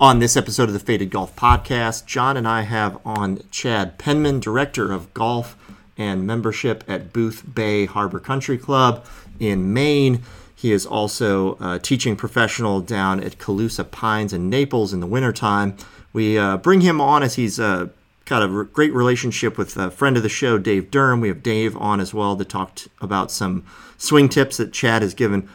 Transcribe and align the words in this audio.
On 0.00 0.18
this 0.18 0.34
episode 0.34 0.62
of 0.62 0.72
the 0.72 0.78
Faded 0.78 1.10
Golf 1.10 1.36
Podcast, 1.36 2.06
John 2.06 2.38
and 2.38 2.48
I 2.48 2.62
have 2.62 2.98
on 3.04 3.42
Chad 3.50 3.98
Penman, 3.98 4.40
Director 4.40 4.90
of 4.92 5.12
Golf 5.12 5.58
and 5.98 6.26
Membership 6.26 6.82
at 6.88 7.12
Booth 7.12 7.44
Bay 7.54 7.84
Harbor 7.84 8.18
Country 8.18 8.56
Club 8.56 9.04
in 9.38 9.74
Maine. 9.74 10.22
He 10.56 10.72
is 10.72 10.86
also 10.86 11.58
a 11.60 11.78
teaching 11.78 12.16
professional 12.16 12.80
down 12.80 13.22
at 13.22 13.36
Calusa 13.36 13.90
Pines 13.90 14.32
in 14.32 14.48
Naples 14.48 14.94
in 14.94 15.00
the 15.00 15.06
wintertime. 15.06 15.76
We 16.14 16.38
uh, 16.38 16.56
bring 16.56 16.80
him 16.80 16.98
on 17.02 17.22
as 17.22 17.34
he's 17.34 17.60
uh, 17.60 17.88
got 18.24 18.42
a 18.42 18.64
great 18.64 18.94
relationship 18.94 19.58
with 19.58 19.76
a 19.76 19.90
friend 19.90 20.16
of 20.16 20.22
the 20.22 20.30
show, 20.30 20.56
Dave 20.56 20.90
Durham. 20.90 21.20
We 21.20 21.28
have 21.28 21.42
Dave 21.42 21.76
on 21.76 22.00
as 22.00 22.14
well 22.14 22.38
to 22.38 22.44
talk 22.46 22.76
t- 22.76 22.90
about 23.02 23.30
some 23.30 23.66
swing 23.98 24.30
tips 24.30 24.56
that 24.56 24.72
Chad 24.72 25.02
has 25.02 25.12
given 25.12 25.46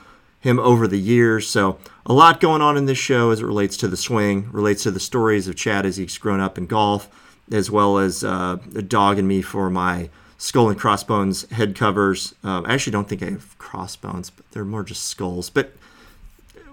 him 0.45 0.59
over 0.59 0.87
the 0.87 0.99
years. 0.99 1.49
So 1.49 1.79
a 2.05 2.13
lot 2.13 2.39
going 2.39 2.61
on 2.61 2.77
in 2.77 2.85
this 2.85 2.99
show 2.99 3.31
as 3.31 3.41
it 3.41 3.45
relates 3.45 3.75
to 3.77 3.87
the 3.87 3.97
swing, 3.97 4.47
relates 4.51 4.83
to 4.83 4.91
the 4.91 4.99
stories 4.99 5.47
of 5.47 5.55
Chad 5.55 5.87
as 5.87 5.97
he's 5.97 6.17
grown 6.19 6.39
up 6.39 6.57
in 6.57 6.67
golf, 6.67 7.09
as 7.51 7.71
well 7.71 7.97
as 7.97 8.23
uh, 8.23 8.57
a 8.75 8.83
dog 8.83 9.17
and 9.17 9.27
me 9.27 9.41
for 9.41 9.71
my 9.71 10.09
skull 10.37 10.69
and 10.69 10.79
crossbones 10.79 11.49
head 11.49 11.75
covers. 11.75 12.35
Um, 12.43 12.63
I 12.67 12.75
actually 12.75 12.91
don't 12.91 13.09
think 13.09 13.23
I 13.23 13.31
have 13.31 13.57
crossbones, 13.57 14.29
but 14.29 14.45
they're 14.51 14.63
more 14.63 14.83
just 14.83 15.05
skulls. 15.05 15.49
But 15.49 15.71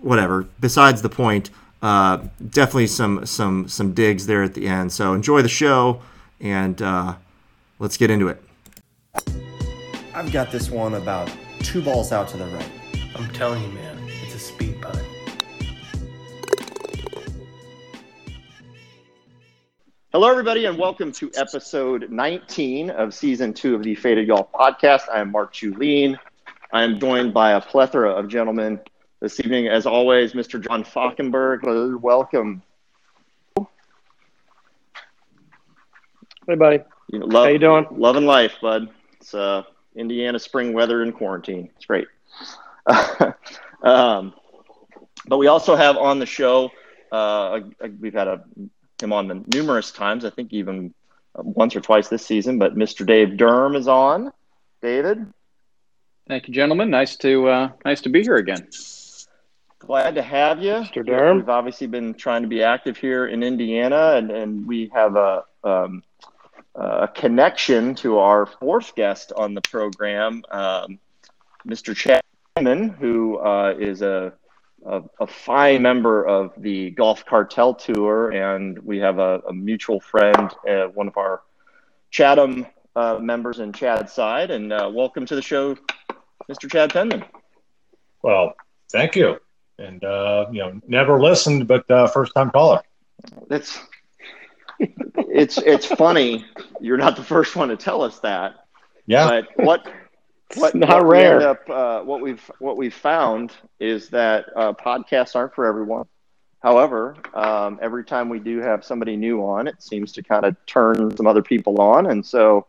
whatever. 0.02 0.46
Besides 0.60 1.00
the 1.00 1.08
point, 1.08 1.48
uh, 1.80 2.18
definitely 2.50 2.88
some 2.88 3.24
some 3.24 3.68
some 3.68 3.94
digs 3.94 4.26
there 4.26 4.42
at 4.42 4.52
the 4.52 4.68
end. 4.68 4.92
So 4.92 5.14
enjoy 5.14 5.40
the 5.40 5.48
show, 5.48 6.02
and 6.40 6.80
uh, 6.82 7.14
let's 7.78 7.96
get 7.96 8.10
into 8.10 8.28
it. 8.28 8.42
I've 10.14 10.30
got 10.30 10.52
this 10.52 10.68
one 10.68 10.94
about 10.94 11.30
two 11.60 11.80
balls 11.80 12.12
out 12.12 12.28
to 12.28 12.36
the 12.36 12.44
right. 12.48 12.81
I'm 13.14 13.28
telling 13.32 13.62
you, 13.62 13.68
man, 13.72 13.98
it's 14.22 14.34
a 14.34 14.38
speed 14.38 14.80
putt. 14.80 15.04
Hello, 20.12 20.30
everybody, 20.30 20.64
and 20.64 20.78
welcome 20.78 21.12
to 21.12 21.30
episode 21.34 22.10
19 22.10 22.88
of 22.88 23.12
season 23.12 23.52
two 23.52 23.74
of 23.74 23.82
the 23.82 23.94
Faded 23.94 24.28
Golf 24.28 24.50
Podcast. 24.52 25.10
I 25.12 25.20
am 25.20 25.30
Mark 25.30 25.52
Julien. 25.52 26.18
I 26.72 26.84
am 26.84 26.98
joined 26.98 27.34
by 27.34 27.52
a 27.52 27.60
plethora 27.60 28.10
of 28.12 28.28
gentlemen 28.28 28.80
this 29.20 29.38
evening. 29.40 29.68
As 29.68 29.84
always, 29.84 30.32
Mr. 30.32 30.58
John 30.58 30.82
Falkenberg. 30.82 32.00
Welcome. 32.00 32.62
Hey, 36.46 36.54
buddy. 36.54 36.78
You 37.08 37.18
know, 37.18 37.26
love, 37.26 37.44
How 37.44 37.50
you 37.50 37.58
doing? 37.58 37.86
Loving 37.90 38.24
life, 38.24 38.54
bud. 38.62 38.88
It's 39.20 39.34
uh, 39.34 39.64
Indiana 39.94 40.38
spring 40.38 40.72
weather 40.72 41.02
in 41.02 41.12
quarantine. 41.12 41.68
It's 41.76 41.84
great. 41.84 42.08
um, 43.82 44.34
but 45.26 45.38
we 45.38 45.46
also 45.46 45.76
have 45.76 45.96
on 45.96 46.18
the 46.18 46.26
show, 46.26 46.70
uh, 47.10 47.60
we've 48.00 48.14
had 48.14 48.28
a, 48.28 48.44
him 49.00 49.12
on 49.12 49.44
numerous 49.52 49.90
times, 49.90 50.24
I 50.24 50.30
think 50.30 50.52
even 50.52 50.94
once 51.34 51.74
or 51.76 51.80
twice 51.80 52.08
this 52.08 52.24
season, 52.24 52.58
but 52.58 52.74
Mr. 52.76 53.06
Dave 53.06 53.36
Durham 53.36 53.74
is 53.74 53.88
on. 53.88 54.32
David? 54.80 55.32
Thank 56.28 56.48
you, 56.48 56.54
gentlemen. 56.54 56.90
Nice 56.90 57.16
to 57.16 57.48
uh, 57.48 57.68
nice 57.84 58.00
to 58.02 58.08
be 58.08 58.22
here 58.22 58.36
again. 58.36 58.68
Glad 59.80 60.14
to 60.14 60.22
have 60.22 60.62
you, 60.62 60.72
Mr. 60.72 61.04
Durham. 61.04 61.38
We've 61.38 61.48
obviously 61.48 61.88
been 61.88 62.14
trying 62.14 62.42
to 62.42 62.48
be 62.48 62.62
active 62.62 62.96
here 62.96 63.26
in 63.26 63.42
Indiana, 63.42 64.14
and, 64.16 64.30
and 64.30 64.66
we 64.66 64.90
have 64.94 65.16
a 65.16 65.44
um, 65.64 66.02
a 66.74 67.08
connection 67.08 67.94
to 67.96 68.18
our 68.18 68.46
fourth 68.46 68.94
guest 68.94 69.32
on 69.36 69.54
the 69.54 69.60
program, 69.62 70.42
um, 70.50 70.98
Mr. 71.66 71.94
Chad 71.94 72.22
Penman, 72.56 72.90
who 72.90 73.38
uh, 73.38 73.74
is 73.78 74.02
a, 74.02 74.32
a, 74.84 75.02
a 75.20 75.26
fine 75.26 75.80
member 75.80 76.26
of 76.26 76.52
the 76.58 76.90
Golf 76.90 77.24
Cartel 77.24 77.72
Tour, 77.72 78.30
and 78.30 78.78
we 78.80 78.98
have 78.98 79.18
a, 79.18 79.40
a 79.48 79.52
mutual 79.54 80.00
friend, 80.00 80.50
uh, 80.68 80.84
one 80.88 81.08
of 81.08 81.16
our 81.16 81.42
Chatham 82.10 82.66
uh, 82.94 83.18
members 83.18 83.58
in 83.58 83.72
Chad's 83.72 84.12
side. 84.12 84.50
And 84.50 84.70
uh, 84.70 84.90
welcome 84.92 85.24
to 85.26 85.34
the 85.34 85.40
show, 85.40 85.76
Mr. 86.50 86.70
Chad 86.70 86.92
Penman. 86.92 87.24
Well, 88.22 88.54
thank 88.90 89.16
you. 89.16 89.38
And, 89.78 90.04
uh, 90.04 90.46
you 90.52 90.60
know, 90.60 90.78
never 90.86 91.18
listened, 91.18 91.66
but 91.66 91.90
uh, 91.90 92.06
first 92.08 92.34
time 92.34 92.50
caller. 92.50 92.82
It's 93.50 93.80
it's 94.78 95.58
it's 95.58 95.86
funny. 95.86 96.44
You're 96.80 96.98
not 96.98 97.16
the 97.16 97.22
first 97.22 97.56
one 97.56 97.68
to 97.68 97.76
tell 97.76 98.02
us 98.02 98.18
that. 98.18 98.56
Yeah. 99.06 99.28
But 99.28 99.64
what 99.64 99.86
what 100.56 100.74
not 100.74 100.88
what 100.88 101.04
we 101.04 101.10
rare. 101.10 101.34
end 101.34 101.42
up, 101.44 101.70
uh, 101.70 102.00
what 102.02 102.20
we've 102.20 102.50
what 102.58 102.76
we've 102.76 102.94
found 102.94 103.52
is 103.80 104.08
that 104.10 104.46
uh, 104.56 104.72
podcasts 104.72 105.34
aren't 105.36 105.54
for 105.54 105.66
everyone. 105.66 106.06
However, 106.62 107.16
um, 107.34 107.78
every 107.82 108.04
time 108.04 108.28
we 108.28 108.38
do 108.38 108.58
have 108.58 108.84
somebody 108.84 109.16
new 109.16 109.40
on, 109.44 109.66
it 109.66 109.82
seems 109.82 110.12
to 110.12 110.22
kind 110.22 110.44
of 110.44 110.54
turn 110.66 111.16
some 111.16 111.26
other 111.26 111.42
people 111.42 111.80
on, 111.80 112.06
and 112.06 112.24
so 112.24 112.66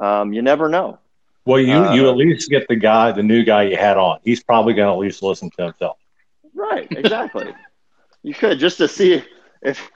um, 0.00 0.32
you 0.32 0.40
never 0.42 0.68
know. 0.68 0.98
Well, 1.46 1.60
you, 1.60 1.74
Uh, 1.74 1.94
you 1.94 2.08
at 2.08 2.16
least 2.16 2.48
get 2.48 2.66
the 2.68 2.76
guy, 2.76 3.12
the 3.12 3.22
new 3.22 3.44
guy 3.44 3.64
you 3.64 3.76
had 3.76 3.98
on. 3.98 4.18
He's 4.24 4.42
probably 4.42 4.72
going 4.72 4.86
to 4.88 4.92
at 4.92 4.98
least 4.98 5.22
listen 5.22 5.50
to 5.58 5.64
himself. 5.64 5.98
Right? 6.54 6.88
Exactly. 6.90 7.52
you 8.22 8.32
could 8.32 8.58
just 8.58 8.78
to 8.78 8.88
see 8.88 9.22
if 9.60 9.90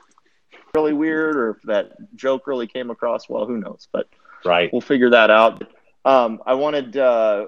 really 0.74 0.92
weird 0.92 1.36
or 1.36 1.50
if 1.50 1.62
that 1.62 1.92
joke 2.16 2.46
really 2.46 2.66
came 2.66 2.90
across 2.90 3.30
well. 3.30 3.46
Who 3.46 3.56
knows? 3.56 3.88
But 3.92 4.08
Right. 4.44 4.70
we'll 4.72 4.82
figure 4.82 5.08
that 5.08 5.30
out. 5.30 5.64
Um, 6.04 6.42
I 6.46 6.54
wanted 6.54 6.96
uh, 6.96 7.46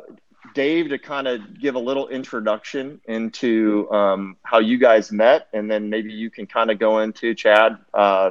Dave 0.54 0.88
to 0.90 0.98
kind 0.98 1.28
of 1.28 1.60
give 1.60 1.74
a 1.74 1.78
little 1.78 2.08
introduction 2.08 3.00
into 3.06 3.90
um, 3.90 4.36
how 4.42 4.58
you 4.58 4.78
guys 4.78 5.12
met, 5.12 5.48
and 5.52 5.70
then 5.70 5.90
maybe 5.90 6.12
you 6.12 6.30
can 6.30 6.46
kind 6.46 6.70
of 6.70 6.78
go 6.78 7.00
into 7.00 7.34
Chad, 7.34 7.78
uh, 7.94 8.30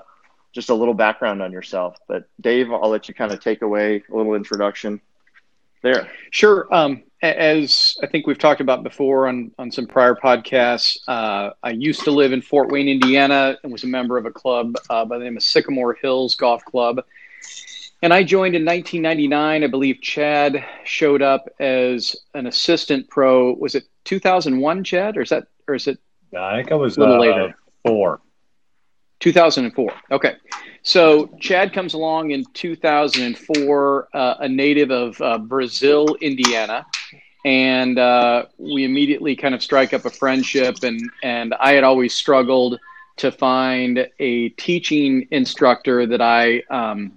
just 0.53 0.69
a 0.69 0.74
little 0.74 0.94
background 0.94 1.41
on 1.41 1.52
yourself. 1.52 1.97
But 2.08 2.28
Dave, 2.41 2.72
I'll 2.72 2.90
let 2.90 3.08
you 3.08 3.13
kind 3.13 3.31
of 3.31 3.40
take 3.40 3.62
away 3.62 4.03
a 4.12 4.16
little 4.16 4.35
introduction 4.35 5.02
there. 5.81 6.09
Sure. 6.31 6.74
Um, 6.74 7.03
as 7.22 7.97
I 8.02 8.08
think 8.08 8.28
we've 8.28 8.38
talked 8.38 8.62
about 8.62 8.84
before 8.84 9.28
on, 9.28 9.52
on 9.59 9.72
some 9.72 9.85
prior 9.85 10.16
podcasts, 10.16 10.97
uh, 11.08 11.52
I 11.62 11.72
used 11.72 12.03
to 12.03 12.12
live 12.12 12.31
in 12.31 12.41
Fort 12.41 12.72
Wayne, 12.72 12.88
Indiana, 12.88 13.58
and 13.63 13.72
was 13.72 13.84
a 13.84 13.88
member 13.88 14.18
of 14.18 14.25
a 14.25 14.31
club 14.31 14.75
uh, 14.90 15.06
by 15.06 15.18
the 15.18 15.25
name 15.25 15.38
of 15.38 15.44
Sycamore 15.44 15.96
Hills 16.02 16.35
Golf 16.35 16.63
Club. 16.66 17.03
And 18.01 18.13
I 18.13 18.23
joined 18.23 18.55
in 18.55 18.63
1999. 18.63 19.63
I 19.63 19.67
believe 19.67 20.01
Chad 20.01 20.63
showed 20.85 21.21
up 21.21 21.49
as 21.59 22.15
an 22.33 22.47
assistant 22.47 23.09
pro. 23.09 23.53
Was 23.53 23.75
it 23.75 23.83
2001, 24.05 24.83
Chad, 24.83 25.17
or 25.17 25.21
is 25.21 25.29
that, 25.29 25.47
or 25.67 25.75
is 25.75 25.87
it 25.87 25.99
I 26.37 26.57
think 26.57 26.71
I 26.71 26.75
was 26.75 26.97
A 26.97 27.01
little 27.01 27.15
uh, 27.15 27.19
later. 27.19 27.55
four. 27.85 28.21
2004. 29.19 29.91
Okay. 30.11 30.35
So 30.83 31.27
Chad 31.41 31.73
comes 31.73 31.93
along 31.93 32.31
in 32.31 32.45
2004, 32.53 34.07
uh, 34.13 34.35
a 34.39 34.47
native 34.47 34.91
of 34.91 35.21
uh, 35.21 35.37
Brazil, 35.37 36.16
Indiana. 36.21 36.85
And 37.43 37.99
uh, 37.99 38.45
we 38.57 38.85
immediately 38.85 39.35
kind 39.35 39.53
of 39.55 39.61
strike 39.61 39.93
up 39.93 40.05
a 40.05 40.09
friendship. 40.09 40.83
And, 40.83 41.01
and 41.23 41.53
I 41.55 41.73
had 41.73 41.83
always 41.83 42.13
struggled 42.13 42.79
to 43.17 43.31
find 43.31 44.07
a 44.19 44.49
teaching 44.49 45.27
instructor 45.31 46.05
that 46.05 46.21
I 46.21 46.61
um, 46.69 47.11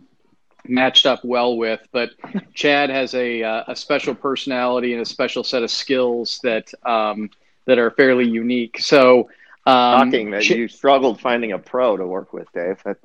matched 0.66 1.06
up 1.06 1.24
well 1.24 1.56
with. 1.56 1.80
But 1.92 2.10
Chad 2.54 2.90
has 2.90 3.14
a, 3.14 3.42
uh, 3.42 3.64
a 3.68 3.76
special 3.76 4.14
personality 4.14 4.92
and 4.92 5.02
a 5.02 5.06
special 5.06 5.44
set 5.44 5.62
of 5.62 5.70
skills 5.70 6.40
that, 6.42 6.72
um, 6.84 7.30
that 7.66 7.78
are 7.78 7.90
fairly 7.92 8.28
unique. 8.28 8.80
So, 8.80 9.30
um, 9.66 10.10
Shocking 10.10 10.30
that 10.32 10.42
Ch- 10.42 10.50
you 10.50 10.68
struggled 10.68 11.20
finding 11.20 11.52
a 11.52 11.58
pro 11.58 11.96
to 11.96 12.06
work 12.06 12.32
with, 12.32 12.50
Dave. 12.52 12.82
That, 12.84 12.96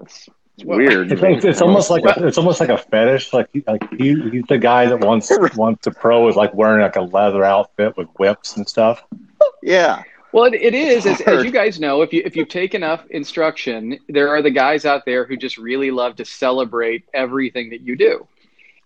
that's 0.00 0.28
it's 0.56 0.64
Well, 0.64 0.78
weird. 0.78 1.10
It's, 1.10 1.20
like, 1.20 1.44
it's 1.44 1.60
almost 1.60 1.90
like 1.90 2.04
a, 2.04 2.26
it's 2.26 2.38
almost 2.38 2.60
like 2.60 2.68
a 2.68 2.78
fetish. 2.78 3.32
Like 3.32 3.48
like 3.66 3.92
he, 3.94 4.14
he's 4.30 4.44
the 4.48 4.58
guy 4.58 4.86
that 4.86 5.00
wants 5.00 5.28
wants 5.56 5.86
a 5.88 5.90
pro 5.90 6.28
is 6.28 6.36
like 6.36 6.54
wearing 6.54 6.82
like 6.82 6.94
a 6.94 7.00
leather 7.02 7.42
outfit 7.44 7.96
with 7.96 8.08
whips 8.18 8.56
and 8.56 8.68
stuff. 8.68 9.02
yeah. 9.62 10.02
Well, 10.34 10.46
it, 10.46 10.54
it 10.54 10.74
is, 10.74 11.06
as, 11.06 11.20
as 11.20 11.44
you 11.44 11.52
guys 11.52 11.78
know, 11.78 12.02
if 12.02 12.12
you 12.12 12.20
if 12.24 12.34
you 12.34 12.44
take 12.44 12.74
enough 12.74 13.06
instruction, 13.10 14.00
there 14.08 14.28
are 14.30 14.42
the 14.42 14.50
guys 14.50 14.84
out 14.84 15.04
there 15.04 15.24
who 15.24 15.36
just 15.36 15.58
really 15.58 15.92
love 15.92 16.16
to 16.16 16.24
celebrate 16.24 17.04
everything 17.14 17.70
that 17.70 17.82
you 17.82 17.94
do, 17.94 18.26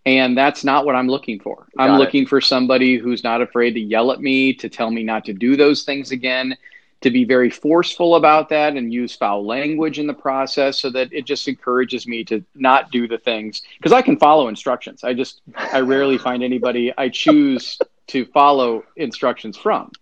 and 0.04 0.36
that's 0.36 0.62
not 0.62 0.84
what 0.84 0.94
I'm 0.94 1.08
looking 1.08 1.40
for. 1.40 1.66
I'm 1.78 1.94
it. 1.94 1.98
looking 2.00 2.26
for 2.26 2.42
somebody 2.42 2.98
who's 2.98 3.24
not 3.24 3.40
afraid 3.40 3.72
to 3.72 3.80
yell 3.80 4.12
at 4.12 4.20
me, 4.20 4.52
to 4.52 4.68
tell 4.68 4.90
me 4.90 5.02
not 5.02 5.24
to 5.24 5.32
do 5.32 5.56
those 5.56 5.84
things 5.84 6.10
again, 6.10 6.54
to 7.00 7.10
be 7.10 7.24
very 7.24 7.48
forceful 7.48 8.16
about 8.16 8.50
that, 8.50 8.76
and 8.76 8.92
use 8.92 9.16
foul 9.16 9.46
language 9.46 9.98
in 9.98 10.06
the 10.06 10.12
process, 10.12 10.78
so 10.78 10.90
that 10.90 11.10
it 11.14 11.24
just 11.24 11.48
encourages 11.48 12.06
me 12.06 12.24
to 12.24 12.44
not 12.56 12.90
do 12.90 13.08
the 13.08 13.16
things 13.16 13.62
because 13.78 13.94
I 13.94 14.02
can 14.02 14.18
follow 14.18 14.48
instructions. 14.48 15.02
I 15.02 15.14
just 15.14 15.40
I 15.56 15.80
rarely 15.80 16.18
find 16.18 16.42
anybody 16.42 16.92
I 16.98 17.08
choose 17.08 17.78
to 18.08 18.26
follow 18.26 18.84
instructions 18.96 19.56
from. 19.56 19.92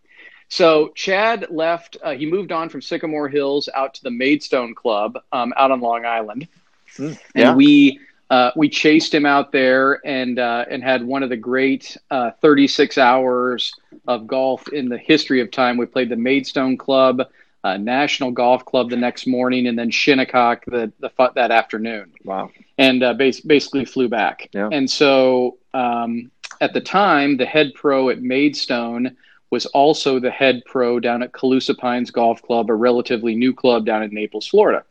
So 0.49 0.89
Chad 0.95 1.47
left. 1.51 1.97
Uh, 2.03 2.13
he 2.13 2.27
moved 2.27 2.53
on 2.53 2.69
from 2.69 2.81
Sycamore 2.81 3.29
Hills 3.29 3.69
out 3.75 3.95
to 3.95 4.03
the 4.03 4.11
Maidstone 4.11 4.75
Club 4.75 5.19
um, 5.33 5.53
out 5.57 5.71
on 5.71 5.81
Long 5.81 6.07
Island, 6.07 6.47
and 6.99 7.19
yeah. 7.35 7.55
we 7.55 8.01
uh, 8.31 8.51
we 8.57 8.69
chased 8.69 9.13
him 9.13 9.27
out 9.27 9.53
there 9.53 10.01
and 10.07 10.39
uh, 10.39 10.65
and 10.71 10.83
had 10.83 11.05
one 11.05 11.23
of 11.23 11.31
the 11.31 11.37
great 11.37 11.97
uh, 12.11 12.31
36 12.41 12.99
hours 12.99 13.73
of 14.07 14.27
golf 14.27 14.69
in 14.69 14.89
the 14.89 14.99
history 14.99 15.41
of 15.41 15.51
time. 15.51 15.77
We 15.77 15.87
played 15.87 16.09
the 16.09 16.17
Maidstone 16.17 16.77
Club. 16.77 17.23
uh, 17.65 17.77
National 17.77 18.31
Golf 18.31 18.65
Club 18.65 18.91
the 18.91 18.97
next 18.97 19.27
morning, 19.27 19.67
and 19.67 19.77
then 19.77 19.91
Shinnecock 19.91 20.65
the, 20.67 20.93
the 21.01 21.11
that 21.35 21.51
afternoon. 21.51 22.13
Wow. 22.25 22.53
And 22.79 23.03
uh, 23.03 23.15
bas- 23.15 23.41
basically 23.41 23.85
flew 23.85 24.09
back. 24.09 24.49
Yeah. 24.53 24.69
And 24.71 24.89
so 24.89 25.59
um, 25.75 26.31
at 26.61 26.73
the 26.75 26.81
time, 26.81 27.37
the 27.37 27.47
head 27.47 27.73
pro 27.75 28.11
at 28.11 28.23
Maidstone 28.23 29.17
was 29.51 29.67
also 29.67 30.19
the 30.19 30.31
head 30.31 30.63
pro 30.67 30.99
down 31.01 31.23
at 31.23 31.33
Calusa 31.33 31.77
Pines 31.77 32.11
Golf 32.11 32.43
Club, 32.43 32.71
a 32.71 32.75
relatively 32.75 33.35
new 33.35 33.55
club 33.55 33.87
down 33.87 34.03
in 34.03 34.13
Naples, 34.13 34.47
Florida. 34.47 34.85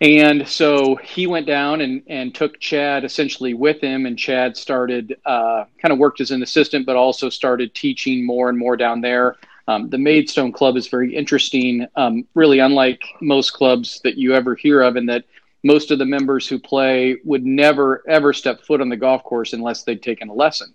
And 0.00 0.46
so 0.46 0.96
he 0.96 1.26
went 1.26 1.46
down 1.46 1.80
and, 1.80 2.02
and 2.08 2.34
took 2.34 2.58
Chad 2.58 3.04
essentially 3.04 3.54
with 3.54 3.80
him, 3.80 4.06
and 4.06 4.18
Chad 4.18 4.56
started 4.56 5.16
uh, 5.24 5.64
kind 5.80 5.92
of 5.92 5.98
worked 5.98 6.20
as 6.20 6.30
an 6.30 6.42
assistant, 6.42 6.84
but 6.84 6.96
also 6.96 7.30
started 7.30 7.74
teaching 7.74 8.26
more 8.26 8.48
and 8.48 8.58
more 8.58 8.76
down 8.76 9.00
there. 9.00 9.36
Um, 9.66 9.88
the 9.88 9.98
Maidstone 9.98 10.52
Club 10.52 10.76
is 10.76 10.88
very 10.88 11.14
interesting, 11.14 11.86
um, 11.96 12.26
really 12.34 12.58
unlike 12.58 13.02
most 13.22 13.52
clubs 13.52 14.00
that 14.04 14.18
you 14.18 14.34
ever 14.34 14.54
hear 14.54 14.82
of, 14.82 14.96
in 14.96 15.06
that 15.06 15.24
most 15.62 15.90
of 15.90 15.98
the 15.98 16.04
members 16.04 16.46
who 16.46 16.58
play 16.58 17.16
would 17.24 17.46
never 17.46 18.02
ever 18.06 18.32
step 18.34 18.62
foot 18.62 18.82
on 18.82 18.90
the 18.90 18.96
golf 18.96 19.22
course 19.24 19.54
unless 19.54 19.84
they'd 19.84 20.02
taken 20.02 20.28
a 20.28 20.34
lesson. 20.34 20.74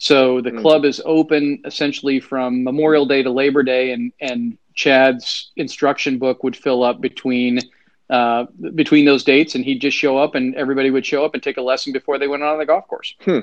So 0.00 0.40
the 0.40 0.50
mm. 0.50 0.62
club 0.62 0.86
is 0.86 1.00
open 1.04 1.60
essentially 1.66 2.20
from 2.20 2.64
Memorial 2.64 3.04
Day 3.04 3.22
to 3.22 3.30
Labor 3.30 3.62
Day, 3.62 3.92
and 3.92 4.12
and 4.18 4.56
Chad's 4.74 5.52
instruction 5.56 6.18
book 6.18 6.42
would 6.42 6.56
fill 6.56 6.82
up 6.82 7.02
between 7.02 7.60
uh, 8.08 8.46
between 8.74 9.04
those 9.04 9.24
dates, 9.24 9.54
and 9.54 9.62
he'd 9.62 9.80
just 9.80 9.96
show 9.96 10.16
up, 10.16 10.34
and 10.34 10.54
everybody 10.54 10.90
would 10.90 11.04
show 11.04 11.22
up 11.22 11.34
and 11.34 11.42
take 11.42 11.58
a 11.58 11.62
lesson 11.62 11.92
before 11.92 12.18
they 12.18 12.28
went 12.28 12.42
on 12.42 12.58
the 12.58 12.64
golf 12.64 12.88
course. 12.88 13.14
Hmm. 13.20 13.40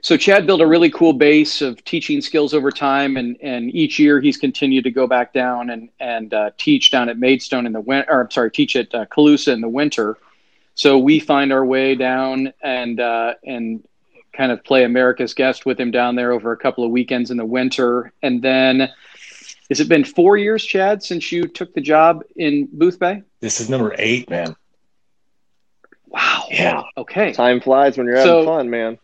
So 0.00 0.16
Chad 0.16 0.46
built 0.46 0.62
a 0.62 0.66
really 0.66 0.90
cool 0.90 1.12
base 1.12 1.60
of 1.60 1.84
teaching 1.84 2.22
skills 2.22 2.54
over 2.54 2.70
time, 2.70 3.18
and 3.18 3.36
and 3.42 3.70
each 3.74 3.98
year 3.98 4.22
he's 4.22 4.38
continued 4.38 4.84
to 4.84 4.90
go 4.90 5.06
back 5.06 5.34
down 5.34 5.68
and 5.68 5.90
and 6.00 6.32
uh, 6.32 6.50
teach 6.56 6.90
down 6.90 7.10
at 7.10 7.18
Maidstone 7.18 7.66
in 7.66 7.74
the 7.74 7.82
winter, 7.82 8.10
or 8.10 8.22
I'm 8.22 8.30
sorry, 8.30 8.50
teach 8.50 8.76
at 8.76 8.94
uh, 8.94 9.04
Calusa 9.06 9.52
in 9.52 9.60
the 9.60 9.68
winter. 9.68 10.16
So 10.74 10.98
we 10.98 11.20
find 11.20 11.52
our 11.52 11.66
way 11.66 11.96
down 11.96 12.54
and 12.62 12.98
uh, 12.98 13.34
and 13.44 13.84
kind 14.36 14.52
of 14.52 14.62
play 14.64 14.84
America's 14.84 15.34
Guest 15.34 15.64
with 15.64 15.78
him 15.78 15.90
down 15.90 16.16
there 16.16 16.32
over 16.32 16.52
a 16.52 16.56
couple 16.56 16.84
of 16.84 16.90
weekends 16.90 17.30
in 17.30 17.36
the 17.36 17.44
winter, 17.44 18.12
and 18.22 18.42
then 18.42 18.90
has 19.70 19.80
it 19.80 19.88
been 19.88 20.04
four 20.04 20.36
years, 20.36 20.64
Chad, 20.64 21.02
since 21.02 21.32
you 21.32 21.44
took 21.44 21.72
the 21.74 21.80
job 21.80 22.22
in 22.36 22.68
Boothbay? 22.68 23.24
This 23.40 23.60
is 23.60 23.70
number 23.70 23.94
eight, 23.98 24.28
man. 24.28 24.54
Wow. 26.06 26.44
Yeah. 26.50 26.82
Okay. 26.96 27.32
Time 27.32 27.60
flies 27.60 27.96
when 27.96 28.06
you're 28.06 28.16
having 28.16 28.44
fun, 28.44 28.70
man. 28.70 28.98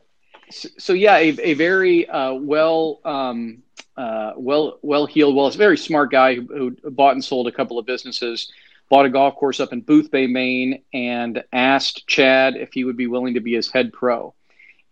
So, 0.50 0.68
so 0.78 0.92
yeah, 0.92 1.16
a, 1.16 1.28
a 1.40 1.54
very 1.54 2.08
uh, 2.08 2.34
well, 2.34 3.00
um, 3.04 3.62
uh, 3.96 4.32
well, 4.36 4.78
well 4.82 5.06
heeled, 5.06 5.34
well, 5.34 5.46
it's 5.46 5.56
a 5.56 5.58
very 5.58 5.78
smart 5.78 6.10
guy 6.10 6.34
who, 6.34 6.76
who, 6.82 6.90
bought 6.90 7.14
and 7.14 7.24
sold 7.24 7.48
a 7.48 7.52
couple 7.52 7.78
of 7.78 7.86
businesses. 7.86 8.52
Bought 8.90 9.06
a 9.06 9.10
golf 9.10 9.36
course 9.36 9.60
up 9.60 9.72
in 9.72 9.82
Boothbay, 9.82 10.28
Maine, 10.28 10.82
and 10.92 11.44
asked 11.52 12.06
Chad 12.08 12.56
if 12.56 12.72
he 12.72 12.84
would 12.84 12.96
be 12.96 13.06
willing 13.06 13.34
to 13.34 13.40
be 13.40 13.54
his 13.54 13.70
head 13.70 13.92
pro. 13.92 14.34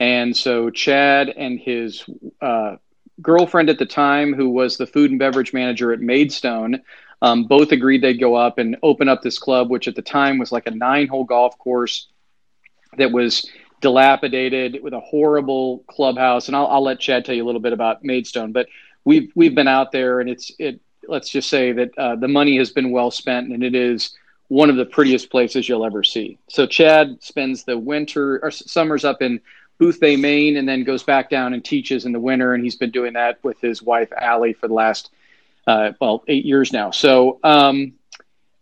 And 0.00 0.36
so 0.36 0.70
Chad 0.70 1.28
and 1.28 1.58
his 1.58 2.04
uh, 2.40 2.76
girlfriend 3.20 3.68
at 3.68 3.78
the 3.78 3.86
time, 3.86 4.32
who 4.32 4.50
was 4.50 4.76
the 4.76 4.86
food 4.86 5.10
and 5.10 5.18
beverage 5.18 5.52
manager 5.52 5.92
at 5.92 6.00
Maidstone, 6.00 6.82
um, 7.20 7.44
both 7.44 7.72
agreed 7.72 8.02
they'd 8.02 8.20
go 8.20 8.36
up 8.36 8.58
and 8.58 8.76
open 8.82 9.08
up 9.08 9.22
this 9.22 9.38
club, 9.38 9.70
which 9.70 9.88
at 9.88 9.96
the 9.96 10.02
time 10.02 10.38
was 10.38 10.52
like 10.52 10.66
a 10.66 10.70
nine 10.70 11.08
hole 11.08 11.24
golf 11.24 11.58
course 11.58 12.08
that 12.96 13.10
was 13.10 13.50
dilapidated 13.80 14.78
with 14.82 14.92
a 14.92 15.00
horrible 15.00 15.84
clubhouse. 15.88 16.48
And 16.48 16.56
I'll, 16.56 16.66
I'll 16.68 16.82
let 16.82 17.00
Chad 17.00 17.24
tell 17.24 17.34
you 17.34 17.44
a 17.44 17.46
little 17.46 17.60
bit 17.60 17.72
about 17.72 18.04
Maidstone, 18.04 18.52
but 18.52 18.68
we've, 19.04 19.32
we've 19.34 19.54
been 19.54 19.68
out 19.68 19.90
there 19.90 20.20
and 20.20 20.30
it's, 20.30 20.52
it, 20.58 20.80
let's 21.08 21.28
just 21.28 21.48
say 21.48 21.72
that 21.72 21.98
uh, 21.98 22.16
the 22.16 22.28
money 22.28 22.56
has 22.58 22.70
been 22.70 22.90
well 22.90 23.10
spent 23.10 23.52
and 23.52 23.64
it 23.64 23.74
is 23.74 24.16
one 24.48 24.70
of 24.70 24.76
the 24.76 24.84
prettiest 24.84 25.30
places 25.30 25.68
you'll 25.68 25.84
ever 25.84 26.02
see. 26.02 26.38
So 26.48 26.66
Chad 26.66 27.18
spends 27.20 27.64
the 27.64 27.78
winter 27.78 28.40
or 28.42 28.50
summers 28.50 29.04
up 29.04 29.22
in 29.22 29.40
Boothbay, 29.80 30.18
Maine, 30.18 30.56
and 30.56 30.68
then 30.68 30.84
goes 30.84 31.02
back 31.02 31.30
down 31.30 31.54
and 31.54 31.64
teaches 31.64 32.04
in 32.04 32.12
the 32.12 32.20
winter. 32.20 32.54
And 32.54 32.64
he's 32.64 32.76
been 32.76 32.90
doing 32.90 33.12
that 33.14 33.42
with 33.44 33.60
his 33.60 33.82
wife, 33.82 34.12
Allie, 34.16 34.52
for 34.52 34.68
the 34.68 34.74
last, 34.74 35.10
uh, 35.66 35.92
well, 36.00 36.24
eight 36.26 36.44
years 36.44 36.72
now. 36.72 36.90
So, 36.90 37.38
um, 37.44 37.92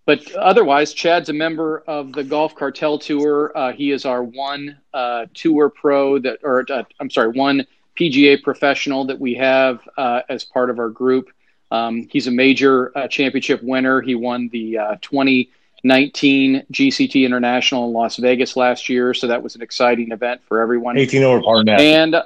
but 0.04 0.32
otherwise, 0.34 0.92
Chad's 0.92 1.30
a 1.30 1.32
member 1.32 1.82
of 1.86 2.12
the 2.12 2.22
Golf 2.22 2.54
Cartel 2.54 2.98
Tour. 2.98 3.52
Uh, 3.56 3.72
he 3.72 3.90
is 3.90 4.04
our 4.04 4.22
one 4.22 4.78
uh, 4.94 5.26
tour 5.34 5.68
pro 5.68 6.18
that, 6.20 6.38
or 6.42 6.64
uh, 6.70 6.84
I'm 7.00 7.10
sorry, 7.10 7.30
one 7.30 7.66
PGA 7.98 8.40
professional 8.42 9.06
that 9.06 9.18
we 9.18 9.34
have 9.34 9.80
uh, 9.96 10.20
as 10.28 10.44
part 10.44 10.70
of 10.70 10.78
our 10.78 10.90
group. 10.90 11.30
Um, 11.72 12.06
he's 12.10 12.28
a 12.28 12.30
major 12.30 12.96
uh, 12.96 13.08
championship 13.08 13.62
winner. 13.62 14.00
He 14.00 14.14
won 14.14 14.48
the 14.50 14.74
20- 15.02 15.48
19 15.86 16.66
GCT 16.72 17.24
International 17.24 17.86
in 17.86 17.92
Las 17.92 18.16
Vegas 18.16 18.56
last 18.56 18.88
year, 18.88 19.14
so 19.14 19.26
that 19.26 19.42
was 19.42 19.54
an 19.54 19.62
exciting 19.62 20.12
event 20.12 20.42
for 20.46 20.60
everyone. 20.60 20.98
18 20.98 21.22
over 21.22 21.42
par 21.42 21.64
net. 21.64 21.80
And 21.80 22.14
uh, 22.14 22.24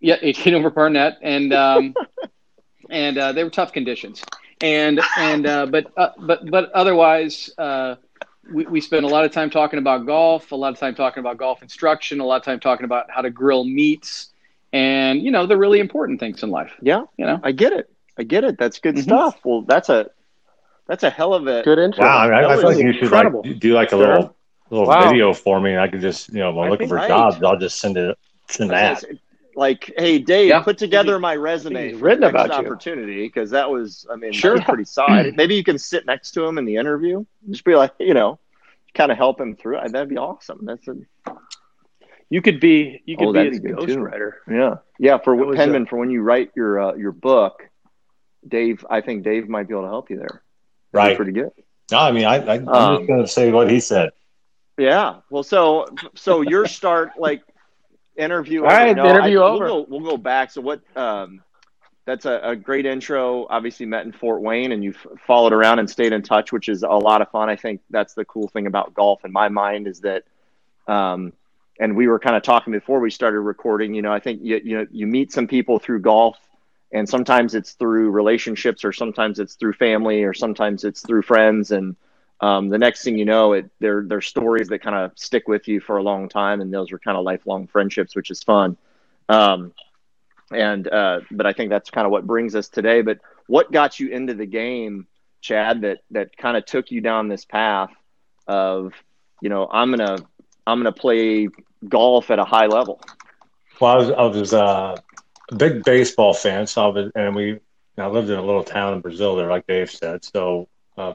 yeah, 0.00 0.16
18 0.20 0.54
over 0.54 0.70
par 0.70 0.90
net, 0.90 1.18
and 1.22 1.52
um, 1.52 1.94
and 2.90 3.18
uh, 3.18 3.32
they 3.32 3.44
were 3.44 3.50
tough 3.50 3.72
conditions. 3.72 4.22
And 4.60 5.00
and 5.16 5.46
uh, 5.46 5.66
but 5.66 5.92
uh, 5.96 6.10
but 6.18 6.50
but 6.50 6.70
otherwise, 6.72 7.50
uh, 7.56 7.96
we 8.52 8.66
we 8.66 8.80
spent 8.80 9.04
a 9.04 9.08
lot 9.08 9.24
of 9.24 9.32
time 9.32 9.48
talking 9.50 9.78
about 9.78 10.06
golf, 10.06 10.52
a 10.52 10.56
lot 10.56 10.72
of 10.72 10.78
time 10.78 10.94
talking 10.94 11.20
about 11.20 11.38
golf 11.38 11.62
instruction, 11.62 12.20
a 12.20 12.24
lot 12.24 12.36
of 12.36 12.42
time 12.42 12.60
talking 12.60 12.84
about 12.84 13.10
how 13.10 13.22
to 13.22 13.30
grill 13.30 13.64
meats, 13.64 14.30
and 14.72 15.22
you 15.22 15.30
know 15.30 15.46
the 15.46 15.56
really 15.56 15.80
important 15.80 16.20
things 16.20 16.42
in 16.42 16.50
life. 16.50 16.72
Yeah, 16.82 17.04
you 17.16 17.24
know, 17.24 17.40
I 17.42 17.52
get 17.52 17.72
it. 17.72 17.90
I 18.18 18.22
get 18.22 18.44
it. 18.44 18.58
That's 18.58 18.80
good 18.80 18.96
mm-hmm. 18.96 19.04
stuff. 19.04 19.40
Well, 19.44 19.62
that's 19.62 19.88
a 19.88 20.10
that's 20.90 21.04
a 21.04 21.10
hell 21.10 21.34
of 21.34 21.46
a 21.46 21.62
good 21.62 21.78
intro. 21.78 22.04
Wow, 22.04 22.18
I, 22.18 22.24
mean, 22.24 22.34
I, 22.34 22.52
I 22.52 22.56
feel 22.56 22.64
like 22.64 22.78
you 22.78 22.92
should 22.92 23.12
like 23.12 23.60
do 23.60 23.74
like 23.74 23.92
a 23.92 23.96
little 23.96 24.34
little 24.70 24.88
wow. 24.88 25.08
video 25.08 25.32
for 25.32 25.60
me, 25.60 25.70
and 25.70 25.80
I 25.80 25.86
could 25.86 26.00
just 26.00 26.30
you 26.30 26.40
know, 26.40 26.60
I'm 26.60 26.68
looking 26.68 26.88
for 26.88 26.96
right. 26.96 27.06
jobs, 27.06 27.40
I'll 27.44 27.56
just 27.56 27.78
send 27.78 27.96
it 27.96 28.18
send 28.48 28.70
that. 28.70 29.04
Like, 29.54 29.92
hey, 29.96 30.18
Dave, 30.18 30.48
yeah. 30.48 30.62
put 30.62 30.78
together 30.78 31.16
my 31.20 31.36
resume. 31.36 31.92
written 31.92 32.24
about 32.24 32.48
you. 32.48 32.54
opportunity 32.54 33.26
because 33.26 33.50
that 33.50 33.70
was, 33.70 34.06
I 34.10 34.16
mean, 34.16 34.32
sure. 34.32 34.60
pretty 34.62 34.84
solid. 34.84 35.34
Maybe 35.36 35.54
you 35.54 35.62
can 35.62 35.78
sit 35.78 36.06
next 36.06 36.32
to 36.32 36.44
him 36.44 36.58
in 36.58 36.64
the 36.64 36.76
interview, 36.76 37.24
just 37.48 37.64
be 37.64 37.74
like, 37.76 37.92
you 38.00 38.14
know, 38.14 38.40
kind 38.94 39.12
of 39.12 39.18
help 39.18 39.40
him 39.40 39.54
through. 39.54 39.78
That'd 39.86 40.08
be 40.08 40.16
awesome. 40.16 40.60
That's 40.64 40.88
a. 40.88 40.96
You 42.30 42.42
could 42.42 42.58
be 42.58 43.00
you 43.06 43.16
could 43.16 43.28
oh, 43.28 43.32
be 43.32 43.40
a 43.40 43.50
ghostwriter. 43.50 44.32
Yeah, 44.50 44.76
yeah. 44.98 45.18
For 45.18 45.36
Penman, 45.54 45.82
a... 45.82 45.86
for 45.86 45.98
when 45.98 46.10
you 46.10 46.22
write 46.22 46.50
your 46.56 46.80
uh, 46.80 46.94
your 46.94 47.12
book, 47.12 47.68
Dave, 48.46 48.84
I 48.90 49.00
think 49.00 49.22
Dave 49.22 49.48
might 49.48 49.68
be 49.68 49.74
able 49.74 49.82
to 49.82 49.88
help 49.88 50.10
you 50.10 50.16
there. 50.16 50.42
Right. 50.92 51.16
Pretty 51.16 51.32
good. 51.32 51.50
No, 51.90 51.98
I 51.98 52.12
mean, 52.12 52.24
I, 52.24 52.36
I, 52.36 52.54
am 52.56 52.68
um, 52.68 52.96
just 52.98 53.08
going 53.08 53.20
to 53.20 53.28
say 53.28 53.50
what 53.50 53.70
he 53.70 53.80
said. 53.80 54.10
Yeah. 54.78 55.16
Well, 55.30 55.42
so 55.42 55.86
so 56.14 56.40
your 56.40 56.66
start 56.66 57.12
like 57.18 57.42
interview. 58.16 58.62
All 58.62 58.68
right, 58.68 58.94
no, 58.94 59.06
interview 59.06 59.40
I, 59.40 59.44
over. 59.44 59.64
We'll 59.64 59.84
go, 59.84 59.86
we'll 59.90 60.10
go, 60.10 60.16
back. 60.16 60.50
So 60.50 60.60
what? 60.60 60.82
Um, 60.96 61.42
that's 62.06 62.24
a, 62.24 62.40
a, 62.42 62.56
great 62.56 62.86
intro. 62.86 63.46
Obviously, 63.50 63.86
met 63.86 64.04
in 64.04 64.12
Fort 64.12 64.42
Wayne, 64.42 64.72
and 64.72 64.82
you've 64.82 65.06
followed 65.26 65.52
around 65.52 65.78
and 65.78 65.88
stayed 65.88 66.12
in 66.12 66.22
touch, 66.22 66.50
which 66.50 66.68
is 66.68 66.82
a 66.82 66.88
lot 66.88 67.22
of 67.22 67.30
fun. 67.30 67.48
I 67.48 67.56
think 67.56 67.82
that's 67.90 68.14
the 68.14 68.24
cool 68.24 68.48
thing 68.48 68.66
about 68.66 68.94
golf 68.94 69.24
in 69.24 69.32
my 69.32 69.48
mind 69.48 69.86
is 69.86 70.00
that, 70.00 70.24
um, 70.88 71.32
and 71.78 71.96
we 71.96 72.08
were 72.08 72.18
kind 72.18 72.36
of 72.36 72.42
talking 72.42 72.72
before 72.72 73.00
we 73.00 73.10
started 73.10 73.40
recording. 73.40 73.94
You 73.94 74.02
know, 74.02 74.12
I 74.12 74.20
think 74.20 74.40
you 74.42 74.60
you 74.64 74.78
know 74.78 74.86
you 74.90 75.06
meet 75.06 75.32
some 75.32 75.46
people 75.46 75.78
through 75.78 76.00
golf 76.00 76.36
and 76.92 77.08
sometimes 77.08 77.54
it's 77.54 77.72
through 77.72 78.10
relationships 78.10 78.84
or 78.84 78.92
sometimes 78.92 79.38
it's 79.38 79.54
through 79.54 79.74
family 79.74 80.24
or 80.24 80.34
sometimes 80.34 80.84
it's 80.84 81.02
through 81.02 81.22
friends. 81.22 81.70
And 81.70 81.96
um, 82.40 82.68
the 82.68 82.78
next 82.78 83.04
thing 83.04 83.16
you 83.16 83.24
know 83.24 83.52
it 83.52 83.70
they're, 83.78 84.02
they're 84.06 84.20
stories 84.20 84.68
that 84.68 84.82
kind 84.82 84.96
of 84.96 85.12
stick 85.16 85.46
with 85.46 85.68
you 85.68 85.80
for 85.80 85.98
a 85.98 86.02
long 86.02 86.28
time 86.28 86.60
and 86.60 86.72
those 86.72 86.90
are 86.92 86.98
kind 86.98 87.16
of 87.16 87.24
lifelong 87.24 87.66
friendships 87.66 88.16
which 88.16 88.30
is 88.30 88.42
fun. 88.42 88.76
Um, 89.28 89.72
and 90.52 90.88
uh, 90.88 91.20
but 91.30 91.46
i 91.46 91.52
think 91.52 91.70
that's 91.70 91.90
kind 91.90 92.06
of 92.06 92.10
what 92.10 92.26
brings 92.26 92.54
us 92.54 92.68
today. 92.68 93.02
But 93.02 93.20
what 93.46 93.70
got 93.70 94.00
you 94.00 94.08
into 94.08 94.34
the 94.34 94.46
game 94.46 95.06
chad 95.40 95.82
that 95.82 96.00
that 96.10 96.36
kind 96.36 96.56
of 96.56 96.66
took 96.66 96.90
you 96.90 97.00
down 97.00 97.28
this 97.28 97.44
path 97.44 97.90
of 98.46 98.92
you 99.40 99.48
know 99.48 99.68
i'm 99.70 99.90
gonna 99.90 100.18
i'm 100.66 100.78
gonna 100.78 100.92
play 100.92 101.48
golf 101.88 102.30
at 102.30 102.38
a 102.40 102.44
high 102.44 102.66
level? 102.66 103.00
Well 103.80 103.92
i 103.92 103.96
was, 103.96 104.10
I 104.10 104.22
was 104.22 104.54
uh 104.54 104.96
a 105.50 105.54
big 105.54 105.84
baseball 105.84 106.34
fan. 106.34 106.66
So 106.66 106.84
I 106.84 106.86
was, 106.88 107.12
and 107.14 107.34
we, 107.34 107.60
I 107.98 108.06
lived 108.06 108.30
in 108.30 108.38
a 108.38 108.44
little 108.44 108.64
town 108.64 108.94
in 108.94 109.00
Brazil 109.00 109.36
there, 109.36 109.50
like 109.50 109.66
Dave 109.66 109.90
said. 109.90 110.24
So 110.24 110.68
uh, 110.96 111.14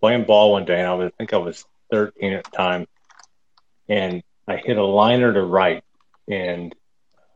playing 0.00 0.24
ball 0.24 0.52
one 0.52 0.64
day, 0.64 0.78
and 0.78 0.88
I, 0.88 0.94
was, 0.94 1.08
I 1.08 1.16
think 1.18 1.32
I 1.32 1.38
was 1.38 1.64
13 1.90 2.32
at 2.34 2.44
the 2.44 2.50
time, 2.50 2.86
and 3.88 4.22
I 4.46 4.56
hit 4.56 4.76
a 4.76 4.84
liner 4.84 5.32
to 5.32 5.42
right, 5.42 5.82
and 6.28 6.74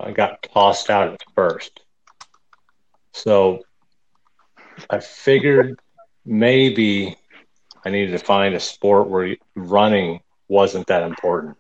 I 0.01 0.13
got 0.13 0.43
tossed 0.43 0.91
out 0.91 1.13
at 1.13 1.23
first. 1.35 1.81
So 3.13 3.63
I 4.89 5.01
figured 5.01 5.79
maybe 6.25 7.17
I 7.85 7.91
needed 7.91 8.13
to 8.13 8.25
find 8.25 8.55
a 8.55 8.61
sport 8.61 9.09
where 9.09 9.37
running 9.55 10.21
wasn't 10.47 10.87
that 10.87 11.03
important. 11.03 11.57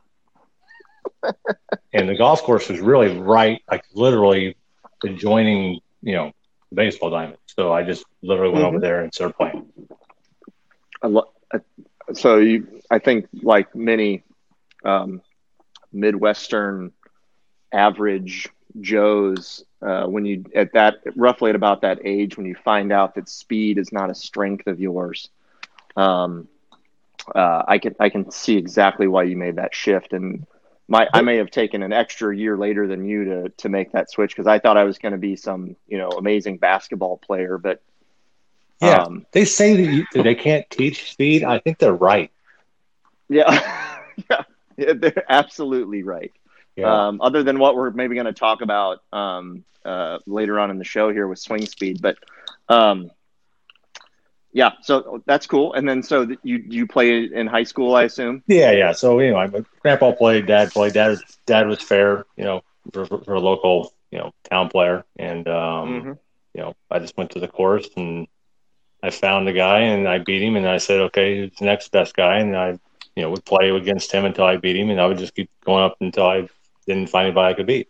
and 1.92 2.08
the 2.08 2.16
golf 2.16 2.42
course 2.42 2.68
was 2.68 2.80
really 2.80 3.18
right, 3.18 3.62
like 3.70 3.84
literally 3.94 4.56
adjoining, 5.04 5.80
you 6.02 6.14
know, 6.14 6.32
baseball 6.72 7.10
diamond. 7.10 7.38
So 7.46 7.72
I 7.72 7.82
just 7.82 8.04
literally 8.22 8.52
went 8.52 8.64
mm-hmm. 8.64 8.76
over 8.76 8.80
there 8.80 9.02
and 9.02 9.12
started 9.12 9.34
playing. 9.36 9.66
Lo- 11.02 11.30
so 12.12 12.38
you, 12.38 12.66
I 12.90 12.98
think, 12.98 13.28
like 13.42 13.74
many 13.74 14.24
um, 14.84 15.22
Midwestern 15.92 16.92
average 17.72 18.48
Joes, 18.80 19.64
uh, 19.82 20.06
when 20.06 20.24
you 20.24 20.44
at 20.54 20.72
that 20.74 20.96
roughly 21.16 21.50
at 21.50 21.56
about 21.56 21.82
that 21.82 22.00
age, 22.04 22.36
when 22.36 22.46
you 22.46 22.54
find 22.54 22.92
out 22.92 23.14
that 23.14 23.28
speed 23.28 23.78
is 23.78 23.92
not 23.92 24.10
a 24.10 24.14
strength 24.14 24.66
of 24.66 24.80
yours, 24.80 25.30
um, 25.96 26.48
uh, 27.34 27.64
I 27.66 27.78
can 27.78 27.94
I 27.98 28.08
can 28.08 28.30
see 28.30 28.56
exactly 28.56 29.06
why 29.06 29.24
you 29.24 29.36
made 29.36 29.56
that 29.56 29.74
shift 29.74 30.12
and 30.12 30.46
my 30.88 31.06
I 31.12 31.20
may 31.20 31.36
have 31.36 31.50
taken 31.50 31.82
an 31.82 31.92
extra 31.92 32.34
year 32.34 32.56
later 32.56 32.86
than 32.86 33.04
you 33.04 33.24
to 33.24 33.48
to 33.50 33.68
make 33.68 33.92
that 33.92 34.10
switch 34.10 34.34
because 34.34 34.46
I 34.46 34.58
thought 34.58 34.76
I 34.76 34.84
was 34.84 34.98
going 34.98 35.12
to 35.12 35.18
be 35.18 35.36
some 35.36 35.76
you 35.86 35.98
know 35.98 36.08
amazing 36.08 36.56
basketball 36.56 37.18
player, 37.18 37.58
but 37.58 37.82
yeah, 38.80 39.02
um, 39.02 39.26
they 39.32 39.44
say 39.44 39.76
that, 39.76 39.92
you, 39.92 40.06
that, 40.14 40.22
they 40.22 40.34
can't 40.34 40.68
teach 40.70 41.10
speed. 41.10 41.44
I 41.44 41.58
think 41.58 41.78
they're 41.78 41.92
right. 41.92 42.30
Yeah, 43.28 43.86
yeah, 44.30 44.92
they're 44.94 45.24
absolutely 45.28 46.02
right. 46.02 46.32
Yeah. 46.74 47.08
Um, 47.08 47.20
other 47.20 47.42
than 47.42 47.58
what 47.58 47.74
we're 47.74 47.90
maybe 47.90 48.14
going 48.14 48.26
to 48.26 48.32
talk 48.32 48.62
about 48.62 49.02
um, 49.12 49.64
uh, 49.84 50.18
later 50.26 50.58
on 50.60 50.70
in 50.70 50.78
the 50.78 50.84
show 50.84 51.12
here 51.12 51.26
with 51.26 51.38
swing 51.38 51.66
speed, 51.66 52.00
but 52.00 52.16
um, 52.68 53.10
yeah, 54.52 54.72
so 54.82 55.22
that's 55.26 55.46
cool. 55.46 55.74
And 55.74 55.88
then 55.88 56.02
so 56.02 56.26
you 56.42 56.64
you 56.66 56.86
play 56.86 57.24
in 57.24 57.46
high 57.46 57.64
school, 57.64 57.94
I 57.94 58.04
assume. 58.04 58.42
Yeah, 58.46 58.72
yeah. 58.72 58.92
So 58.92 59.20
you 59.20 59.32
know, 59.32 59.36
my 59.36 59.64
grandpa 59.80 60.12
played, 60.12 60.46
dad 60.46 60.70
played. 60.70 60.94
Dad 60.94 61.18
dad 61.46 61.66
was 61.66 61.82
fair, 61.82 62.24
you 62.36 62.44
know, 62.44 62.62
for, 62.92 63.06
for 63.06 63.34
a 63.34 63.40
local 63.40 63.92
you 64.10 64.18
know 64.18 64.32
town 64.50 64.68
player, 64.68 65.04
and 65.18 65.46
um, 65.48 65.88
mm-hmm. 65.88 66.12
you 66.54 66.62
know, 66.62 66.74
I 66.90 66.98
just 66.98 67.16
went 67.16 67.32
to 67.32 67.40
the 67.40 67.48
course 67.48 67.88
and 67.96 68.26
I 69.02 69.10
found 69.10 69.46
the 69.46 69.52
guy 69.52 69.80
and 69.80 70.08
I 70.08 70.18
beat 70.18 70.42
him, 70.42 70.56
and 70.56 70.66
I 70.66 70.78
said, 70.78 71.00
okay, 71.00 71.38
who's 71.38 71.58
the 71.58 71.66
next 71.66 71.92
best 71.92 72.16
guy? 72.16 72.38
And 72.38 72.56
I 72.56 72.78
you 73.14 73.22
know 73.22 73.30
would 73.30 73.44
play 73.44 73.70
against 73.70 74.12
him 74.12 74.24
until 74.24 74.44
I 74.44 74.56
beat 74.56 74.76
him, 74.76 74.90
and 74.90 75.00
I 75.00 75.06
would 75.06 75.18
just 75.18 75.34
keep 75.34 75.50
going 75.64 75.84
up 75.84 75.96
until 76.00 76.26
I 76.26 76.48
didn't 76.86 77.10
find 77.10 77.26
anybody 77.26 77.52
I 77.52 77.56
could 77.56 77.66
beat. 77.66 77.88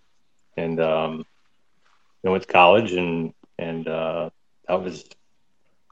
And 0.56 0.80
um, 0.80 1.24
I 2.26 2.30
went 2.30 2.42
to 2.42 2.52
college, 2.52 2.92
and 2.92 3.32
and 3.58 3.86
uh, 3.86 4.30
that 4.66 4.82
was 4.82 5.04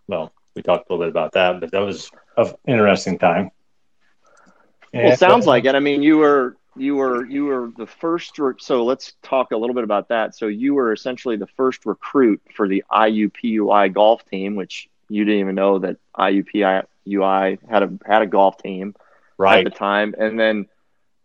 well 0.09 0.33
we 0.57 0.63
talked 0.63 0.89
a 0.89 0.93
little 0.93 1.05
bit 1.05 1.11
about 1.11 1.33
that, 1.33 1.61
but 1.61 1.71
that 1.71 1.81
was 1.81 2.11
an 2.37 2.53
interesting 2.67 3.19
time. 3.19 3.51
well, 4.93 5.07
it 5.07 5.13
uh, 5.13 5.17
sounds 5.17 5.47
like 5.47 5.67
it. 5.67 5.75
I 5.75 5.81
mean, 5.81 6.03
you 6.03 6.17
were 6.17 6.57
you 6.77 6.97
were 6.97 7.27
you 7.27 7.45
were 7.45 7.71
the 7.77 7.87
first. 7.87 8.39
Re- 8.39 8.55
so 8.59 8.85
let's 8.85 9.13
talk 9.23 9.53
a 9.53 9.57
little 9.57 9.75
bit 9.75 9.85
about 9.85 10.09
that. 10.09 10.35
So 10.35 10.47
you 10.47 10.75
were 10.75 10.93
essentially 10.93 11.37
the 11.37 11.47
first 11.47 11.87
recruit 11.87 12.41
for 12.55 12.67
the 12.67 12.83
IUPUI 12.91 13.93
golf 13.93 14.25
team, 14.29 14.57
which 14.57 14.89
you 15.09 15.25
didn't 15.25 15.41
even 15.41 15.55
know 15.55 15.79
that 15.79 15.99
IUPUI 16.17 17.59
had 17.69 17.83
a 17.83 17.93
had 18.07 18.23
a 18.23 18.27
golf 18.27 18.59
team 18.59 18.95
right. 19.39 19.67
at 19.67 19.73
the 19.73 19.79
time, 19.79 20.15
and 20.19 20.39
then 20.39 20.67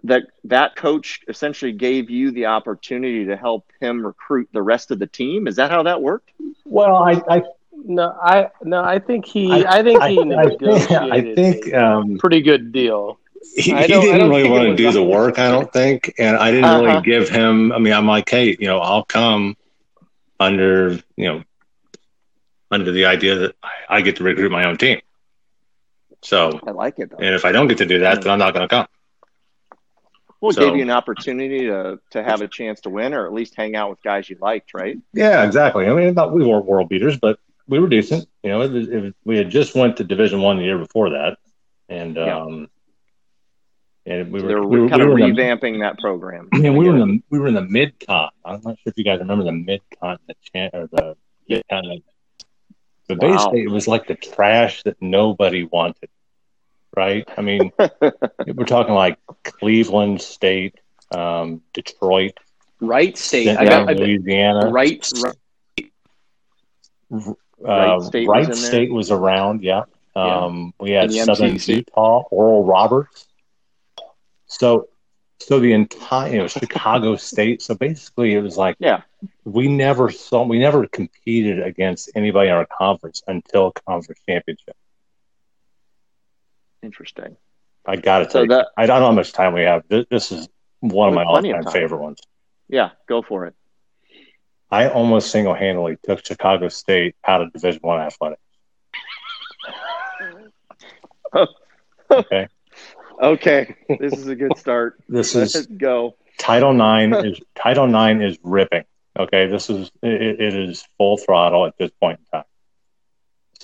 that 0.04 0.24
that 0.46 0.76
coach 0.76 1.22
essentially 1.28 1.72
gave 1.72 2.10
you 2.10 2.32
the 2.32 2.48
opportunity 2.48 3.26
to 3.26 3.38
help 3.38 3.66
him 3.80 4.06
recruit 4.06 4.50
the 4.52 4.62
rest 4.62 4.92
of 4.92 5.00
the 5.00 5.08
team. 5.08 5.48
Is 5.48 5.56
that 5.58 5.72
how 5.72 5.84
that 5.84 6.02
worked? 6.02 6.32
Well, 6.66 6.96
I, 6.96 7.22
I 7.30 7.44
no, 7.86 8.18
I 8.22 8.50
no, 8.64 8.84
I 8.84 9.00
think 9.00 9.26
he. 9.26 9.52
I, 9.52 9.80
I 9.80 9.84
think 9.84 10.04
he 10.04 10.20
I, 10.20 10.24
negotiated. 10.24 11.12
I 11.12 11.36
think 11.36 11.74
um, 11.74 12.18
pretty 12.18 12.42
good 12.42 12.72
deal. 12.72 13.20
He, 13.56 13.74
he 13.74 13.88
didn't 13.88 14.30
really 14.30 14.50
want 14.50 14.64
to 14.66 14.76
do 14.76 14.92
the 14.92 15.04
work, 15.04 15.40
I 15.40 15.50
don't 15.50 15.72
think, 15.74 16.14
and 16.18 16.38
I 16.38 16.52
didn't 16.52 16.66
uh-huh. 16.66 16.84
really 16.84 17.02
give 17.02 17.28
him. 17.28 17.72
I 17.72 17.80
mean, 17.80 17.94
I'm 17.94 18.08
like, 18.08 18.30
hey, 18.30 18.56
you 18.60 18.68
know, 18.68 18.80
I'll 18.80 19.04
come 19.04 19.58
under, 20.40 21.00
you 21.16 21.28
know, 21.28 21.44
under 22.70 22.92
the 22.92 23.06
idea 23.06 23.36
that 23.36 23.56
I 23.90 24.02
get 24.02 24.18
to 24.18 24.24
recruit 24.24 24.52
my 24.52 24.66
own 24.66 24.78
team. 24.78 25.02
So 26.22 26.60
I 26.66 26.72
like 26.72 27.00
it. 27.00 27.10
Though. 27.10 27.18
And 27.18 27.34
if 27.36 27.44
I 27.44 27.52
don't 27.52 27.68
get 27.68 27.80
to 27.80 27.86
do 27.86 28.00
that, 28.00 28.22
then 28.22 28.32
I'm 28.32 28.40
not 28.40 28.54
going 28.54 28.68
to 28.68 28.74
come. 28.74 28.88
Well, 30.40 30.52
it 30.52 30.56
so, 30.56 30.62
gave 30.68 30.76
you 30.76 30.82
an 30.82 30.92
opportunity 30.92 31.68
to 31.68 32.00
to 32.12 32.24
have 32.24 32.42
a 32.42 32.48
chance 32.48 32.82
to 32.82 32.90
win, 32.90 33.14
or 33.14 33.26
at 33.26 33.34
least 33.34 33.56
hang 33.56 33.76
out 33.76 33.90
with 33.90 34.02
guys 34.02 34.30
you 34.30 34.38
liked, 34.42 34.74
right? 34.74 34.98
Yeah, 35.14 35.44
exactly. 35.44 35.88
I 35.88 35.94
mean, 35.94 36.14
not 36.14 36.34
we 36.34 36.44
weren't 36.44 36.66
world 36.66 36.90
beaters, 36.90 37.18
but 37.18 37.40
we 37.72 37.80
were 37.80 37.88
decent. 37.88 38.28
You 38.44 38.50
know, 38.50 38.62
it, 38.62 38.76
it, 38.76 39.16
we 39.24 39.38
had 39.38 39.50
just 39.50 39.74
went 39.74 39.98
to 39.98 40.04
Division 40.04 40.42
One 40.42 40.58
the 40.58 40.66
year 40.66 40.78
before 40.78 41.12
that, 41.12 41.38
and 41.90 42.18
yeah. 42.18 42.38
um, 42.38 42.70
and 44.06 44.32
we 44.32 44.42
so 44.42 44.48
were, 44.48 44.68
we 44.68 44.82
were 44.82 44.90
kind 44.90 45.02
of 45.02 45.08
revamping 45.08 45.76
the, 45.76 45.80
that 45.80 45.98
program. 46.00 46.50
Yeah, 46.54 46.72
we 46.72 46.88
were 46.88 46.98
in 46.98 47.00
the 47.00 47.24
we 47.30 47.40
were 47.40 47.48
in 47.48 47.54
the 47.54 47.62
mid 47.62 47.94
con. 48.06 48.30
I'm 48.44 48.62
not 48.62 48.78
sure 48.78 48.92
if 48.92 48.98
you 48.98 49.06
guys 49.06 49.20
remember 49.20 49.46
the 49.46 49.54
mid 49.54 49.82
continent 50.00 50.38
or 50.74 50.88
the 50.92 51.16
mid 51.48 51.64
continent. 51.70 52.04
But 53.08 53.20
wow. 53.20 53.32
basically, 53.32 53.64
it 53.64 53.72
was 53.72 53.88
like 53.88 54.06
the 54.08 54.16
trash 54.16 54.84
that 54.84 55.02
nobody 55.02 55.64
wanted. 55.64 56.10
Right? 56.96 57.28
I 57.38 57.42
mean, 57.42 57.72
we're 57.80 58.66
talking 58.66 58.94
like 58.94 59.18
Cleveland 59.44 60.22
State, 60.22 60.76
um, 61.12 61.62
Detroit, 61.72 62.34
Wright 62.82 63.18
State, 63.18 63.48
I 63.48 63.64
got 63.64 63.96
Louisiana, 63.96 64.70
right, 64.70 65.10
right 65.24 65.38
uh, 67.66 68.00
State, 68.02 68.28
Wright 68.28 68.48
was, 68.48 68.66
State 68.66 68.92
was 68.92 69.12
around. 69.12 69.64
Yeah. 69.64 69.84
Um, 70.16 70.74
yeah. 70.80 70.84
We 70.84 70.92
had 70.92 71.14
Southern 71.14 71.56
MCC. 71.56 71.78
Utah, 71.78 72.24
Oral 72.32 72.66
Roberts. 72.66 73.28
So, 74.48 74.90
so 75.40 75.60
the 75.60 75.74
entire, 75.74 76.32
you 76.32 76.38
know, 76.40 76.48
Chicago 76.48 77.16
State. 77.18 77.62
So 77.62 77.76
basically, 77.76 78.34
it 78.34 78.42
was 78.42 78.58
like, 78.58 78.76
yeah, 78.80 79.02
we 79.46 79.68
never 79.68 80.12
saw, 80.12 80.44
we 80.44 80.60
never 80.60 80.88
competed 80.88 81.62
against 81.62 82.12
anybody 82.16 82.50
in 82.50 82.56
our 82.56 82.68
conference 82.78 83.24
until 83.28 83.72
conference 83.72 84.20
championship. 84.28 84.76
Interesting. 86.84 87.38
I 87.86 87.96
got 87.96 88.20
to 88.20 88.30
so 88.30 88.46
that, 88.46 88.68
I 88.78 88.86
don't 88.86 89.00
know 89.00 89.08
how 89.08 89.12
much 89.14 89.34
time 89.34 89.54
we 89.54 89.62
have. 89.62 89.84
This, 89.88 90.06
this 90.10 90.32
is 90.32 90.50
one 90.82 91.10
of 91.10 91.16
my 91.16 91.24
all-time 91.24 91.66
favorite 91.72 92.02
ones. 92.02 92.20
Yeah, 92.68 92.92
go 93.08 93.22
for 93.22 93.46
it. 93.48 93.56
I 94.72 94.88
almost 94.88 95.32
single 95.32 95.54
handedly 95.54 95.98
took 96.02 96.26
Chicago 96.26 96.70
State 96.70 97.16
out 97.28 97.42
of 97.42 97.52
Division 97.52 97.82
One 97.84 98.00
athletics. 98.00 98.42
okay. 102.12 102.48
Okay. 103.22 103.76
This 104.00 104.14
is 104.14 104.28
a 104.28 104.36
good 104.36 104.58
start. 104.58 104.98
This 105.10 105.36
Let's 105.36 105.56
is 105.56 105.68
go. 105.68 106.16
Title 106.40 106.74
Nine 106.74 107.14
is 107.26 107.40
Title 107.54 107.88
Nine 107.88 108.22
is 108.22 108.38
ripping. 108.44 108.86
Okay, 109.20 109.48
this 109.48 109.70
is 109.70 109.92
it, 110.02 110.40
it 110.40 110.56
is 110.56 110.86
full 110.98 111.18
throttle 111.18 111.66
at 111.66 111.78
this 111.78 111.92
point 112.00 112.20
in 112.20 112.40
time. 112.40 112.48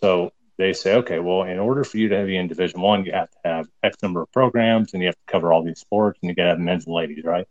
So 0.01 0.33
they 0.57 0.73
say, 0.73 0.95
okay, 0.95 1.19
well, 1.19 1.43
in 1.43 1.57
order 1.57 1.85
for 1.85 1.97
you 1.97 2.09
to 2.09 2.25
be 2.25 2.35
in 2.35 2.49
Division 2.49 2.81
One, 2.81 3.05
you 3.05 3.13
have 3.13 3.31
to 3.31 3.37
have 3.45 3.67
X 3.81 3.95
number 4.03 4.21
of 4.21 4.31
programs, 4.33 4.93
and 4.93 5.01
you 5.01 5.07
have 5.07 5.15
to 5.15 5.31
cover 5.31 5.53
all 5.53 5.63
these 5.63 5.79
sports, 5.79 6.19
and 6.21 6.29
you 6.29 6.35
got 6.35 6.43
to 6.43 6.49
have 6.49 6.59
men's 6.59 6.85
and 6.85 6.93
ladies, 6.93 7.23
right? 7.23 7.47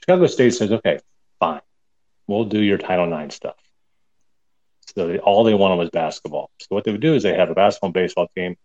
Chicago 0.00 0.26
State 0.26 0.54
says, 0.54 0.70
okay, 0.70 1.00
fine 1.40 1.60
we'll 2.26 2.44
do 2.44 2.60
your 2.60 2.78
Title 2.78 3.12
IX 3.12 3.34
stuff. 3.34 3.56
So 4.96 5.08
they, 5.08 5.18
all 5.18 5.44
they 5.44 5.54
wanted 5.54 5.76
was 5.76 5.90
basketball. 5.90 6.50
So 6.60 6.68
what 6.70 6.84
they 6.84 6.92
would 6.92 7.00
do 7.00 7.14
is 7.14 7.22
they 7.22 7.34
have 7.34 7.50
a 7.50 7.54
basketball 7.54 7.88
and 7.88 7.94
baseball 7.94 8.28
team, 8.36 8.56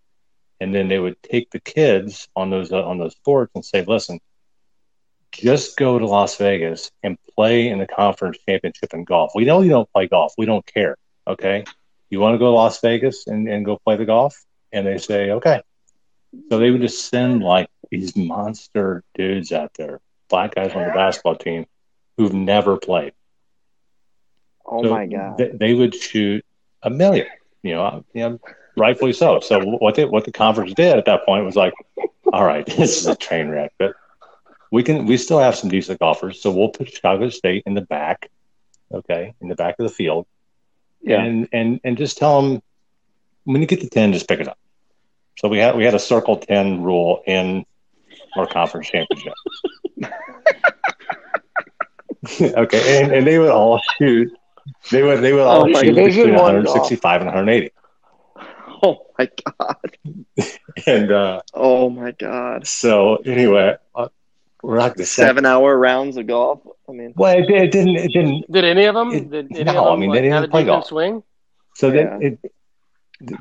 and 0.60 0.74
then 0.74 0.88
they 0.88 1.00
would 1.00 1.22
take 1.24 1.50
the 1.51 1.60
kids 1.60 2.28
on 2.36 2.50
those 2.50 2.72
uh, 2.72 2.84
on 2.84 2.98
those 2.98 3.13
sports 3.13 3.51
and 3.56 3.66
say, 3.66 3.84
"Listen, 3.84 4.20
just 5.32 5.78
go 5.78 5.98
to 5.98 6.06
Las 6.06 6.36
Vegas 6.38 6.92
and 7.04 7.18
play 7.36 7.70
in 7.70 7.80
the 7.80 7.88
conference 7.88 8.38
championship 8.48 8.94
in 8.94 9.06
golf. 9.06 9.32
We 9.34 9.46
know 9.46 9.62
you 9.62 9.70
don't 9.70 9.92
play 9.92 10.08
golf. 10.08 10.34
We 10.38 10.46
don't 10.46 10.66
care. 10.66 10.98
Okay, 11.28 11.63
you 12.10 12.20
want 12.20 12.36
to 12.36 12.39
go 12.39 12.46
to 12.46 12.51
Las 12.51 12.80
Vegas 12.82 13.28
and, 13.28 13.48
and 13.48 13.66
go 13.66 13.78
play 13.78 13.96
the 13.96 14.06
golf?" 14.06 14.36
And 14.72 14.86
they 14.86 14.98
say, 14.98 15.32
"Okay." 15.32 15.62
So 16.50 16.60
they 16.60 16.70
would 16.70 16.82
just 16.82 17.10
send 17.10 17.42
like 17.42 17.70
these 17.89 18.16
monster 18.16 19.04
dudes 19.16 19.51
out 19.51 19.74
there, 19.75 20.00
black 20.30 20.54
guys 20.54 20.74
on 20.74 20.86
the 20.86 20.94
basketball 20.94 21.36
team 21.36 21.66
who've 22.18 22.34
never 22.34 22.78
played. 22.78 23.13
Oh 24.69 24.83
so 24.83 24.89
my 24.89 25.07
god! 25.07 25.38
They, 25.38 25.49
they, 25.49 25.73
would 25.73 25.95
shoot 25.95 26.45
a 26.83 26.89
million. 26.89 27.27
You 27.63 27.73
know, 27.73 28.05
you 28.13 28.21
know, 28.21 28.39
rightfully 28.77 29.13
so. 29.13 29.39
So 29.39 29.59
what 29.63 29.95
the 29.95 30.07
what 30.07 30.25
the 30.25 30.31
conference 30.31 30.73
did 30.73 30.97
at 30.97 31.05
that 31.05 31.25
point 31.25 31.45
was 31.45 31.55
like, 31.55 31.73
all 32.31 32.45
right, 32.45 32.65
this 32.77 32.99
is 32.99 33.07
a 33.07 33.15
train 33.15 33.49
wreck, 33.49 33.73
but 33.77 33.95
we 34.71 34.83
can 34.83 35.05
we 35.05 35.17
still 35.17 35.39
have 35.39 35.55
some 35.55 35.69
decent 35.69 35.99
golfers. 35.99 36.41
So 36.41 36.51
we'll 36.51 36.69
put 36.69 36.93
Chicago 36.93 37.29
State 37.29 37.63
in 37.65 37.73
the 37.73 37.81
back, 37.81 38.29
okay, 38.91 39.33
in 39.41 39.49
the 39.49 39.55
back 39.55 39.75
of 39.79 39.88
the 39.88 39.93
field, 39.93 40.27
yeah, 41.01 41.21
and 41.21 41.47
and 41.51 41.79
and 41.83 41.97
just 41.97 42.17
tell 42.17 42.41
them 42.41 42.61
when 43.43 43.61
you 43.61 43.67
get 43.67 43.81
to 43.81 43.89
ten, 43.89 44.13
just 44.13 44.27
pick 44.27 44.39
it 44.39 44.47
up. 44.47 44.59
So 45.39 45.47
we 45.47 45.57
had 45.57 45.75
we 45.75 45.83
had 45.83 45.95
a 45.95 45.99
circle 45.99 46.38
ten 46.38 46.83
rule 46.83 47.23
in 47.25 47.65
our 48.38 48.45
conference 48.45 48.89
championship. 48.89 49.33
okay, 52.41 53.01
and, 53.03 53.11
and 53.13 53.25
they 53.25 53.39
would 53.39 53.49
all 53.49 53.81
shoot 53.97 54.31
they 54.91 55.03
would 55.03 55.21
they 55.21 55.33
would 55.33 55.41
all 55.41 55.63
oh 55.69 55.81
shoot 55.81 55.95
between 55.95 56.33
165 56.33 57.21
and 57.21 57.27
180. 57.27 57.71
Oh 58.81 59.07
my 59.17 59.29
god! 59.59 59.98
and 60.88 61.12
uh, 61.12 61.41
oh 61.53 61.89
my 61.89 62.12
god! 62.12 62.65
So 62.65 63.17
anyway, 63.17 63.75
uh, 63.93 64.07
we're 64.63 64.77
not 64.77 64.95
the 64.95 65.05
seven 65.05 65.45
hour 65.45 65.77
rounds 65.77 66.15
of 66.15 66.27
golf. 66.27 66.62
I 66.88 66.93
mean, 66.93 67.13
well, 67.17 67.38
it, 67.38 67.50
it 67.50 67.71
didn't. 67.74 67.98
It 67.98 68.13
didn't. 68.13 68.50
Did 68.50 68.63
any 68.63 68.86
of 68.86 68.95
them? 68.95 69.12
It, 69.12 69.29
did 69.29 69.51
any 69.51 69.63
no, 69.65 69.79
of 69.79 69.86
them, 69.86 69.93
I 69.93 69.95
mean, 69.98 70.09
like, 70.12 70.21
they 70.21 70.29
didn't 70.29 70.50
play 70.50 70.63
golf. 70.63 70.86
Swing. 70.86 71.24
So 71.75 71.88
yeah. 71.89 72.17
then 72.17 72.21
it, 72.21 72.51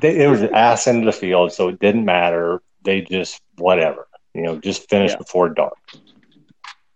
they, 0.01 0.23
it 0.25 0.27
was 0.27 0.41
ass 0.43 0.87
into 0.87 1.05
the 1.05 1.13
field, 1.13 1.53
so 1.53 1.69
it 1.69 1.79
didn't 1.79 2.05
matter. 2.05 2.61
They 2.83 3.01
just 3.01 3.41
whatever, 3.57 4.07
you 4.33 4.41
know, 4.41 4.57
just 4.57 4.89
finished 4.89 5.15
yeah. 5.15 5.19
before 5.19 5.49
dark. 5.49 5.77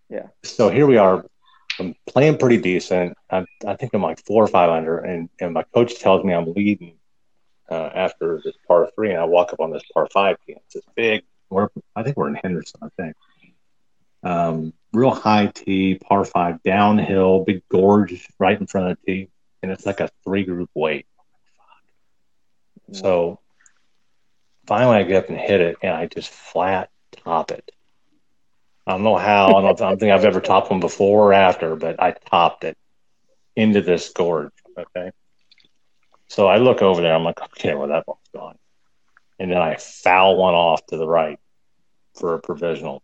Yeah. 0.09 0.27
So 0.43 0.69
here 0.69 0.85
we 0.85 0.97
are. 0.97 1.25
I'm 1.79 1.95
playing 2.05 2.37
pretty 2.37 2.57
decent. 2.57 3.17
I, 3.29 3.45
I 3.65 3.75
think 3.75 3.93
I'm 3.93 4.01
like 4.01 4.23
four 4.25 4.43
or 4.43 4.47
five 4.47 4.69
under, 4.69 4.99
and, 4.99 5.29
and 5.39 5.53
my 5.53 5.63
coach 5.63 5.99
tells 5.99 6.23
me 6.23 6.33
I'm 6.33 6.53
leading 6.53 6.97
uh, 7.69 7.89
after 7.93 8.41
this 8.43 8.55
par 8.67 8.89
three, 8.95 9.11
and 9.11 9.19
I 9.19 9.25
walk 9.25 9.53
up 9.53 9.59
on 9.59 9.71
this 9.71 9.83
par 9.93 10.07
five 10.13 10.37
tee. 10.45 10.53
It's 10.53 10.75
this 10.75 10.83
big. 10.95 11.23
We're, 11.49 11.69
I 11.95 12.03
think 12.03 12.17
we're 12.17 12.29
in 12.29 12.35
Henderson. 12.35 12.79
I 12.83 12.89
think. 13.01 13.15
Um, 14.23 14.73
real 14.93 15.11
high 15.11 15.47
tee, 15.47 15.95
par 15.95 16.25
five, 16.25 16.61
downhill, 16.63 17.43
big 17.43 17.63
gorge 17.69 18.27
right 18.39 18.59
in 18.59 18.67
front 18.67 18.91
of 18.91 18.97
the 19.05 19.11
tee, 19.11 19.29
and 19.61 19.71
it's 19.71 19.85
like 19.85 19.99
a 19.99 20.09
three 20.23 20.43
group 20.43 20.69
weight. 20.73 21.07
So 22.91 23.39
finally, 24.67 24.97
I 24.97 25.03
get 25.03 25.23
up 25.23 25.29
and 25.29 25.37
hit 25.37 25.61
it, 25.61 25.77
and 25.81 25.93
I 25.95 26.05
just 26.05 26.29
flat 26.29 26.89
top 27.23 27.51
it. 27.51 27.71
I 28.85 28.91
don't 28.91 29.03
know 29.03 29.17
how. 29.17 29.55
I 29.55 29.61
don't, 29.61 29.81
I 29.81 29.89
don't 29.89 29.99
think 29.99 30.11
I've 30.11 30.25
ever 30.25 30.41
topped 30.41 30.69
one 30.69 30.79
before 30.79 31.29
or 31.29 31.33
after, 31.33 31.75
but 31.75 32.01
I 32.01 32.11
topped 32.11 32.63
it 32.63 32.77
into 33.55 33.81
this 33.81 34.09
gorge. 34.09 34.51
Okay. 34.77 35.11
So 36.27 36.47
I 36.47 36.57
look 36.57 36.81
over 36.81 37.01
there. 37.01 37.13
I'm 37.13 37.23
like, 37.23 37.41
okay, 37.41 37.75
well, 37.75 37.87
that 37.89 38.07
one's 38.07 38.19
gone. 38.33 38.57
And 39.39 39.51
then 39.51 39.61
I 39.61 39.75
foul 39.75 40.35
one 40.35 40.53
off 40.53 40.85
to 40.87 40.97
the 40.97 41.07
right 41.07 41.39
for 42.15 42.33
a 42.33 42.39
provisional. 42.39 43.03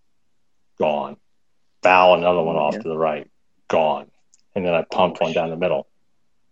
Gone. 0.78 1.18
Foul 1.84 2.16
another 2.16 2.42
one 2.42 2.56
off 2.56 2.74
yeah. 2.74 2.82
to 2.82 2.90
the 2.90 2.98
right. 2.98 3.30
Gone. 3.68 4.10
And 4.56 4.66
then 4.66 4.74
I 4.74 4.84
pumped 4.84 5.22
one 5.22 5.32
down 5.32 5.50
the 5.50 5.58
middle. 5.58 5.88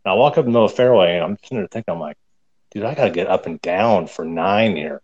And 0.06 0.12
I 0.12 0.16
walk 0.16 0.38
up 0.38 0.46
the 0.46 0.52
middle 0.52 0.66
of 0.66 0.72
the 0.72 0.78
fairway 0.78 1.16
and 1.16 1.24
I'm 1.24 1.38
sitting 1.42 1.58
there 1.58 1.68
thinking, 1.68 1.94
I'm 1.94 2.00
like, 2.00 2.18
dude, 2.72 2.86
I 2.86 2.94
got 2.96 3.06
to 3.06 3.12
get 3.12 3.28
up 3.28 3.46
and 3.46 3.62
down 3.62 4.08
for 4.08 4.24
nine 4.24 4.76
here. 4.76 5.02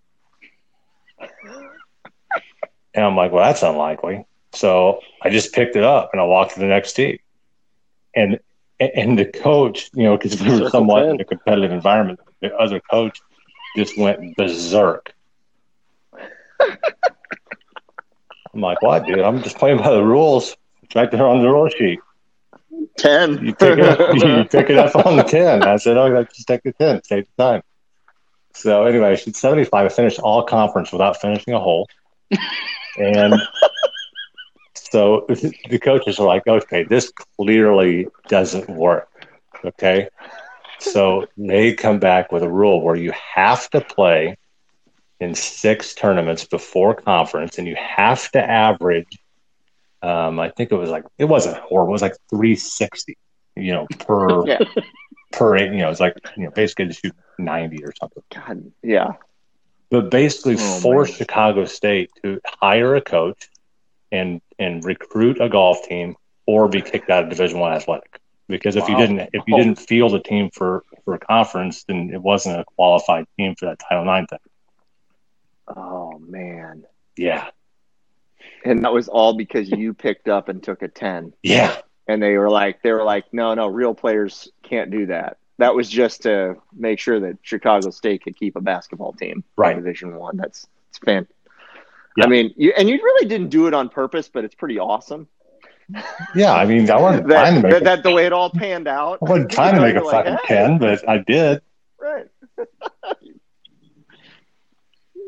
And 2.93 3.05
I'm 3.05 3.15
like, 3.15 3.31
well, 3.31 3.43
that's 3.43 3.63
unlikely. 3.63 4.25
So 4.53 4.99
I 5.21 5.29
just 5.29 5.53
picked 5.53 5.75
it 5.75 5.83
up 5.83 6.09
and 6.13 6.21
I 6.21 6.25
walked 6.25 6.53
to 6.53 6.59
the 6.59 6.67
next 6.67 6.93
tee. 6.93 7.19
And 8.15 8.39
and 8.79 9.17
the 9.17 9.25
coach, 9.25 9.89
you 9.93 10.03
know, 10.03 10.17
because 10.17 10.41
we 10.41 10.59
were 10.59 10.69
somewhat 10.69 11.07
in 11.07 11.19
a 11.19 11.25
competitive 11.25 11.71
environment, 11.71 12.19
the 12.41 12.53
other 12.55 12.79
coach 12.79 13.19
just 13.75 13.97
went 13.97 14.35
berserk. 14.35 15.13
I'm 18.53 18.61
like, 18.61 18.81
what, 18.81 19.07
dude? 19.07 19.19
I'm 19.19 19.41
just 19.41 19.57
playing 19.57 19.77
by 19.77 19.91
the 19.91 20.03
rules. 20.03 20.55
It's 20.83 20.95
right 20.95 21.09
there 21.09 21.25
on 21.25 21.41
the 21.41 21.49
rule 21.49 21.69
sheet. 21.69 21.99
Ten. 22.97 23.43
You 23.43 23.55
pick 23.55 23.79
it 23.79 23.85
up, 23.85 24.15
you 24.15 24.43
pick 24.45 24.69
it 24.69 24.77
up 24.77 24.95
on 25.05 25.17
the 25.17 25.23
ten. 25.23 25.63
I 25.63 25.77
said, 25.77 25.97
oh, 25.97 26.23
just 26.25 26.47
take 26.47 26.61
the 26.63 26.73
ten. 26.73 27.01
Save 27.03 27.27
the 27.35 27.43
time. 27.43 27.63
So 28.53 28.83
anyway, 28.85 29.15
she's 29.15 29.39
75. 29.39 29.85
I 29.85 29.89
finished 29.89 30.19
all 30.19 30.43
conference 30.43 30.91
without 30.91 31.19
finishing 31.19 31.55
a 31.55 31.59
hole. 31.59 31.87
And 32.97 33.35
so 34.75 35.25
the 35.69 35.79
coaches 35.79 36.19
are 36.19 36.27
like, 36.27 36.47
okay, 36.47 36.83
this 36.83 37.11
clearly 37.37 38.07
doesn't 38.27 38.69
work. 38.69 39.09
Okay. 39.65 40.09
So 40.79 41.27
they 41.37 41.73
come 41.73 41.99
back 41.99 42.31
with 42.31 42.43
a 42.43 42.49
rule 42.49 42.81
where 42.81 42.95
you 42.95 43.11
have 43.11 43.69
to 43.71 43.81
play 43.81 44.37
in 45.19 45.35
six 45.35 45.93
tournaments 45.93 46.45
before 46.45 46.93
conference 46.93 47.57
and 47.57 47.67
you 47.67 47.75
have 47.75 48.29
to 48.31 48.43
average 48.43 49.19
um, 50.01 50.37
I 50.37 50.49
think 50.49 50.73
it 50.73 50.75
was 50.75 50.89
like 50.89 51.05
it 51.17 51.25
wasn't 51.25 51.55
horrible, 51.57 51.91
it 51.91 51.93
was 51.93 52.01
like 52.01 52.17
360, 52.29 53.17
you 53.55 53.71
know, 53.71 53.87
per 53.99 54.45
yeah. 54.47 54.59
per 55.31 55.57
you 55.57 55.77
know, 55.77 55.89
it's 55.89 56.01
like 56.01 56.17
you 56.35 56.43
know, 56.43 56.51
basically 56.51 56.87
to 56.87 56.93
shoot 56.93 57.15
90 57.39 57.85
or 57.85 57.93
something. 57.97 58.23
God, 58.29 58.71
yeah 58.83 59.13
but 59.93 60.09
basically 60.09 60.55
oh, 60.55 60.79
force 60.79 61.09
man. 61.09 61.17
Chicago 61.19 61.65
State 61.65 62.09
to 62.23 62.41
hire 62.59 62.95
a 62.95 63.01
coach 63.01 63.47
and 64.11 64.41
and 64.57 64.83
recruit 64.83 65.39
a 65.39 65.47
golf 65.47 65.83
team 65.83 66.15
or 66.47 66.67
be 66.67 66.81
kicked 66.81 67.11
out 67.11 67.23
of 67.23 67.29
Division 67.29 67.59
One 67.59 67.73
athletic. 67.73 68.19
Because 68.47 68.75
if 68.75 68.85
wow. 68.85 68.89
you 68.89 68.97
didn't 68.97 69.19
if 69.33 69.43
you 69.45 69.53
oh. 69.53 69.57
didn't 69.59 69.75
field 69.75 70.15
a 70.15 70.19
team 70.19 70.49
for 70.51 70.83
for 71.05 71.13
a 71.13 71.19
conference, 71.19 71.83
then 71.83 72.09
it 72.11 72.19
wasn't 72.19 72.59
a 72.59 72.65
qualified 72.75 73.27
team 73.37 73.53
for 73.53 73.67
that 73.67 73.77
Title 73.77 74.11
IX 74.11 74.27
thing. 74.27 74.39
Oh 75.77 76.17
man. 76.17 76.85
Yeah. 77.15 77.49
And 78.65 78.83
that 78.85 78.93
was 78.93 79.07
all 79.07 79.35
because 79.35 79.69
you 79.69 79.93
picked 79.93 80.27
up 80.27 80.49
and 80.49 80.63
took 80.63 80.81
a 80.81 80.87
ten. 80.87 81.33
Yeah. 81.43 81.77
And 82.07 82.21
they 82.21 82.35
were 82.39 82.49
like, 82.49 82.81
they 82.81 82.91
were 82.91 83.03
like, 83.03 83.25
no, 83.31 83.53
no, 83.53 83.67
real 83.67 83.93
players 83.93 84.49
can't 84.63 84.89
do 84.89 85.05
that 85.05 85.37
that 85.57 85.75
was 85.75 85.89
just 85.89 86.23
to 86.23 86.55
make 86.75 86.99
sure 86.99 87.19
that 87.19 87.37
Chicago 87.41 87.89
State 87.89 88.23
could 88.23 88.35
keep 88.37 88.55
a 88.55 88.61
basketball 88.61 89.13
team 89.13 89.43
right. 89.55 89.75
Division 89.75 90.15
One. 90.15 90.37
That's 90.37 90.67
it's 90.89 90.99
fan. 90.99 91.27
Yeah. 92.17 92.25
I 92.25 92.27
mean, 92.27 92.53
you, 92.57 92.73
and 92.77 92.87
you 92.89 92.95
really 92.95 93.27
didn't 93.27 93.49
do 93.49 93.67
it 93.67 93.73
on 93.73 93.89
purpose, 93.89 94.29
but 94.29 94.43
it's 94.43 94.55
pretty 94.55 94.79
awesome. 94.79 95.27
Yeah, 96.35 96.53
I 96.53 96.65
mean, 96.65 96.89
I 96.89 96.99
wasn't 96.99 97.27
that, 97.29 97.41
trying 97.41 97.55
to 97.55 97.61
make 97.61 97.71
that, 97.71 97.83
that, 97.83 98.03
the 98.03 98.11
way 98.11 98.25
it 98.25 98.33
all 98.33 98.49
panned 98.49 98.87
out. 98.87 99.19
I 99.21 99.29
wasn't 99.29 99.51
trying 99.51 99.75
to 99.75 99.81
make 99.81 99.95
a 99.95 100.01
like, 100.01 100.25
fucking 100.25 100.37
hey. 100.47 100.55
ten, 100.55 100.77
but 100.77 101.07
I 101.07 101.17
did. 101.19 101.61
Right. 101.99 102.27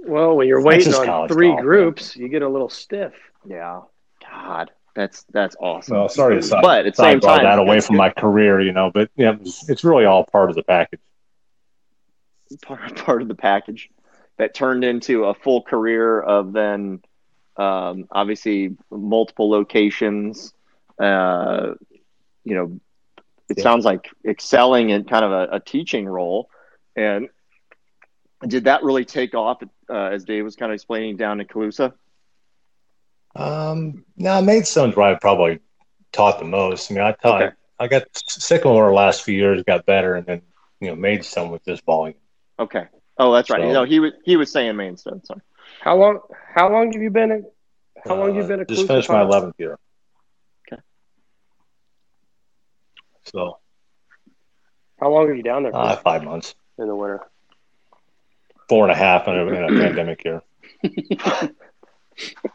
well, 0.06 0.36
when 0.36 0.48
you're 0.48 0.64
waiting 0.64 0.94
on 0.94 1.28
three 1.28 1.50
golf, 1.50 1.62
groups, 1.62 2.16
man. 2.16 2.24
you 2.24 2.30
get 2.30 2.42
a 2.42 2.50
little 2.50 2.70
stiff. 2.70 3.14
Yeah. 3.48 3.82
God. 4.22 4.72
That's 4.96 5.26
that's 5.34 5.58
awesome. 5.60 5.98
Well, 5.98 6.10
sorry 6.10 6.36
to 6.36 6.42
side, 6.42 6.62
but 6.62 6.86
at 6.86 6.96
the 6.96 7.04
same 7.04 7.20
time, 7.20 7.44
that 7.44 7.60
away 7.60 7.82
from 7.82 7.96
good. 7.96 8.00
my 8.00 8.10
career, 8.12 8.62
you 8.62 8.72
know. 8.72 8.92
But 8.92 9.10
yeah, 9.18 9.36
it's, 9.42 9.70
it's 9.70 9.84
really 9.84 10.06
all 10.06 10.24
part 10.24 10.50
of 10.50 10.56
the 10.56 10.64
package. 10.64 11.02
Part 12.62 12.96
part 12.96 13.22
of 13.22 13.28
the 13.28 13.36
package 13.36 13.90
that 14.38 14.54
turned 14.54 14.86
into 14.86 15.26
a 15.26 15.34
full 15.34 15.64
career 15.64 16.22
of 16.22 16.54
then, 16.54 17.02
um, 17.58 18.08
obviously 18.10 18.78
multiple 18.90 19.50
locations. 19.50 20.54
Uh, 20.98 21.74
you 22.46 22.56
know, 22.56 22.80
it 23.50 23.58
yeah. 23.58 23.64
sounds 23.64 23.84
like 23.84 24.10
excelling 24.26 24.92
in 24.92 25.04
kind 25.04 25.26
of 25.26 25.32
a, 25.32 25.56
a, 25.56 25.60
teaching 25.60 26.06
role. 26.08 26.50
And 26.96 27.28
did 28.48 28.64
that 28.66 28.84
really 28.84 29.04
take 29.04 29.36
off 29.36 29.62
uh, 29.90 29.94
as 29.94 30.24
Dave 30.24 30.46
was 30.46 30.56
kind 30.56 30.72
of 30.72 30.76
explaining 30.76 31.18
down 31.18 31.42
in 31.42 31.48
Calusa? 31.48 31.94
Um, 33.36 34.06
now 34.16 34.42
Maidstone's 34.42 34.96
where 34.96 35.14
I 35.14 35.16
probably 35.16 35.60
taught 36.12 36.40
the 36.40 36.46
most. 36.46 36.90
I 36.90 36.94
mean, 36.94 37.04
I 37.04 37.12
taught, 37.12 37.42
okay. 37.42 37.56
I 37.80 37.88
got 37.88 38.04
Sycamore 38.28 38.90
the 38.90 38.96
last 38.96 39.24
few 39.24 39.36
years 39.36 39.62
got 39.64 39.86
better, 39.86 40.16
and 40.16 40.26
then 40.26 40.42
you 40.80 40.90
know 40.90 40.96
Maidstone 40.96 41.52
with 41.52 41.64
this 41.64 41.82
volume. 41.82 42.16
Okay. 42.60 42.86
Oh, 43.18 43.34
that's 43.34 43.50
right. 43.50 43.62
So, 43.62 43.68
you 43.68 43.74
know, 43.74 43.84
he 43.84 44.00
was 44.00 44.14
he 44.24 44.38
was 44.38 44.52
saying 44.52 44.76
Maidstone. 44.76 45.24
Sorry. 45.26 45.42
How 45.82 45.98
long? 45.98 46.20
How 46.54 46.72
long 46.72 46.92
have 46.94 47.02
you 47.02 47.10
been 47.10 47.32
at? 47.32 47.42
How 48.06 48.16
long 48.16 48.32
uh, 48.32 48.42
you 48.42 48.48
been 48.48 48.62
at? 48.62 48.70
Just 48.70 48.88
finished 48.88 49.10
my 49.10 49.22
eleventh 49.22 49.56
year. 49.58 49.78
Okay. 50.72 50.82
So. 53.24 53.60
How 55.00 55.10
long 55.10 55.28
are 55.28 55.34
you 55.34 55.44
down 55.44 55.64
there? 55.64 55.76
Uh, 55.76 55.98
five 55.98 56.24
months 56.24 56.56
in 56.78 56.88
the 56.88 56.96
winter. 56.96 57.20
Four 58.70 58.84
and 58.84 58.92
a 58.94 58.96
half 58.96 59.28
in 59.28 59.36
a, 59.36 59.46
in 59.46 59.64
a 59.64 59.68
pandemic 59.68 60.24
year. 60.24 60.42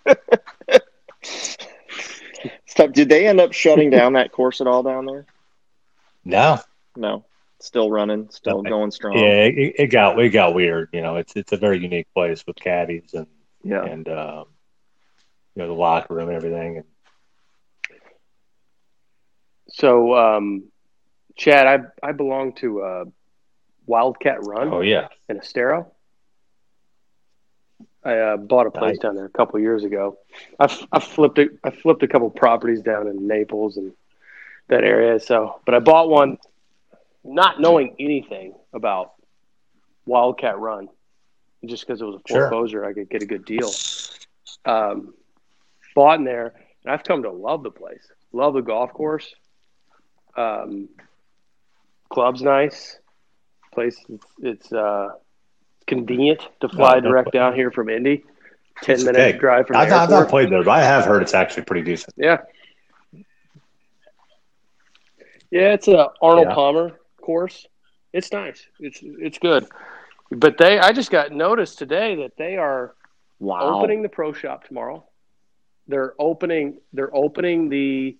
Stop. 2.66 2.92
Did 2.92 3.08
they 3.08 3.26
end 3.26 3.40
up 3.40 3.52
shutting 3.52 3.90
down 3.90 4.14
that 4.14 4.32
course 4.32 4.60
at 4.60 4.66
all 4.66 4.82
down 4.82 5.06
there? 5.06 5.26
No. 6.24 6.58
No. 6.96 7.24
Still 7.58 7.90
running, 7.90 8.30
still 8.30 8.62
no, 8.62 8.70
going 8.70 8.90
strong. 8.90 9.18
Yeah, 9.18 9.44
it, 9.44 9.74
it, 9.78 9.86
got 9.88 10.18
it 10.18 10.30
got 10.30 10.54
weird. 10.54 10.88
You 10.94 11.02
know, 11.02 11.16
it's 11.16 11.36
it's 11.36 11.52
a 11.52 11.58
very 11.58 11.78
unique 11.78 12.06
place 12.14 12.42
with 12.46 12.56
caddies 12.56 13.12
and 13.12 13.26
yeah, 13.62 13.84
and 13.84 14.08
um, 14.08 14.46
you 15.54 15.62
know 15.62 15.68
the 15.68 15.74
locker 15.74 16.14
room 16.14 16.28
and 16.28 16.36
everything. 16.36 16.78
And 16.78 16.86
so, 19.68 20.16
um, 20.16 20.70
Chad, 21.36 21.66
I 21.66 22.08
I 22.08 22.12
belong 22.12 22.54
to 22.54 22.80
uh, 22.80 23.04
Wildcat 23.84 24.38
Run. 24.40 24.72
Oh 24.72 24.80
yeah, 24.80 25.08
in 25.28 25.36
Estero. 25.36 25.92
I 28.04 28.16
uh, 28.16 28.36
bought 28.38 28.66
a 28.66 28.70
place 28.70 28.92
nice. 28.92 28.98
down 28.98 29.14
there 29.14 29.26
a 29.26 29.30
couple 29.30 29.60
years 29.60 29.84
ago. 29.84 30.18
I, 30.58 30.64
I 30.90 31.00
flipped 31.00 31.38
it. 31.38 31.50
I 31.62 31.70
flipped 31.70 32.02
a 32.02 32.08
couple 32.08 32.30
properties 32.30 32.80
down 32.80 33.08
in 33.08 33.26
Naples 33.26 33.76
and 33.76 33.92
that 34.68 34.84
area. 34.84 35.20
So, 35.20 35.60
but 35.66 35.74
I 35.74 35.80
bought 35.80 36.08
one, 36.08 36.38
not 37.24 37.60
knowing 37.60 37.96
anything 37.98 38.54
about 38.72 39.12
Wildcat 40.06 40.58
Run, 40.58 40.88
just 41.64 41.86
because 41.86 42.00
it 42.00 42.04
was 42.04 42.16
a 42.24 42.32
foreclosure, 42.32 42.78
sure. 42.78 42.86
I 42.86 42.94
could 42.94 43.10
get 43.10 43.22
a 43.22 43.26
good 43.26 43.44
deal. 43.44 43.70
Um, 44.66 45.14
bought 45.94 46.18
in 46.18 46.24
there, 46.24 46.52
and 46.84 46.92
I've 46.92 47.02
come 47.02 47.22
to 47.22 47.30
love 47.30 47.62
the 47.62 47.70
place. 47.70 48.06
Love 48.30 48.52
the 48.52 48.60
golf 48.60 48.92
course. 48.92 49.34
Um, 50.36 50.90
club's 52.10 52.42
nice. 52.42 52.98
Place, 53.72 53.96
it's, 54.10 54.26
it's 54.42 54.72
uh, 54.72 55.12
convenient 55.90 56.40
to 56.60 56.68
fly 56.70 56.94
no, 57.00 57.10
direct 57.10 57.32
down 57.32 57.54
here 57.54 57.70
from 57.70 57.90
Indy. 57.90 58.24
Ten 58.82 59.04
minute 59.04 59.20
okay. 59.20 59.38
drive 59.38 59.66
from. 59.66 59.76
I've, 59.76 59.92
I've, 59.92 60.08
not 60.08 60.30
played 60.30 60.50
there, 60.50 60.64
but 60.64 60.70
I 60.70 60.82
have 60.82 61.04
heard 61.04 61.20
it's 61.20 61.34
actually 61.34 61.64
pretty 61.64 61.82
decent. 61.82 62.14
Yeah. 62.16 62.38
Yeah, 65.50 65.74
it's 65.74 65.88
a 65.88 66.08
Arnold 66.22 66.46
yeah. 66.48 66.54
Palmer 66.54 67.00
course. 67.20 67.66
It's 68.14 68.32
nice. 68.32 68.66
It's 68.78 69.00
it's 69.02 69.38
good. 69.38 69.66
But 70.30 70.56
they, 70.56 70.78
I 70.78 70.92
just 70.92 71.10
got 71.10 71.32
notice 71.32 71.74
today 71.74 72.14
that 72.16 72.36
they 72.38 72.56
are 72.56 72.94
Wow. 73.40 73.78
opening 73.80 74.02
the 74.02 74.08
pro 74.08 74.32
shop 74.32 74.64
tomorrow. 74.64 75.04
They're 75.88 76.14
opening. 76.18 76.78
They're 76.92 77.14
opening 77.14 77.68
the. 77.68 78.16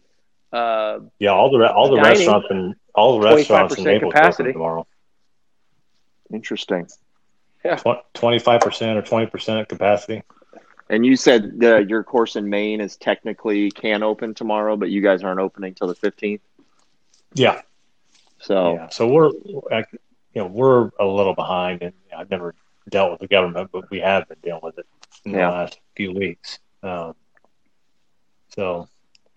Uh, 0.52 1.00
Yeah, 1.18 1.30
all 1.30 1.50
the 1.50 1.58
re- 1.58 1.68
all 1.68 1.88
the 1.88 1.96
Dining, 1.96 2.18
restaurants 2.18 2.46
and 2.50 2.74
all 2.94 3.20
the 3.20 3.28
restaurants 3.28 3.76
in 3.78 3.84
25% 3.84 3.86
Naples 3.86 4.12
capacity. 4.12 4.42
open 4.42 4.52
tomorrow. 4.54 4.86
Interesting. 6.32 6.88
Five 7.62 8.60
percent 8.60 8.98
or 8.98 9.02
twenty 9.02 9.26
percent 9.26 9.68
capacity. 9.68 10.22
And 10.88 11.06
you 11.06 11.14
said 11.14 11.60
the, 11.60 11.84
your 11.88 12.02
course 12.02 12.34
in 12.34 12.50
Maine 12.50 12.80
is 12.80 12.96
technically 12.96 13.70
can 13.70 14.02
open 14.02 14.34
tomorrow, 14.34 14.76
but 14.76 14.90
you 14.90 15.00
guys 15.00 15.22
aren't 15.22 15.38
opening 15.38 15.72
till 15.72 15.86
the 15.86 15.94
15th. 15.94 16.40
Yeah, 17.34 17.62
So 18.40 18.74
yeah. 18.74 18.88
So 18.88 19.06
we're, 19.06 19.30
you 19.30 19.84
know, 20.34 20.46
we're 20.48 20.90
a 20.98 21.04
little 21.06 21.36
behind, 21.36 21.82
and 21.82 21.92
I've 22.16 22.28
never 22.28 22.56
dealt 22.88 23.12
with 23.12 23.20
the 23.20 23.28
government, 23.28 23.70
but 23.72 23.88
we 23.88 24.00
have 24.00 24.28
been 24.28 24.38
dealing 24.42 24.62
with 24.64 24.78
it 24.78 24.86
in 25.24 25.30
Yeah. 25.32 25.46
the 25.50 25.56
last 25.56 25.78
few 25.94 26.12
weeks. 26.12 26.58
Um, 26.82 27.14
so 28.48 28.88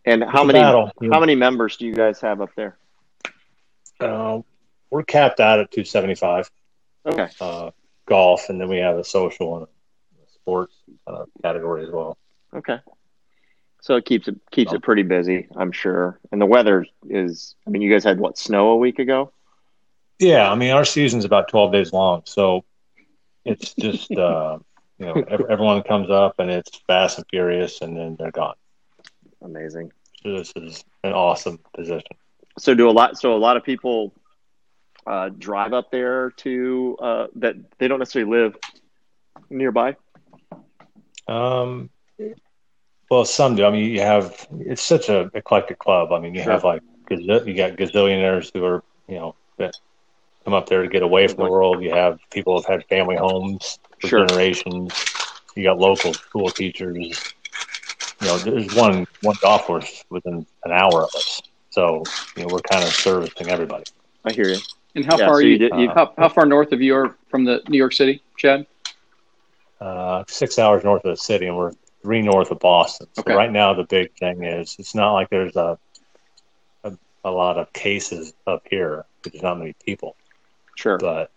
and 0.06 0.24
how 0.24 0.44
many 0.44 0.58
battle. 0.60 0.92
how 1.12 1.20
many 1.20 1.36
members 1.36 1.78
do 1.78 1.86
you 1.86 1.94
guys 1.94 2.20
have 2.22 2.42
up 2.42 2.50
there? 2.56 2.78
Uh, 4.00 4.40
we're 4.90 5.04
capped 5.04 5.40
out 5.40 5.60
at 5.60 5.70
two 5.70 5.84
seventy 5.84 6.16
five. 6.16 6.50
Okay. 7.06 7.28
Uh, 7.40 7.70
golf, 8.06 8.50
and 8.50 8.60
then 8.60 8.70
we 8.70 8.78
have 8.78 8.98
a 8.98 9.04
social 9.04 9.58
and 9.58 9.66
a 9.66 10.32
sports 10.34 10.76
uh, 11.08 11.26
category 11.42 11.84
as 11.84 11.92
well. 11.92 12.18
Okay. 12.56 12.80
So 13.82 13.96
it 13.96 14.06
keeps 14.06 14.30
it 14.30 14.40
keeps 14.52 14.72
it 14.72 14.82
pretty 14.82 15.04
busy, 15.04 15.48
I'm 15.58 15.74
sure. 15.74 16.20
And 16.32 16.40
the 16.40 16.46
weather 16.46 16.86
is 17.10 17.56
I 17.68 17.70
mean, 17.70 17.82
you 17.82 17.92
guys 17.92 18.04
had 18.04 18.18
what, 18.18 18.38
snow 18.38 18.70
a 18.70 18.78
week 18.78 19.00
ago? 19.00 19.34
Yeah, 20.20 20.50
I 20.50 20.56
mean 20.56 20.72
our 20.72 20.86
season's 20.86 21.26
about 21.26 21.50
twelve 21.50 21.74
days 21.74 21.92
long, 21.92 22.22
so 22.26 22.64
it's 23.44 23.74
just 23.74 24.10
uh, 24.18 24.60
you 25.00 25.06
know 25.06 25.14
everyone 25.50 25.84
comes 25.84 26.10
up 26.10 26.36
and 26.40 26.50
it's 26.50 26.78
fast 26.88 27.18
and 27.18 27.28
furious, 27.30 27.82
and 27.82 27.98
then 27.98 28.16
they're 28.18 28.32
gone. 28.32 28.56
Amazing. 29.42 29.92
So 30.24 30.38
this 30.38 30.54
is 30.56 30.86
an 31.04 31.12
awesome 31.12 31.60
position. 31.76 32.16
So 32.58 32.74
do 32.74 32.90
a 32.90 32.92
lot 32.92 33.18
so 33.18 33.36
a 33.36 33.38
lot 33.38 33.58
of 33.58 33.66
people 33.66 34.14
uh, 35.06 35.30
drive 35.38 35.74
up 35.74 35.92
there 35.92 36.32
to 36.38 36.98
uh, 37.02 37.28
that 37.36 37.56
they 37.80 37.88
don't 37.88 38.00
necessarily 38.00 38.32
live 38.32 38.56
nearby. 39.50 39.96
Um, 41.28 41.90
well, 43.10 43.26
some 43.26 43.56
do. 43.56 43.66
I 43.66 43.72
mean, 43.72 43.90
you 43.92 44.02
have 44.02 44.48
it's 44.60 44.82
such 44.82 45.10
a 45.10 45.30
eclectic 45.34 45.80
club. 45.80 46.12
I 46.12 46.20
mean, 46.20 46.34
you 46.34 46.42
Sure. 46.42 46.54
have 46.54 46.64
like 46.64 46.82
you 47.10 47.54
got 47.56 47.74
gazillionaires 47.78 48.50
who 48.54 48.64
are 48.66 48.84
you 49.08 49.16
know 49.16 49.36
that 49.58 49.76
come 50.44 50.54
up 50.54 50.68
there 50.68 50.82
to 50.84 50.88
get 50.88 51.04
away 51.04 51.28
from 51.28 51.44
the 51.46 51.52
world. 51.52 51.84
You 51.84 51.92
have 51.92 52.20
people 52.32 52.56
who've 52.56 52.66
had 52.66 52.86
family 52.88 53.16
homes 53.16 53.78
for 54.02 54.08
Sure. 54.08 54.26
generations. 54.26 54.94
You 55.56 55.64
got 55.64 55.78
local 55.80 56.14
school 56.14 56.50
teachers. 56.52 56.96
You 58.22 58.28
know, 58.28 58.38
there's 58.40 58.74
one 58.74 59.06
one 59.22 59.36
golf 59.42 59.64
course 59.66 60.04
within 60.10 60.46
an 60.64 60.72
hour 60.72 61.04
of 61.04 61.10
us, 61.16 61.42
so 61.70 62.04
you 62.36 62.44
know 62.44 62.50
we're 62.50 62.62
kind 62.62 62.84
of 62.84 62.94
servicing 62.94 63.50
everybody. 63.50 63.84
I 64.26 64.32
hear 64.32 64.50
you. 64.50 64.58
And 64.96 65.06
how 65.06 65.18
Yeah, 65.18 65.26
far 65.26 65.36
so 65.36 65.40
are 65.40 65.42
you 65.42 65.50
you? 65.50 65.58
did- 65.58 65.74
you- 65.80 65.90
how, 65.90 66.14
how 66.18 66.30
far 66.30 66.46
north 66.46 66.72
of 66.72 66.82
you 66.82 66.96
are 66.96 67.18
from 67.30 67.46
the 67.46 67.62
New 67.68 67.78
York 67.78 67.94
City, 67.94 68.22
Chad? 68.38 68.66
uh, 69.82 70.24
six 70.30 70.58
hours 70.60 70.84
north 70.86 71.04
of 71.04 71.12
the 71.12 71.18
city, 71.22 71.46
and 71.48 71.58
we're 71.58 71.74
three 72.02 72.22
north 72.22 72.52
of 72.52 72.60
Boston. 72.60 73.08
So 73.14 73.22
Okay. 73.22 73.34
right 73.36 73.52
now, 73.52 73.74
the 73.74 73.84
big 73.84 74.16
thing 74.18 74.44
is 74.44 74.76
it's 74.80 74.96
not 74.96 75.14
like 75.14 75.30
there's 75.30 75.56
a 75.58 75.78
a, 76.86 76.94
a 77.26 77.32
lot 77.32 77.58
of 77.58 77.72
cases 77.74 78.34
up 78.48 78.64
here. 78.70 79.06
There's 79.24 79.42
not 79.44 79.58
many 79.58 79.74
people, 79.86 80.16
Sure. 80.76 80.98
but 80.98 81.32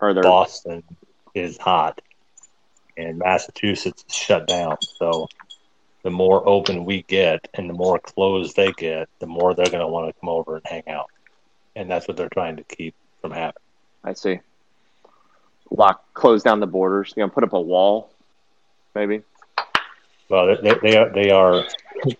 Are 0.00 0.14
there 0.14 0.22
Boston 0.24 0.82
is 1.34 1.58
hot, 1.58 2.00
and 2.96 3.18
Massachusetts 3.18 4.04
is 4.08 4.14
shut 4.14 4.48
down. 4.48 4.78
So 4.98 5.28
the 6.02 6.10
more 6.10 6.48
open 6.48 6.84
we 6.84 7.02
get, 7.02 7.46
and 7.54 7.68
the 7.70 7.74
more 7.74 7.98
closed 8.00 8.56
they 8.56 8.72
get, 8.72 9.08
the 9.20 9.26
more 9.26 9.54
they're 9.54 9.66
going 9.66 9.80
to 9.80 9.86
want 9.88 10.08
to 10.12 10.20
come 10.20 10.28
over 10.28 10.56
and 10.56 10.66
hang 10.66 10.88
out, 10.88 11.10
and 11.76 11.88
that's 11.88 12.08
what 12.08 12.16
they're 12.16 12.28
trying 12.30 12.56
to 12.56 12.64
keep 12.64 12.94
from 13.20 13.30
happening. 13.30 13.62
I 14.02 14.14
see. 14.14 14.40
Lock 15.70 16.12
close 16.14 16.42
down 16.42 16.58
the 16.60 16.66
borders. 16.66 17.12
You 17.16 17.22
know, 17.22 17.28
put 17.28 17.44
up 17.44 17.52
a 17.52 17.60
wall, 17.60 18.10
maybe. 18.94 19.22
Well, 20.28 20.56
they, 20.60 20.74
they 20.82 20.96
are 20.96 21.10
they 21.12 21.30
are 21.30 21.64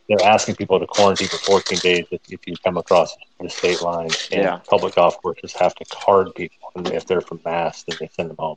they're 0.09 0.25
asking 0.25 0.57
people 0.57 0.79
to 0.79 0.87
quarantine 0.87 1.29
for 1.29 1.39
14 1.39 1.79
days 1.79 2.07
if, 2.11 2.21
if 2.29 2.41
you 2.47 2.55
come 2.65 2.77
across 2.77 3.17
the 3.41 3.49
state 3.49 3.83
line. 3.83 4.09
And 4.33 4.43
Yeah. 4.43 4.61
public 4.69 4.95
golf 4.95 5.21
courses 5.21 5.53
have 5.55 5.75
to 5.77 5.85
card 5.87 6.35
people, 6.35 6.71
and 6.77 6.87
if 6.93 7.07
they're 7.07 7.21
from 7.21 7.41
Mass, 7.45 7.83
then 7.85 7.97
they 8.01 8.09
send 8.13 8.31
them 8.31 8.37
home. 8.39 8.57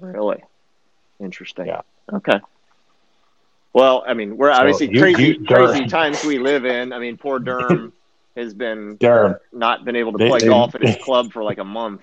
Really? 0.00 0.42
Interesting. 1.20 1.66
Yeah. 1.66 1.80
Okay. 2.12 2.40
Well, 3.72 4.04
I 4.06 4.14
mean, 4.14 4.36
we're 4.36 4.50
obviously 4.50 4.90
you- 4.90 5.00
crazy, 5.00 5.24
you- 5.38 5.44
crazy 5.46 5.86
times 5.86 6.24
we 6.24 6.38
live 6.38 6.64
in. 6.64 6.92
I 6.92 6.98
mean, 6.98 7.16
poor 7.16 7.38
Durham 7.38 7.92
has 8.36 8.54
been 8.54 8.96
Durham, 8.96 9.36
not 9.52 9.84
been 9.84 9.96
able 9.96 10.12
to 10.12 10.18
They- 10.18 10.28
play 10.28 10.40
they- 10.40 10.48
golf 10.48 10.74
at 10.74 10.82
his 10.82 10.96
club 10.96 11.32
for 11.32 11.42
like 11.42 11.58
a 11.58 11.64
month. 11.64 12.02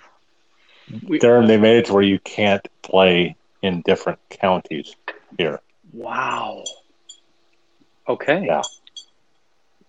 Durham, 1.20 1.48
they 1.48 1.58
made 1.58 1.78
it 1.78 1.86
to 1.86 1.94
where 1.94 2.04
you 2.04 2.20
can't 2.20 2.66
play 2.82 3.36
in 3.62 3.82
different 3.82 4.20
counties 4.30 4.96
here. 5.38 5.60
Wow. 5.94 6.64
Okay. 8.08 8.46
Yeah. 8.46 8.62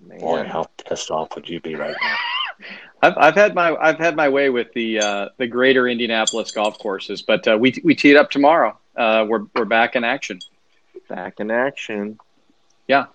Man. 0.00 0.18
Boy, 0.18 0.44
how 0.44 0.66
pissed 0.84 1.10
off 1.10 1.34
would 1.34 1.48
you 1.48 1.60
be 1.60 1.74
right 1.74 1.96
now? 2.00 2.16
I've, 3.04 3.14
I've 3.16 3.34
had 3.34 3.54
my 3.54 3.74
I've 3.76 3.98
had 3.98 4.14
my 4.14 4.28
way 4.28 4.48
with 4.50 4.72
the 4.74 5.00
uh, 5.00 5.28
the 5.38 5.46
greater 5.48 5.88
Indianapolis 5.88 6.52
golf 6.52 6.78
courses, 6.78 7.22
but 7.22 7.46
uh, 7.48 7.56
we 7.58 7.74
we 7.82 7.94
tee 7.96 8.10
it 8.10 8.16
up 8.16 8.30
tomorrow. 8.30 8.78
Uh, 8.96 9.26
we're 9.28 9.46
we're 9.56 9.64
back 9.64 9.96
in 9.96 10.04
action. 10.04 10.38
Back 11.08 11.40
in 11.40 11.50
action. 11.50 12.18
Yeah. 12.86 13.06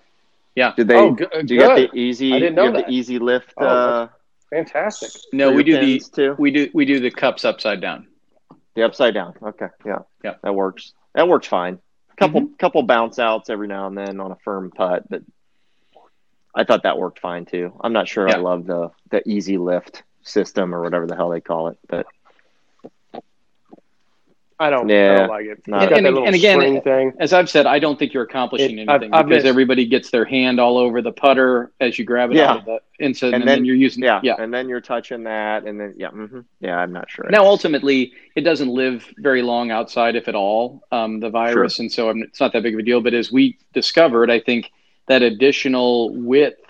Did 0.76 0.88
they? 0.88 0.96
Oh, 0.96 1.12
good. 1.12 1.46
do 1.46 1.54
you 1.54 1.60
get 1.60 1.90
the 1.92 1.98
easy? 1.98 2.32
I 2.34 2.38
didn't 2.38 2.54
know 2.54 2.72
that. 2.72 2.86
the 2.86 2.92
easy 2.92 3.18
lift. 3.18 3.52
Oh, 3.56 3.66
uh, 3.66 4.08
Fantastic. 4.50 5.10
No, 5.32 5.52
we 5.52 5.62
do 5.62 5.78
the 5.78 6.00
too. 6.00 6.34
we 6.38 6.50
do 6.50 6.70
we 6.72 6.84
do 6.84 7.00
the 7.00 7.10
cups 7.10 7.44
upside 7.44 7.80
down. 7.80 8.06
The 8.74 8.82
upside 8.84 9.12
down. 9.14 9.34
Okay. 9.42 9.66
Yeah. 9.84 9.98
Yeah. 10.24 10.34
That 10.42 10.54
works. 10.54 10.92
That 11.14 11.28
works 11.28 11.46
fine. 11.46 11.78
Couple 12.16 12.40
Mm-hmm. 12.42 12.54
couple 12.54 12.82
bounce 12.82 13.18
outs 13.18 13.48
every 13.50 13.68
now 13.68 13.86
and 13.86 13.96
then 13.96 14.18
on 14.20 14.32
a 14.32 14.36
firm 14.44 14.70
putt, 14.70 15.08
but 15.08 15.22
I 16.54 16.64
thought 16.64 16.82
that 16.82 16.98
worked 16.98 17.20
fine 17.20 17.44
too. 17.44 17.78
I'm 17.82 17.92
not 17.92 18.08
sure 18.08 18.28
I 18.28 18.36
love 18.38 18.66
the 18.66 18.90
the 19.10 19.22
easy 19.28 19.56
lift 19.58 20.02
system 20.22 20.74
or 20.74 20.82
whatever 20.82 21.06
the 21.06 21.14
hell 21.14 21.28
they 21.28 21.40
call 21.40 21.68
it, 21.68 21.78
but 21.88 22.06
I 24.60 24.70
don't. 24.70 24.90
I 24.90 25.16
don't 25.16 25.28
like 25.28 25.46
it. 25.46 25.62
Not 25.68 25.92
And- 25.92 26.04
and- 26.06 26.18
and 26.18 26.34
again- 26.34 26.80
thing. 26.82 27.12
As 27.20 27.32
I've 27.32 27.48
said, 27.48 27.66
I 27.66 27.78
don't 27.78 27.96
think 27.98 28.12
you're 28.12 28.24
accomplishing 28.24 28.78
It- 28.78 28.88
I've- 28.88 29.04
anything 29.04 29.14
I've 29.14 29.28
because 29.28 29.44
everybody 29.44 29.86
gets 29.86 30.10
their 30.10 30.24
hand 30.24 30.58
all 30.58 30.78
over 30.78 31.00
the 31.00 31.12
putter 31.12 31.70
as 31.80 31.96
you 31.98 32.04
grab 32.04 32.32
it 32.32 32.38
Yeah. 32.38 32.50
out 32.50 32.58
of 32.60 32.64
the 32.64 32.80
inside, 32.98 33.26
and, 33.28 33.34
And 33.36 33.42
then, 33.44 33.58
then- 33.58 33.64
you're 33.64 33.76
using 33.76 34.02
yeah, 34.02 34.18
yeah. 34.24 34.34
and 34.38 34.52
then 34.52 34.68
you're 34.68 34.80
touching 34.80 35.22
that, 35.24 35.64
and 35.64 35.78
then 35.80 35.94
yeah, 35.96 36.08
hmm 36.08 36.40
yeah, 36.60 36.76
I'm 36.78 36.92
not 36.92 37.08
sure. 37.08 37.28
Now, 37.30 37.44
ultimately, 37.44 38.12
it 38.34 38.40
doesn't 38.40 38.68
live 38.68 39.06
very 39.18 39.42
long 39.42 39.70
outside, 39.70 40.16
if 40.16 40.26
at 40.26 40.34
all, 40.34 40.82
um, 40.90 41.20
the 41.20 41.30
virus, 41.30 41.78
and 41.78 41.90
so 41.90 42.10
um, 42.10 42.22
it's 42.24 42.40
not 42.40 42.52
that 42.52 42.64
big 42.64 42.74
of 42.74 42.80
a 42.80 42.82
deal. 42.82 43.00
But 43.00 43.14
as 43.14 43.30
we 43.30 43.56
discovered, 43.74 44.28
I 44.30 44.40
think 44.40 44.72
that 45.06 45.22
additional 45.22 46.10
width. 46.14 46.60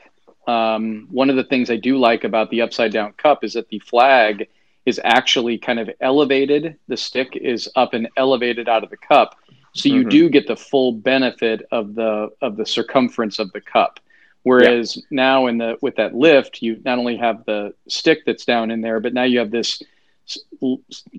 Um, 0.47 1.09
one 1.11 1.29
of 1.29 1.37
the 1.37 1.45
things 1.45 1.71
I 1.71 1.77
do 1.77 1.99
like 1.99 2.25
about 2.25 2.49
the 2.51 2.63
upside 2.63 2.91
down 2.91 3.13
cup 3.19 3.45
is 3.45 3.53
that 3.53 3.69
the 3.69 3.81
flag 3.81 4.49
is 4.89 5.01
actually 5.05 5.59
kind 5.59 5.79
of 5.79 5.91
elevated. 6.01 6.77
The 6.89 6.97
stick 6.97 7.37
is 7.37 7.69
up 7.77 7.93
and 7.95 8.09
elevated 8.17 8.69
out 8.69 8.83
of 8.85 8.91
the 8.91 8.97
cup, 8.97 9.37
so 9.75 9.89
you 9.89 10.05
Mhm. 10.05 10.11
do 10.11 10.29
get 10.31 10.47
the 10.47 10.57
full 10.57 10.93
benefit 10.93 11.67
of 11.71 11.95
the 11.95 12.31
of 12.41 12.57
the 12.57 12.65
circumference 12.67 13.39
of 13.39 13.53
the 13.53 13.61
cup. 13.61 14.01
Whereas 14.45 15.03
now 15.11 15.47
in 15.49 15.59
the 15.59 15.77
with 15.83 15.97
that 15.97 16.15
lift, 16.15 16.63
you 16.63 16.81
not 16.85 16.99
only 16.99 17.17
have 17.17 17.45
the 17.45 17.75
stick 17.87 18.25
that's 18.25 18.47
down 18.47 18.71
in 18.71 18.81
there, 18.81 18.99
but 19.01 19.13
now 19.13 19.25
you 19.25 19.39
have 19.41 19.51
this 19.51 19.83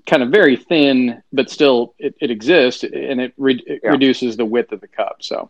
kind 0.05 0.23
of 0.23 0.29
very 0.29 0.55
thin, 0.55 1.21
but 1.33 1.49
still 1.49 1.93
it, 1.99 2.15
it 2.21 2.29
exists, 2.31 2.83
and 2.83 3.19
it, 3.21 3.33
re- 3.37 3.63
it 3.65 3.81
Yeah. 3.83 3.91
reduces 3.91 4.37
the 4.37 4.45
width 4.45 4.71
of 4.71 4.81
the 4.81 4.87
cup. 4.87 5.17
So 5.21 5.49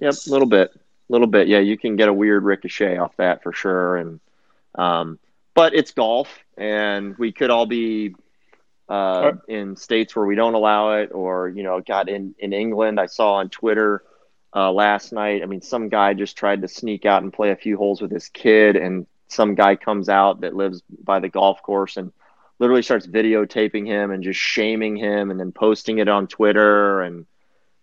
Yep, 0.00 0.14
a 0.26 0.30
little 0.30 0.48
bit, 0.48 0.70
a 0.74 1.12
little 1.12 1.26
bit. 1.26 1.46
Yeah, 1.48 1.60
you 1.60 1.76
can 1.78 1.96
get 1.96 2.08
a 2.08 2.12
weird 2.12 2.42
ricochet 2.44 2.98
off 2.98 3.16
that 3.16 3.42
for 3.42 3.52
sure. 3.52 3.96
And 3.96 4.20
um, 4.74 5.18
but 5.54 5.74
it's 5.74 5.92
golf, 5.92 6.28
and 6.56 7.16
we 7.18 7.32
could 7.32 7.50
all 7.50 7.66
be 7.66 8.14
uh, 8.88 9.32
in 9.48 9.76
states 9.76 10.14
where 10.14 10.26
we 10.26 10.34
don't 10.36 10.54
allow 10.54 10.92
it, 10.98 11.10
or 11.12 11.48
you 11.48 11.62
know, 11.62 11.80
got 11.80 12.08
in 12.08 12.34
in 12.38 12.52
England. 12.52 13.00
I 13.00 13.06
saw 13.06 13.34
on 13.34 13.48
Twitter 13.48 14.02
uh, 14.54 14.70
last 14.72 15.12
night. 15.12 15.42
I 15.42 15.46
mean, 15.46 15.62
some 15.62 15.88
guy 15.88 16.14
just 16.14 16.36
tried 16.36 16.62
to 16.62 16.68
sneak 16.68 17.04
out 17.04 17.22
and 17.22 17.32
play 17.32 17.50
a 17.50 17.56
few 17.56 17.76
holes 17.76 18.00
with 18.00 18.10
his 18.10 18.28
kid, 18.28 18.76
and 18.76 19.06
some 19.28 19.54
guy 19.54 19.76
comes 19.76 20.08
out 20.08 20.40
that 20.42 20.54
lives 20.54 20.82
by 21.02 21.20
the 21.20 21.28
golf 21.28 21.62
course 21.62 21.96
and 21.96 22.12
literally 22.58 22.82
starts 22.82 23.06
videotaping 23.06 23.86
him 23.86 24.10
and 24.10 24.22
just 24.22 24.40
shaming 24.40 24.96
him, 24.96 25.30
and 25.30 25.38
then 25.38 25.52
posting 25.52 25.98
it 25.98 26.08
on 26.08 26.26
Twitter 26.26 27.02
and. 27.02 27.26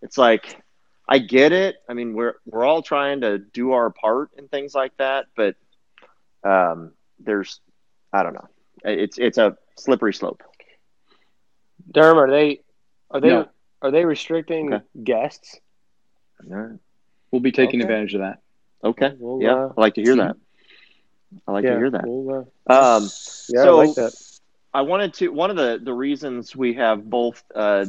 It's 0.05 0.17
like 0.17 0.61
I 1.07 1.19
get 1.19 1.51
it. 1.51 1.77
I 1.87 1.93
mean, 1.93 2.13
we're 2.13 2.35
we're 2.45 2.65
all 2.65 2.81
trying 2.81 3.21
to 3.21 3.37
do 3.37 3.71
our 3.71 3.89
part 3.89 4.31
and 4.37 4.49
things 4.49 4.73
like 4.73 4.95
that, 4.97 5.27
but 5.35 5.55
um, 6.43 6.91
there's 7.19 7.59
I 8.11 8.23
don't 8.23 8.33
know. 8.33 8.47
It's 8.83 9.17
it's 9.17 9.37
a 9.37 9.57
slippery 9.77 10.13
slope. 10.13 10.43
Durham, 11.91 12.17
are 12.17 12.29
they 12.29 12.61
are 13.11 13.21
they 13.21 13.29
No. 13.29 13.49
are 13.81 13.91
they 13.91 14.05
restricting 14.05 14.73
Okay. 14.73 14.83
guests? 15.03 15.59
No. 16.43 16.79
We'll 17.31 17.41
be 17.41 17.51
taking 17.51 17.81
Okay. 17.81 17.83
advantage 17.91 18.13
of 18.15 18.21
that. 18.21 18.39
Okay. 18.83 19.13
Well, 19.17 19.41
yeah, 19.41 19.55
uh, 19.55 19.73
I 19.77 19.81
like 19.81 19.95
to 19.95 20.01
hear 20.01 20.15
that. 20.17 20.35
I 21.47 21.51
like 21.51 21.63
yeah, 21.63 21.71
to 21.71 21.77
hear 21.77 21.89
that. 21.91 22.05
we'll, 22.05 22.29
uh, 22.69 22.73
Um, 22.73 23.03
yeah, 23.03 23.63
so- 23.63 23.79
I 23.79 23.85
like 23.85 23.95
that. 23.95 24.13
I 24.73 24.81
wanted 24.81 25.13
to. 25.15 25.29
One 25.29 25.49
of 25.49 25.55
the 25.55 25.79
the 25.83 25.93
reasons 25.93 26.55
we 26.55 26.73
have 26.75 27.07
both 27.09 27.43
uh, 27.53 27.85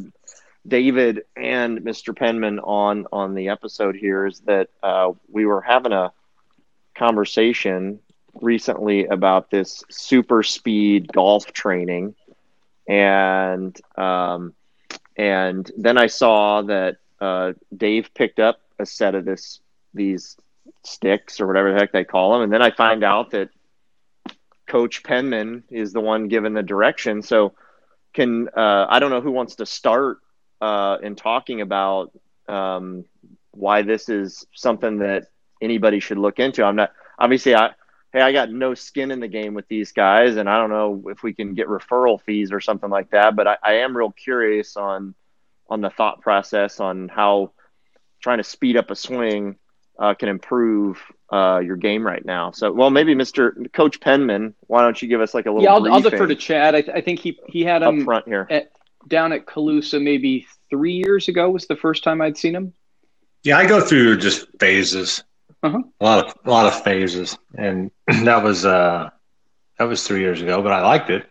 David 0.67 1.25
and 1.35 1.79
Mr. 1.81 2.15
Penman 2.15 2.59
on 2.59 3.07
on 3.11 3.33
the 3.35 3.49
episode 3.49 3.95
here 3.95 4.25
is 4.27 4.39
that 4.41 4.69
uh, 4.83 5.11
we 5.27 5.45
were 5.45 5.61
having 5.61 5.91
a 5.93 6.11
conversation 6.95 7.99
recently 8.41 9.05
about 9.05 9.49
this 9.49 9.83
super 9.89 10.43
speed 10.43 11.11
golf 11.11 11.45
training, 11.53 12.15
and 12.87 13.79
um, 13.97 14.53
and 15.15 15.69
then 15.77 15.97
I 15.97 16.07
saw 16.07 16.61
that 16.63 16.97
uh, 17.19 17.53
Dave 17.75 18.13
picked 18.13 18.39
up 18.39 18.59
a 18.79 18.85
set 18.85 19.15
of 19.15 19.25
this 19.25 19.59
these 19.93 20.37
sticks 20.83 21.39
or 21.39 21.47
whatever 21.47 21.73
the 21.73 21.79
heck 21.79 21.91
they 21.91 22.03
call 22.03 22.33
them, 22.33 22.41
and 22.43 22.53
then 22.53 22.61
I 22.61 22.71
find 22.71 23.03
out 23.03 23.31
that 23.31 23.49
Coach 24.67 25.03
Penman 25.03 25.63
is 25.69 25.93
the 25.93 26.01
one 26.01 26.27
given 26.27 26.53
the 26.53 26.63
direction. 26.63 27.21
So, 27.21 27.53
can 28.13 28.49
uh, 28.49 28.87
I 28.89 28.99
don't 28.99 29.11
know 29.11 29.21
who 29.21 29.31
wants 29.31 29.55
to 29.55 29.65
start 29.65 30.19
uh, 30.61 30.97
in 31.01 31.15
talking 31.15 31.61
about 31.61 32.11
um, 32.47 33.05
why 33.51 33.81
this 33.81 34.09
is 34.09 34.45
something 34.53 34.99
that 34.99 35.27
anybody 35.61 35.99
should 35.99 36.17
look 36.17 36.39
into. 36.39 36.63
I'm 36.63 36.75
not 36.75 36.91
obviously 37.17 37.55
I 37.55 37.71
hey 38.15 38.21
I 38.21 38.31
got 38.31 38.49
no 38.49 38.73
skin 38.73 39.11
in 39.11 39.19
the 39.19 39.27
game 39.27 39.53
with 39.53 39.67
these 39.67 39.91
guys, 39.91 40.37
and 40.37 40.49
I 40.49 40.57
don't 40.57 40.69
know 40.69 41.09
if 41.09 41.21
we 41.21 41.33
can 41.33 41.53
get 41.53 41.67
referral 41.67 42.21
fees 42.21 42.53
or 42.53 42.61
something 42.61 42.89
like 42.89 43.11
that. 43.11 43.35
But 43.35 43.47
I, 43.47 43.57
I 43.61 43.73
am 43.79 43.95
real 43.95 44.11
curious 44.11 44.77
on 44.77 45.13
on 45.69 45.81
the 45.81 45.89
thought 45.89 46.21
process 46.21 46.79
on 46.79 47.09
how 47.09 47.51
trying 48.21 48.37
to 48.37 48.43
speed 48.43 48.77
up 48.77 48.89
a 48.89 48.95
swing 48.95 49.57
uh, 49.99 50.13
can 50.13 50.29
improve 50.29 51.01
uh, 51.31 51.59
your 51.59 51.75
game 51.75 52.05
right 52.05 52.23
now. 52.23 52.51
So, 52.51 52.71
well, 52.71 52.89
maybe 52.89 53.15
Mr. 53.15 53.71
Coach 53.73 53.99
Penman, 53.99 54.53
why 54.67 54.81
don't 54.81 55.01
you 55.01 55.07
give 55.07 55.21
us 55.21 55.33
like 55.33 55.45
a 55.45 55.51
little 55.51 55.63
Yeah, 55.63 55.73
I'll, 55.73 55.93
I'll 55.93 56.01
defer 56.01 56.27
to 56.27 56.35
Chad. 56.35 56.75
I, 56.75 56.83
I 56.93 57.01
think 57.01 57.19
he 57.19 57.37
he 57.47 57.63
had 57.63 57.83
him 57.83 57.99
up 57.99 58.05
front 58.05 58.27
here? 58.27 58.47
at, 58.49 58.71
down 59.07 59.33
at 59.33 59.45
Calusa 59.45 60.01
maybe 60.01 60.47
three 60.69 60.93
years 60.93 61.27
ago 61.27 61.49
was 61.49 61.67
the 61.67 61.75
first 61.75 62.03
time 62.03 62.21
I'd 62.21 62.37
seen 62.37 62.55
him. 62.55 62.73
Yeah, 63.43 63.57
I 63.57 63.67
go 63.67 63.81
through 63.81 64.17
just 64.17 64.47
phases. 64.59 65.23
Uh-huh. 65.65 65.79
A 65.99 66.03
lot 66.03 66.25
of 66.25 66.35
a 66.45 66.49
lot 66.49 66.65
of 66.67 66.83
phases, 66.83 67.37
and 67.57 67.89
that 68.07 68.43
was 68.43 68.65
uh, 68.65 69.09
that 69.79 69.85
was 69.85 70.05
three 70.07 70.19
years 70.19 70.41
ago. 70.41 70.61
But 70.61 70.71
I 70.73 70.81
liked 70.81 71.09
it. 71.09 71.25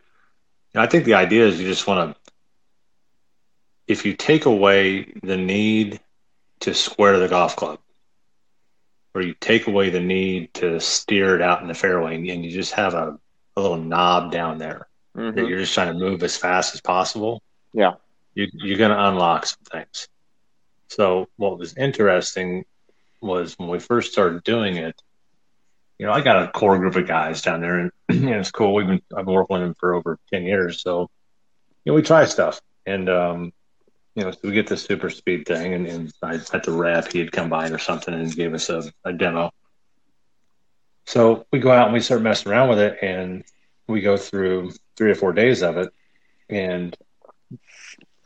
And 0.74 0.82
I 0.82 0.86
think 0.86 1.04
the 1.04 1.14
idea 1.14 1.46
is 1.46 1.60
you 1.60 1.68
just 1.68 1.86
want 1.86 2.16
to, 2.16 2.32
if 3.86 4.04
you 4.04 4.14
take 4.14 4.44
away 4.46 5.04
the 5.22 5.36
need 5.36 6.00
to 6.60 6.74
square 6.74 7.18
the 7.20 7.28
golf 7.28 7.54
club, 7.54 7.78
or 9.14 9.22
you 9.22 9.34
take 9.38 9.68
away 9.68 9.90
the 9.90 10.00
need 10.00 10.52
to 10.54 10.80
steer 10.80 11.36
it 11.36 11.42
out 11.42 11.62
in 11.62 11.68
the 11.68 11.74
fairway, 11.74 12.16
and 12.16 12.26
you 12.44 12.50
just 12.50 12.72
have 12.72 12.94
a, 12.94 13.16
a 13.56 13.60
little 13.60 13.76
knob 13.76 14.32
down 14.32 14.58
there 14.58 14.88
that 15.14 15.20
Mhm. 15.36 15.48
you're 15.48 15.60
just 15.60 15.74
trying 15.74 15.92
to 15.92 15.98
move 15.98 16.24
as 16.24 16.36
fast 16.36 16.74
as 16.74 16.80
possible. 16.80 17.40
Yeah. 17.72 17.92
you, 18.34 18.48
you're 18.52 18.78
going 18.78 18.90
to 18.90 19.08
unlock 19.08 19.46
some 19.46 19.60
things. 19.70 20.08
So 20.88 21.28
what 21.36 21.56
was 21.56 21.76
interesting 21.76 22.64
was 23.24 23.58
when 23.58 23.68
we 23.68 23.80
first 23.80 24.12
started 24.12 24.44
doing 24.44 24.76
it. 24.76 25.00
You 25.98 26.06
know, 26.06 26.12
I 26.12 26.20
got 26.20 26.42
a 26.42 26.50
core 26.50 26.78
group 26.78 26.96
of 26.96 27.06
guys 27.06 27.42
down 27.42 27.60
there, 27.60 27.78
and 28.08 28.28
it's 28.28 28.50
cool. 28.50 28.74
We've 28.74 28.86
been 28.86 29.02
I've 29.16 29.24
been 29.24 29.34
working 29.34 29.54
with 29.54 29.62
them 29.62 29.74
for 29.74 29.94
over 29.94 30.18
ten 30.32 30.44
years, 30.44 30.82
so 30.82 31.10
you 31.84 31.92
know 31.92 31.94
we 31.94 32.02
try 32.02 32.24
stuff, 32.26 32.60
and 32.86 33.08
um, 33.08 33.52
you 34.14 34.24
know, 34.24 34.30
so 34.30 34.38
we 34.44 34.52
get 34.52 34.66
this 34.66 34.84
super 34.84 35.10
speed 35.10 35.46
thing, 35.46 35.74
and, 35.74 35.86
and 35.86 36.12
I, 36.22 36.34
at 36.34 36.62
the 36.62 36.72
rep, 36.72 37.10
he 37.10 37.18
had 37.18 37.32
come 37.32 37.48
by 37.48 37.68
or 37.68 37.78
something 37.78 38.14
and 38.14 38.34
gave 38.34 38.54
us 38.54 38.68
a, 38.68 38.84
a 39.04 39.12
demo. 39.12 39.50
So 41.06 41.46
we 41.52 41.58
go 41.58 41.70
out 41.70 41.86
and 41.86 41.94
we 41.94 42.00
start 42.00 42.22
messing 42.22 42.52
around 42.52 42.68
with 42.68 42.78
it, 42.78 42.98
and 43.02 43.44
we 43.86 44.00
go 44.00 44.16
through 44.16 44.72
three 44.96 45.10
or 45.10 45.14
four 45.14 45.32
days 45.32 45.62
of 45.62 45.76
it, 45.76 45.92
and 46.48 46.96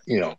you 0.06 0.20
know, 0.20 0.36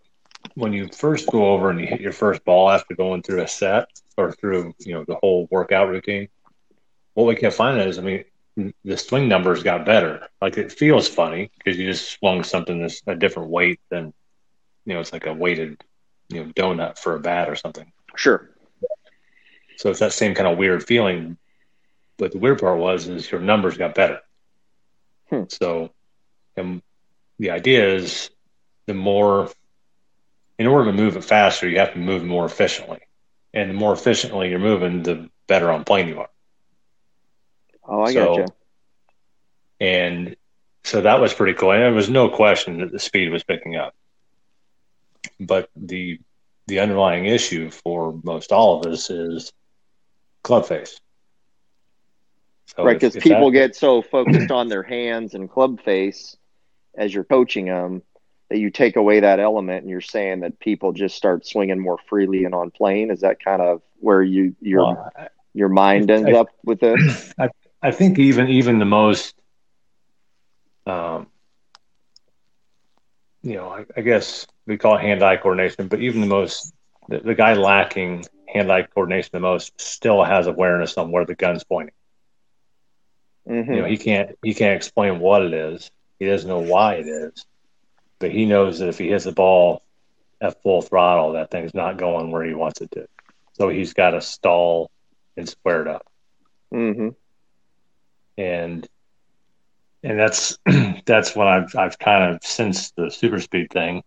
when 0.55 0.73
you 0.73 0.87
first 0.87 1.29
go 1.29 1.51
over 1.53 1.69
and 1.69 1.79
you 1.79 1.85
hit 1.85 2.01
your 2.01 2.11
first 2.11 2.43
ball 2.43 2.69
after 2.69 2.95
going 2.95 3.21
through 3.21 3.43
a 3.43 3.47
set 3.47 3.87
or 4.19 4.31
through 4.31 4.73
you 4.79 4.93
know 4.93 5.05
the 5.07 5.15
whole 5.15 5.47
workout 5.49 5.89
routine, 5.89 6.27
what 7.13 7.25
we 7.27 7.35
kept 7.35 7.55
finding 7.55 7.87
is, 7.87 7.97
I 7.97 8.01
mean, 8.01 8.25
the 8.83 8.97
swing 8.97 9.27
numbers 9.27 9.63
got 9.63 9.85
better. 9.85 10.27
Like 10.41 10.57
it 10.57 10.71
feels 10.71 11.07
funny 11.07 11.51
because 11.57 11.79
you 11.79 11.89
just 11.89 12.09
swung 12.11 12.43
something 12.43 12.81
that's 12.81 13.01
a 13.07 13.15
different 13.15 13.49
weight 13.49 13.79
than, 13.89 14.13
you 14.85 14.93
know, 14.93 14.99
it's 14.99 15.13
like 15.13 15.25
a 15.25 15.33
weighted, 15.33 15.83
you 16.29 16.43
know, 16.43 16.51
donut 16.51 16.97
for 16.97 17.15
a 17.15 17.19
bat 17.19 17.49
or 17.49 17.55
something. 17.55 17.91
Sure. 18.15 18.49
So 19.77 19.89
it's 19.89 19.99
that 19.99 20.13
same 20.13 20.35
kind 20.35 20.47
of 20.47 20.57
weird 20.57 20.85
feeling. 20.85 21.37
But 22.17 22.33
the 22.33 22.39
weird 22.39 22.59
part 22.59 22.77
was 22.77 23.07
is 23.07 23.31
your 23.31 23.39
numbers 23.39 23.77
got 23.77 23.95
better. 23.95 24.19
Hmm. 25.29 25.43
So, 25.47 25.91
and 26.57 26.81
the 27.37 27.51
idea 27.51 27.95
is 27.95 28.29
the 28.87 28.93
more, 28.93 29.49
in 30.57 30.67
order 30.67 30.91
to 30.91 30.97
move 30.97 31.15
it 31.15 31.23
faster, 31.23 31.69
you 31.69 31.79
have 31.79 31.93
to 31.93 31.99
move 31.99 32.23
more 32.25 32.45
efficiently, 32.45 32.99
and 33.53 33.69
the 33.69 33.73
more 33.73 33.93
efficiently 33.93 34.49
you're 34.49 34.59
moving, 34.59 35.03
the 35.03 35.29
better 35.47 35.71
on 35.71 35.83
plane 35.83 36.07
you 36.07 36.19
are. 36.19 36.29
Oh, 37.87 38.01
I 38.01 38.13
So- 38.13 38.37
gotcha. 38.37 38.53
And 39.81 40.35
so 40.83 41.01
that 41.01 41.21
was 41.21 41.33
pretty 41.33 41.53
cool. 41.53 41.71
And 41.71 41.81
there 41.81 41.91
was 41.93 42.09
no 42.09 42.29
question 42.29 42.79
that 42.79 42.91
the 42.91 42.99
speed 42.99 43.29
was 43.31 43.43
picking 43.43 43.75
up. 43.75 43.95
But 45.39 45.69
the 45.75 46.19
the 46.67 46.79
underlying 46.81 47.25
issue 47.25 47.71
for 47.71 48.19
most 48.23 48.51
all 48.51 48.79
of 48.79 48.85
us 48.91 49.09
is 49.09 49.51
club 50.43 50.67
face. 50.67 50.99
So 52.67 52.83
right, 52.83 52.93
because 52.99 53.15
people 53.15 53.45
that- 53.49 53.57
get 53.57 53.75
so 53.75 54.03
focused 54.03 54.51
on 54.51 54.67
their 54.67 54.83
hands 54.83 55.33
and 55.33 55.49
club 55.49 55.81
face 55.81 56.37
as 56.95 57.11
you're 57.13 57.23
coaching 57.23 57.65
them 57.65 58.03
that 58.49 58.59
you 58.59 58.69
take 58.69 58.95
away 58.95 59.19
that 59.21 59.39
element, 59.39 59.81
and 59.81 59.89
you're 59.89 60.01
saying 60.01 60.41
that 60.41 60.59
people 60.59 60.91
just 60.91 61.15
start 61.15 61.45
swinging 61.45 61.79
more 61.79 61.97
freely 62.09 62.45
and 62.45 62.55
on 62.55 62.71
plane. 62.71 63.11
Is 63.11 63.21
that 63.21 63.43
kind 63.43 63.61
of 63.61 63.81
where 63.99 64.21
you 64.21 64.55
your 64.61 64.83
well, 64.83 65.11
I- 65.17 65.29
your 65.53 65.69
mind 65.69 66.09
ends 66.11 66.29
I- 66.29 66.33
up 66.33 66.49
with 66.63 66.79
this? 66.79 67.33
I 67.81 67.91
think 67.91 68.19
even 68.19 68.49
even 68.49 68.79
the 68.79 68.85
most, 68.85 69.35
um, 70.85 71.27
you 73.41 73.55
know, 73.55 73.69
I, 73.69 73.85
I 73.95 74.01
guess 74.01 74.45
we 74.67 74.77
call 74.77 74.97
it 74.97 75.01
hand-eye 75.01 75.37
coordination, 75.37 75.87
but 75.87 76.01
even 76.01 76.21
the 76.21 76.27
most, 76.27 76.73
the, 77.07 77.19
the 77.19 77.35
guy 77.35 77.53
lacking 77.53 78.25
hand-eye 78.53 78.83
coordination 78.93 79.29
the 79.33 79.39
most 79.39 79.79
still 79.79 80.23
has 80.23 80.47
awareness 80.47 80.97
on 80.97 81.11
where 81.11 81.25
the 81.25 81.35
gun's 81.35 81.63
pointing. 81.63 81.95
hmm 83.47 83.73
You 83.73 83.81
know, 83.81 83.85
he 83.85 83.97
can't 83.97 84.37
he 84.43 84.53
can't 84.53 84.75
explain 84.75 85.19
what 85.19 85.41
it 85.41 85.53
is. 85.53 85.89
He 86.19 86.25
doesn't 86.25 86.49
know 86.49 86.59
why 86.59 86.95
it 86.95 87.07
is, 87.07 87.45
but 88.19 88.31
he 88.31 88.45
knows 88.45 88.79
that 88.79 88.89
if 88.89 88.97
he 88.97 89.09
hits 89.09 89.25
the 89.25 89.31
ball 89.31 89.83
at 90.41 90.61
full 90.61 90.81
throttle, 90.81 91.33
that 91.33 91.51
thing's 91.51 91.73
not 91.73 91.97
going 91.97 92.31
where 92.31 92.45
he 92.45 92.53
wants 92.53 92.81
it 92.81 92.91
to. 92.91 93.07
So 93.53 93.69
he's 93.69 93.93
got 93.93 94.11
to 94.11 94.21
stall 94.21 94.91
and 95.37 95.47
square 95.47 95.81
it 95.81 95.87
up. 95.87 96.05
hmm 96.71 97.09
and 98.37 98.87
and 100.03 100.17
that's 100.19 100.57
that's 101.05 101.35
when 101.35 101.47
I've 101.47 101.75
I've 101.75 101.99
kind 101.99 102.33
of 102.33 102.43
since 102.43 102.91
the 102.91 103.09
super 103.11 103.39
speed 103.39 103.69
thing, 103.71 104.03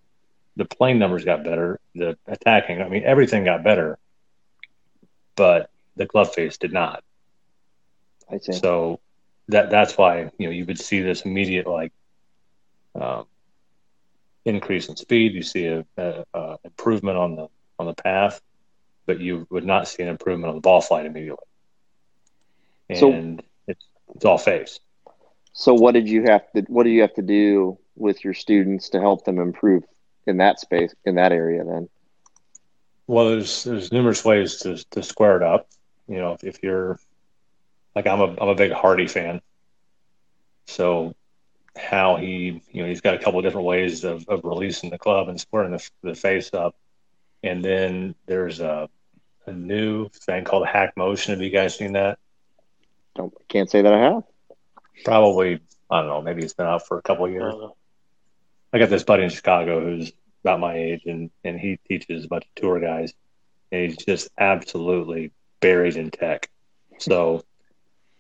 the 0.56 0.64
plane 0.64 0.98
numbers 0.98 1.24
got 1.24 1.44
better, 1.44 1.78
the 1.94 2.16
attacking, 2.26 2.80
I 2.82 2.88
mean 2.88 3.04
everything 3.04 3.44
got 3.44 3.62
better, 3.64 3.98
but 5.36 5.70
the 5.96 6.06
club 6.06 6.32
face 6.34 6.58
did 6.58 6.72
not. 6.72 7.02
I 8.30 8.38
see. 8.38 8.52
So 8.52 9.00
that 9.48 9.70
that's 9.70 9.96
why 9.96 10.30
you 10.38 10.46
know 10.46 10.50
you 10.52 10.64
would 10.66 10.78
see 10.78 11.00
this 11.00 11.22
immediate 11.22 11.66
like 11.66 11.92
um, 13.00 13.26
increase 14.44 14.88
in 14.88 14.96
speed. 14.96 15.34
You 15.34 15.42
see 15.42 15.66
a, 15.66 15.84
a, 15.96 16.24
a 16.34 16.56
improvement 16.64 17.18
on 17.18 17.36
the 17.36 17.48
on 17.78 17.86
the 17.86 17.94
path, 17.94 18.40
but 19.06 19.20
you 19.20 19.46
would 19.50 19.64
not 19.64 19.88
see 19.88 20.02
an 20.02 20.08
improvement 20.08 20.50
on 20.50 20.54
the 20.56 20.60
ball 20.60 20.80
flight 20.80 21.06
immediately. 21.06 21.46
So- 22.94 23.38
it's 23.66 23.84
it's 24.14 24.24
all 24.24 24.38
face. 24.38 24.80
So 25.54 25.74
what 25.74 25.92
did 25.92 26.08
you 26.08 26.24
have 26.24 26.50
to 26.52 26.62
what 26.68 26.84
do 26.84 26.90
you 26.90 27.02
have 27.02 27.14
to 27.14 27.22
do 27.22 27.78
with 27.94 28.24
your 28.24 28.34
students 28.34 28.90
to 28.90 29.00
help 29.00 29.24
them 29.24 29.38
improve 29.38 29.84
in 30.26 30.38
that 30.38 30.60
space 30.60 30.94
in 31.04 31.16
that 31.16 31.32
area 31.32 31.64
then? 31.64 31.88
Well, 33.06 33.30
there's 33.30 33.64
there's 33.64 33.92
numerous 33.92 34.24
ways 34.24 34.56
to 34.58 34.82
to 34.92 35.02
square 35.02 35.36
it 35.36 35.42
up. 35.42 35.68
You 36.08 36.16
know, 36.18 36.32
if, 36.32 36.44
if 36.44 36.62
you're 36.62 36.98
like 37.94 38.06
I'm 38.06 38.20
a 38.20 38.28
I'm 38.40 38.48
a 38.48 38.54
big 38.54 38.72
Hardy 38.72 39.06
fan, 39.06 39.40
so 40.66 41.14
how 41.76 42.16
he 42.16 42.62
you 42.70 42.82
know 42.82 42.88
he's 42.88 43.00
got 43.00 43.14
a 43.14 43.18
couple 43.18 43.38
of 43.38 43.44
different 43.44 43.66
ways 43.66 44.04
of, 44.04 44.28
of 44.28 44.44
releasing 44.44 44.90
the 44.90 44.98
club 44.98 45.28
and 45.28 45.40
squaring 45.40 45.72
the, 45.72 45.90
the 46.02 46.14
face 46.14 46.52
up, 46.52 46.74
and 47.42 47.64
then 47.64 48.14
there's 48.26 48.60
a 48.60 48.88
a 49.46 49.52
new 49.52 50.08
thing 50.08 50.44
called 50.44 50.66
HackMotion. 50.66 51.28
Have 51.28 51.40
you 51.40 51.50
guys 51.50 51.76
seen 51.76 51.92
that? 51.92 52.18
Don't 53.14 53.32
can't 53.48 53.70
say 53.70 53.82
that 53.82 53.92
I 53.92 53.98
have. 53.98 54.22
Probably 55.04 55.60
I 55.90 56.00
don't 56.00 56.08
know, 56.08 56.22
maybe 56.22 56.42
he's 56.42 56.54
been 56.54 56.66
out 56.66 56.86
for 56.86 56.98
a 56.98 57.02
couple 57.02 57.26
of 57.26 57.32
years. 57.32 57.54
Uh, 57.54 57.68
I 58.72 58.78
got 58.78 58.88
this 58.88 59.04
buddy 59.04 59.24
in 59.24 59.30
Chicago 59.30 59.80
who's 59.80 60.12
about 60.42 60.60
my 60.60 60.74
age, 60.74 61.02
and 61.06 61.30
and 61.44 61.58
he 61.58 61.78
teaches 61.88 62.24
a 62.24 62.28
bunch 62.28 62.44
of 62.44 62.54
tour 62.62 62.80
guys, 62.80 63.12
and 63.70 63.82
he's 63.84 63.96
just 63.96 64.28
absolutely 64.38 65.32
buried 65.60 65.96
in 65.96 66.10
tech. 66.10 66.50
So, 66.98 67.44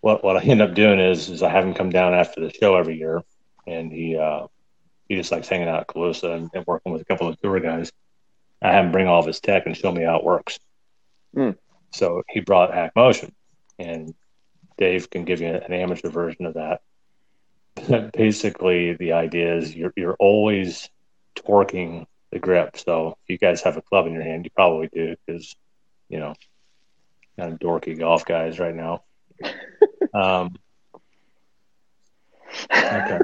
what 0.00 0.22
what 0.24 0.36
I 0.36 0.40
end 0.40 0.62
up 0.62 0.74
doing 0.74 0.98
is 0.98 1.28
is 1.28 1.42
I 1.42 1.50
have 1.50 1.64
him 1.64 1.74
come 1.74 1.90
down 1.90 2.14
after 2.14 2.40
the 2.40 2.52
show 2.52 2.76
every 2.76 2.98
year, 2.98 3.22
and 3.66 3.92
he 3.92 4.16
uh, 4.16 4.46
he 5.08 5.16
just 5.16 5.32
likes 5.32 5.48
hanging 5.48 5.68
out 5.68 5.80
at 5.80 5.86
Calusa 5.88 6.36
and, 6.36 6.50
and 6.54 6.66
working 6.66 6.92
with 6.92 7.02
a 7.02 7.04
couple 7.04 7.28
of 7.28 7.40
tour 7.40 7.60
guys. 7.60 7.92
I 8.60 8.72
have 8.72 8.86
him 8.86 8.92
bring 8.92 9.08
all 9.08 9.20
of 9.20 9.26
his 9.26 9.40
tech 9.40 9.66
and 9.66 9.76
show 9.76 9.92
me 9.92 10.04
how 10.04 10.18
it 10.18 10.24
works. 10.24 10.58
Hmm. 11.34 11.50
So 11.92 12.22
he 12.28 12.40
brought 12.40 12.72
HackMotion, 12.72 13.32
and 13.78 14.14
Dave 14.78 15.10
can 15.10 15.24
give 15.24 15.40
you 15.40 15.48
an 15.48 15.72
amateur 15.72 16.08
version 16.08 16.46
of 16.46 16.54
that. 16.54 16.80
Basically, 18.12 18.94
the 18.94 19.12
idea 19.12 19.56
is 19.56 19.74
you're 19.74 19.92
you're 19.96 20.16
always 20.18 20.88
torquing 21.34 22.06
the 22.30 22.38
grip. 22.38 22.76
So 22.76 23.16
if 23.22 23.30
you 23.30 23.38
guys 23.38 23.62
have 23.62 23.76
a 23.76 23.82
club 23.82 24.06
in 24.06 24.12
your 24.12 24.22
hand, 24.22 24.44
you 24.44 24.50
probably 24.50 24.88
do 24.92 25.16
because 25.26 25.54
you 26.08 26.18
know 26.18 26.34
kind 27.38 27.52
of 27.52 27.58
dorky 27.58 27.98
golf 27.98 28.24
guys 28.24 28.58
right 28.58 28.74
now. 28.74 29.02
Um, 30.14 30.56
okay. 32.72 33.18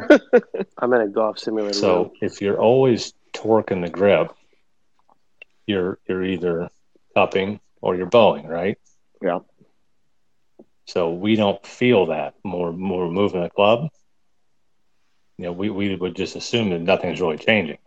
I'm 0.78 0.92
in 0.92 1.00
a 1.00 1.08
golf 1.08 1.38
simulator. 1.38 1.74
So 1.74 1.96
room. 1.96 2.10
if 2.20 2.40
you're 2.40 2.58
always 2.58 3.12
torquing 3.32 3.82
the 3.82 3.90
grip, 3.90 4.32
you're 5.66 5.98
you're 6.08 6.24
either 6.24 6.70
cupping 7.14 7.60
or 7.80 7.96
you're 7.96 8.06
bowing, 8.06 8.46
right? 8.46 8.78
Yeah. 9.22 9.40
So 10.86 11.12
we 11.12 11.36
don't 11.36 11.64
feel 11.66 12.06
that 12.06 12.34
more 12.42 12.72
more 12.72 13.10
moving 13.10 13.42
the 13.42 13.50
club. 13.50 13.90
You 15.36 15.44
know, 15.44 15.52
we, 15.52 15.70
we 15.70 15.94
would 15.94 16.16
just 16.16 16.34
assume 16.34 16.70
that 16.70 16.80
nothing's 16.80 17.20
really 17.20 17.38
changing. 17.38 17.78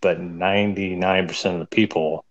But 0.00 0.20
ninety 0.20 0.94
nine 0.94 1.28
percent 1.28 1.54
of 1.54 1.60
the 1.60 1.74
people 1.74 2.24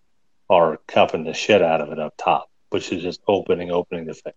are 0.49 0.77
cupping 0.87 1.23
the 1.23 1.33
shit 1.33 1.61
out 1.61 1.81
of 1.81 1.91
it 1.91 1.99
up 1.99 2.13
top, 2.17 2.49
which 2.69 2.91
is 2.91 3.01
just 3.01 3.21
opening, 3.27 3.71
opening 3.71 4.05
the 4.05 4.13
face. 4.13 4.33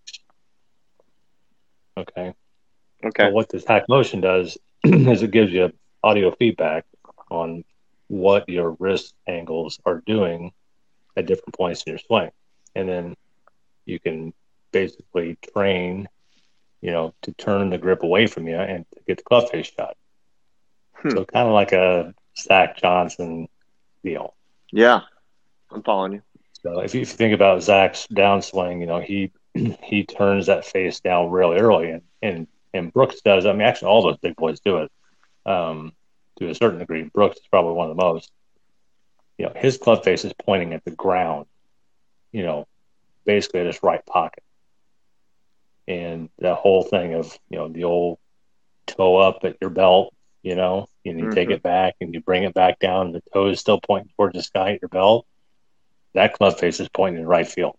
Okay. 1.96 2.34
Okay. 3.04 3.28
So 3.28 3.30
what 3.30 3.48
this 3.48 3.64
HackMotion 3.64 4.22
does 4.22 4.58
is 4.84 5.22
it 5.22 5.30
gives 5.30 5.52
you 5.52 5.72
audio 6.02 6.30
feedback 6.32 6.84
on 7.30 7.64
what 8.08 8.48
your 8.48 8.76
wrist 8.78 9.14
angles 9.26 9.78
are 9.84 10.02
doing 10.06 10.52
at 11.16 11.26
different 11.26 11.54
points 11.54 11.82
in 11.82 11.92
your 11.92 11.98
swing. 11.98 12.30
And 12.74 12.88
then 12.88 13.16
you 13.84 13.98
can 14.00 14.32
basically 14.72 15.36
train, 15.52 16.08
you 16.80 16.90
know, 16.90 17.14
to 17.22 17.32
turn 17.32 17.70
the 17.70 17.78
grip 17.78 18.02
away 18.02 18.26
from 18.26 18.48
you 18.48 18.56
and 18.56 18.84
to 18.94 19.00
get 19.06 19.18
the 19.18 19.22
club 19.24 19.50
face 19.50 19.70
shot. 19.76 19.96
Hmm. 20.94 21.10
So 21.10 21.24
kind 21.24 21.46
of 21.46 21.54
like 21.54 21.72
a 21.72 22.14
Zach 22.36 22.76
Johnson 22.76 23.48
deal. 24.02 24.34
Yeah. 24.72 25.00
I'm 25.70 25.82
following 25.82 26.12
you. 26.14 26.22
So 26.62 26.80
if 26.80 26.94
you, 26.94 27.02
if 27.02 27.10
you 27.10 27.16
think 27.16 27.34
about 27.34 27.62
Zach's 27.62 28.06
downswing, 28.08 28.80
you 28.80 28.86
know, 28.86 29.00
he 29.00 29.32
he 29.82 30.04
turns 30.04 30.46
that 30.46 30.64
face 30.64 31.00
down 31.00 31.30
really 31.30 31.58
early 31.58 31.90
and, 31.90 32.02
and 32.22 32.46
and 32.74 32.92
Brooks 32.92 33.20
does. 33.22 33.46
I 33.46 33.52
mean, 33.52 33.62
actually, 33.62 33.88
all 33.88 34.02
those 34.02 34.18
big 34.18 34.36
boys 34.36 34.60
do 34.60 34.78
it 34.78 34.90
um, 35.46 35.92
to 36.38 36.48
a 36.48 36.54
certain 36.54 36.78
degree. 36.78 37.02
Brooks 37.12 37.36
is 37.38 37.46
probably 37.50 37.72
one 37.72 37.90
of 37.90 37.96
the 37.96 38.02
most. 38.02 38.30
You 39.38 39.46
know, 39.46 39.52
his 39.54 39.78
club 39.78 40.04
face 40.04 40.24
is 40.24 40.32
pointing 40.44 40.72
at 40.74 40.84
the 40.84 40.90
ground. 40.90 41.46
You 42.32 42.42
know, 42.42 42.66
basically 43.24 43.60
at 43.60 43.66
his 43.66 43.82
right 43.82 44.04
pocket, 44.06 44.42
and 45.86 46.28
that 46.38 46.56
whole 46.56 46.82
thing 46.82 47.14
of 47.14 47.36
you 47.50 47.58
know 47.58 47.68
the 47.68 47.84
old 47.84 48.18
toe 48.86 49.16
up 49.16 49.44
at 49.44 49.56
your 49.60 49.70
belt. 49.70 50.14
You 50.42 50.54
know, 50.54 50.86
and 51.04 51.18
you 51.18 51.28
take 51.30 51.48
Mhm. 51.48 51.54
it 51.54 51.62
back 51.62 51.96
and 52.00 52.14
you 52.14 52.20
bring 52.20 52.44
it 52.44 52.54
back 52.54 52.78
down. 52.78 53.06
And 53.06 53.14
the 53.14 53.22
toe 53.32 53.48
is 53.48 53.60
still 53.60 53.80
pointing 53.80 54.10
towards 54.16 54.34
the 54.34 54.42
sky 54.42 54.74
at 54.74 54.82
your 54.82 54.88
belt. 54.88 55.26
That 56.14 56.34
club 56.34 56.58
face 56.58 56.80
is 56.80 56.88
pointing 56.88 57.20
in 57.22 57.28
right 57.28 57.46
field. 57.46 57.76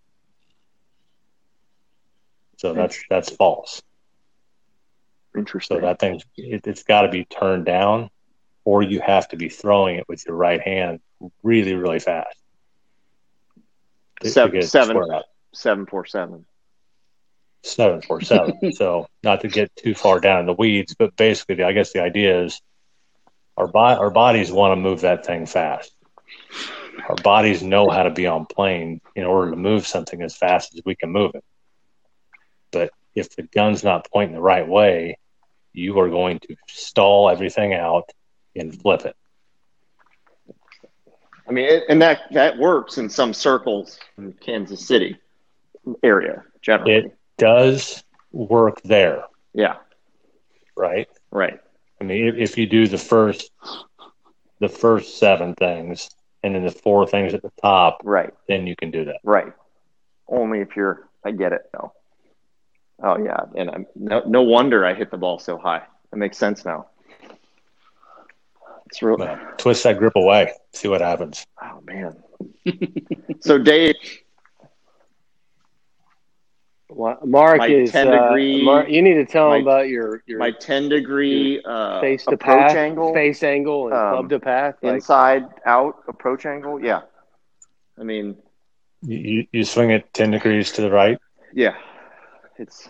So 2.57 2.73
that's 2.73 3.01
that's 3.09 3.29
false. 3.29 3.81
Interesting. 5.37 5.77
So 5.77 5.81
that 5.81 5.99
thing, 5.99 6.21
it, 6.37 6.65
it's 6.65 6.83
got 6.83 7.03
to 7.03 7.09
be 7.09 7.25
turned 7.25 7.65
down, 7.65 8.09
or 8.65 8.81
you 8.81 8.99
have 9.01 9.27
to 9.29 9.37
be 9.37 9.49
throwing 9.49 9.97
it 9.97 10.05
with 10.07 10.25
your 10.25 10.35
right 10.35 10.61
hand 10.61 10.99
really, 11.43 11.75
really 11.75 11.99
fast. 11.99 12.37
Seven- 14.23 14.61
seven. 14.63 14.97
Seven 15.53 15.85
four 15.87 16.05
seven. 16.05 16.45
seven 17.63 18.01
four 18.01 18.21
seven. 18.21 18.71
so 18.73 19.07
not 19.23 19.41
to 19.41 19.47
get 19.47 19.75
too 19.75 19.95
far 19.95 20.19
down 20.19 20.41
in 20.41 20.45
the 20.45 20.53
weeds, 20.53 20.95
but 20.97 21.15
basically, 21.15 21.63
I 21.63 21.71
guess 21.71 21.91
the 21.91 22.01
idea 22.01 22.43
is 22.43 22.61
our 23.57 23.67
bo- 23.67 23.79
our 23.79 24.11
bodies 24.11 24.51
want 24.51 24.71
to 24.73 24.75
move 24.75 25.01
that 25.01 25.25
thing 25.25 25.45
fast. 25.45 25.91
Our 27.07 27.15
bodies 27.15 27.63
know 27.63 27.89
how 27.89 28.03
to 28.03 28.11
be 28.11 28.27
on 28.27 28.45
plane 28.45 29.01
in 29.15 29.23
order 29.23 29.51
to 29.51 29.57
move 29.57 29.87
something 29.87 30.21
as 30.21 30.35
fast 30.35 30.75
as 30.75 30.81
we 30.85 30.95
can 30.95 31.09
move 31.09 31.31
it. 31.33 31.43
But 32.71 32.91
if 33.19 33.35
the 33.35 33.43
gun's 33.43 33.83
not 33.83 34.07
pointing 34.11 34.35
the 34.35 34.41
right 34.41 34.67
way, 34.67 35.17
you 35.73 35.97
are 35.99 36.09
going 36.09 36.39
to 36.39 36.55
stall 36.67 37.29
everything 37.29 37.73
out 37.73 38.09
and 38.55 38.79
flip 38.81 39.05
it. 39.05 39.15
I 41.47 41.51
mean, 41.51 41.65
it, 41.65 41.83
and 41.89 42.01
that 42.01 42.21
that 42.31 42.57
works 42.57 42.97
in 42.97 43.09
some 43.09 43.33
circles 43.33 43.99
in 44.17 44.33
Kansas 44.33 44.85
City 44.85 45.17
area 46.03 46.43
generally. 46.61 46.93
It 46.93 47.17
does 47.37 48.03
work 48.31 48.81
there, 48.83 49.23
yeah. 49.53 49.77
right? 50.77 51.07
Right. 51.31 51.59
I 51.99 52.03
mean, 52.03 52.27
if, 52.27 52.35
if 52.35 52.57
you 52.57 52.67
do 52.67 52.87
the 52.87 52.97
first 52.99 53.51
the 54.59 54.69
first 54.69 55.17
seven 55.17 55.55
things 55.55 56.09
and 56.43 56.53
then 56.53 56.65
the 56.65 56.71
four 56.71 57.07
things 57.07 57.33
at 57.33 57.41
the 57.41 57.51
top, 57.61 58.01
Right. 58.03 58.33
then 58.47 58.67
you 58.67 58.75
can 58.75 58.91
do 58.91 59.05
that. 59.05 59.19
Right. 59.23 59.51
Only 60.27 60.59
if 60.61 60.75
you're. 60.75 61.07
I 61.25 61.31
get 61.31 61.51
it 61.51 61.61
though. 61.73 61.91
Oh 63.01 63.17
yeah, 63.17 63.41
and 63.55 63.69
I'm 63.69 63.85
no, 63.95 64.21
no 64.25 64.41
wonder 64.41 64.85
I 64.85 64.93
hit 64.93 65.09
the 65.11 65.17
ball 65.17 65.39
so 65.39 65.57
high. 65.57 65.83
That 66.11 66.17
makes 66.17 66.37
sense 66.37 66.65
now. 66.65 66.87
It's 68.87 69.01
real. 69.01 69.17
But 69.17 69.57
twist 69.59 69.83
that 69.83 69.97
grip 69.99 70.13
away, 70.15 70.51
see 70.73 70.87
what 70.87 71.01
happens. 71.01 71.45
Oh 71.61 71.81
man. 71.85 72.17
so 73.41 73.57
Dave, 73.57 73.95
Wa- 76.89 77.17
Mark 77.23 77.59
My 77.59 77.67
is 77.67 77.91
10 77.91 78.07
uh, 78.07 78.27
degree- 78.29 78.63
Mark, 78.63 78.89
you 78.89 79.01
need 79.01 79.13
to 79.15 79.25
tell 79.25 79.49
my- 79.49 79.57
him 79.57 79.61
about 79.61 79.87
your 79.89 80.23
your 80.25 80.39
my 80.39 80.51
ten 80.51 80.89
degree 80.89 81.61
uh, 81.63 82.01
face 82.01 82.25
to 82.25 82.31
approach 82.31 82.59
path, 82.69 82.75
angle, 82.75 83.13
face 83.13 83.43
angle, 83.43 83.85
and 83.87 83.93
um, 83.93 84.09
club 84.13 84.29
to 84.29 84.39
path. 84.39 84.75
Like, 84.81 84.95
inside 84.95 85.45
out 85.65 86.03
approach 86.07 86.45
angle. 86.47 86.83
Yeah. 86.83 87.01
I 87.99 88.03
mean, 88.03 88.37
You, 89.03 89.17
you, 89.17 89.47
you 89.51 89.63
swing 89.65 89.91
it 89.91 90.11
10 90.13 90.31
degrees 90.31 90.71
to 90.73 90.81
the 90.81 90.89
right. 90.91 91.17
yeah. 91.53 91.75
It's 92.59 92.89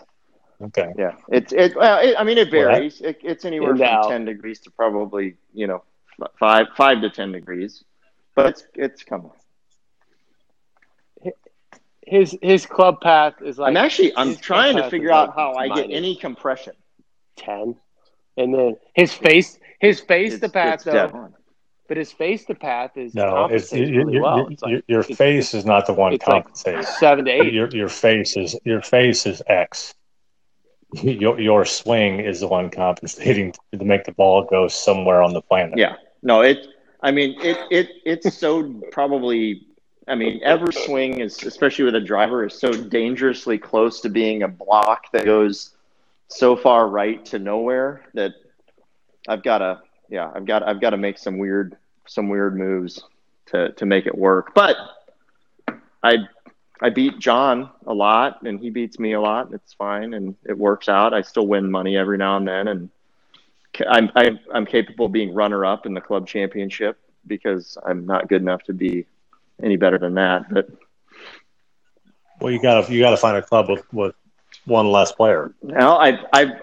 Okay. 0.62 0.92
yeah. 0.98 1.14
It's 1.30 1.52
it. 1.54 1.74
Well, 1.74 2.00
it 2.06 2.14
I 2.18 2.24
mean, 2.24 2.36
it 2.36 2.52
Well, 2.52 2.64
that- 2.64 2.72
varies. 2.74 3.00
It, 3.00 3.20
it's 3.22 3.44
anywhere 3.46 3.74
from 3.74 3.82
out. 3.82 4.08
ten 4.10 4.24
degrees 4.26 4.60
to 4.60 4.70
probably 4.70 5.36
you 5.54 5.66
know 5.66 5.82
five 6.38 6.66
five 6.76 7.00
to 7.00 7.08
ten 7.08 7.32
degrees, 7.32 7.82
but 8.34 8.46
it's 8.46 8.64
it's 8.74 9.02
coming. 9.04 9.30
his 12.06 12.36
his 12.42 12.66
club 12.66 13.00
path 13.00 13.34
is 13.42 13.58
like 13.58 13.68
I'm 13.70 13.76
actually 13.76 14.12
I'm 14.16 14.36
trying 14.36 14.76
to 14.76 14.90
figure 14.90 15.12
out 15.12 15.28
like 15.28 15.36
how 15.36 15.54
I 15.54 15.68
get 15.68 15.90
any 15.90 16.16
compression. 16.16 16.74
ten, 17.36 17.76
and 18.36 18.52
then 18.52 18.76
his 18.94 19.12
face 19.14 19.58
his 19.78 20.00
face 20.00 20.34
It's, 20.34 20.42
to 20.42 20.48
path 20.50 20.74
it's 20.74 20.84
though, 20.84 20.92
dead 20.92 21.12
on. 21.12 21.34
But 21.90 21.96
his 21.96 22.12
face 22.12 22.44
to 22.44 22.54
path 22.54 22.96
is 22.96 23.16
No, 23.16 23.46
it's 23.46 23.72
you, 23.72 23.84
really 23.98 24.14
you, 24.14 24.22
well. 24.22 24.38
you, 24.38 24.46
It's 24.52 24.62
like 24.62 24.70
your, 24.70 24.82
your 24.86 25.00
it's- 25.00 25.18
face 25.18 25.54
is 25.54 25.64
not 25.64 25.86
the 25.86 25.92
one 25.92 26.12
it's 26.12 26.24
like 26.24 26.44
compensating. 26.44 26.84
seven 26.84 27.24
to 27.24 27.30
eight. 27.32 27.52
your 27.52 27.68
your 27.70 27.88
face 27.88 28.36
is 28.36 28.56
your 28.64 28.80
face 28.80 29.26
is 29.26 29.42
X. 29.48 29.92
Your 31.02 31.40
your 31.40 31.64
swing 31.64 32.20
is 32.20 32.38
the 32.40 32.46
one 32.48 32.70
compensating 32.70 33.52
to 33.72 33.84
make 33.84 34.04
the 34.04 34.12
ball 34.12 34.44
go 34.44 34.66
somewhere 34.68 35.20
on 35.22 35.32
the 35.32 35.40
planet. 35.42 35.76
Yeah. 35.78 35.96
No, 36.22 36.40
it. 36.42 36.66
I 37.02 37.10
mean, 37.10 37.36
it. 37.40 37.58
It. 37.72 37.88
It's 38.04 38.36
so 38.36 38.72
probably. 38.92 39.66
I 40.08 40.14
mean, 40.16 40.40
every 40.44 40.72
swing 40.72 41.20
is, 41.20 41.42
especially 41.44 41.84
with 41.86 41.94
a 41.96 42.00
driver, 42.00 42.44
is 42.46 42.54
so 42.54 42.72
dangerously 42.72 43.56
close 43.58 44.00
to 44.02 44.08
being 44.08 44.42
a 44.44 44.48
block 44.48 45.10
that 45.12 45.24
goes 45.24 45.76
so 46.28 46.54
far 46.56 46.88
right 46.88 47.24
to 47.26 47.38
nowhere 47.38 48.02
that 48.14 48.32
I've 49.28 49.42
got 49.44 49.58
to. 49.58 49.80
Yeah, 50.08 50.32
I've 50.34 50.44
got. 50.44 50.64
I've 50.64 50.80
got 50.80 50.90
to 50.90 50.96
make 50.96 51.18
some 51.18 51.38
weird, 51.38 51.76
some 52.10 52.28
weird 52.28 52.56
moves 52.56 53.02
to 53.46 53.70
to 53.72 53.86
make 53.86 54.06
it 54.06 54.16
work. 54.16 54.52
But 54.54 54.76
I. 56.02 56.18
I 56.82 56.88
beat 56.88 57.18
John 57.18 57.68
a 57.86 57.92
lot, 57.92 58.40
and 58.40 58.58
he 58.58 58.70
beats 58.70 58.98
me 58.98 59.12
a 59.12 59.20
lot. 59.20 59.44
and 59.44 59.54
It's 59.54 59.74
fine, 59.74 60.14
and 60.14 60.34
it 60.46 60.56
works 60.56 60.88
out. 60.88 61.12
I 61.12 61.20
still 61.20 61.46
win 61.46 61.70
money 61.70 61.94
every 61.98 62.16
now 62.16 62.38
and 62.38 62.48
then, 62.48 62.68
and 62.68 62.88
I'm 63.86 64.10
I'm, 64.16 64.40
I'm 64.54 64.64
capable 64.64 65.04
of 65.04 65.12
being 65.12 65.34
runner 65.34 65.66
up 65.66 65.84
in 65.84 65.92
the 65.92 66.00
club 66.00 66.26
championship 66.26 66.98
because 67.26 67.76
I'm 67.84 68.06
not 68.06 68.30
good 68.30 68.40
enough 68.40 68.62
to 68.62 68.72
be 68.72 69.04
any 69.62 69.76
better 69.76 69.98
than 69.98 70.14
that. 70.14 70.46
But 70.50 70.70
Well, 72.40 72.50
you 72.50 72.62
gotta 72.62 72.90
you 72.90 72.98
gotta 72.98 73.18
find 73.18 73.36
a 73.36 73.42
club 73.42 73.68
with, 73.68 73.84
with 73.92 74.14
one 74.64 74.90
less 74.90 75.12
player. 75.12 75.52
now 75.62 75.98
I 75.98 76.18
I 76.32 76.60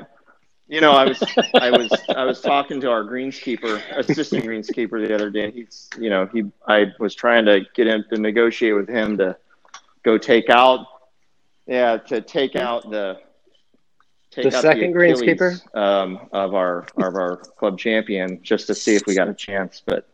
You 0.70 0.82
know, 0.82 0.92
I 0.92 1.06
was 1.06 1.24
I 1.62 1.72
was 1.72 1.90
I 2.10 2.26
was 2.26 2.42
talking 2.42 2.82
to 2.82 2.90
our 2.92 3.04
greenskeeper, 3.04 3.82
assistant 3.98 4.44
greenskeeper 4.46 5.06
the 5.06 5.16
other 5.16 5.30
day, 5.30 5.46
and 5.46 5.54
he's 5.54 5.90
you 6.00 6.10
know 6.10 6.26
he 6.28 6.44
I 6.68 6.88
was 7.00 7.16
trying 7.16 7.46
to 7.46 7.62
get 7.74 7.88
him 7.88 8.04
to 8.12 8.20
negotiate 8.20 8.76
with 8.76 8.90
him 8.90 9.18
to 9.18 9.38
go 10.04 10.18
take 10.18 10.50
out, 10.50 10.86
yeah, 11.68 11.98
to 11.98 12.22
take 12.22 12.56
out 12.58 12.90
the 12.90 13.18
take 14.32 14.50
The 14.50 14.58
out 14.58 14.62
second 14.62 14.96
Achilles, 14.96 15.22
greenskeeper? 15.22 15.76
um, 15.76 16.28
of 16.34 16.54
our 16.54 16.86
of 16.98 17.16
our 17.16 17.38
club 17.38 17.78
champion 17.80 18.42
just 18.44 18.68
to 18.68 18.76
see 18.76 18.96
if 18.96 19.08
we 19.08 19.16
got 19.16 19.30
a 19.30 19.34
chance, 19.34 19.82
but 19.86 20.06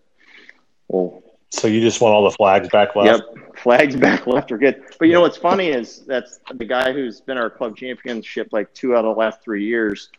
well, 0.87 1.23
So 1.49 1.67
you 1.67 1.81
just 1.81 1.99
want 1.99 2.13
all 2.13 2.23
the 2.23 2.31
flags 2.31 2.69
back 2.69 2.95
left? 2.95 3.23
Yep, 3.35 3.57
flags 3.57 3.95
back 3.95 4.27
left 4.27 4.51
are 4.51 4.57
good. 4.59 4.83
But 4.99 5.07
you 5.07 5.13
know 5.13 5.21
what's 5.21 5.37
funny 5.37 5.69
is 5.69 6.01
that's 6.05 6.39
the 6.53 6.65
guy 6.65 6.93
who's 6.93 7.21
been 7.21 7.37
our 7.39 7.49
club 7.49 7.75
championship 7.75 8.49
like 8.51 8.71
two 8.73 8.95
out 8.95 9.03
of 9.05 9.15
the 9.15 9.19
last 9.19 9.41
three 9.43 9.65
years. 9.65 10.09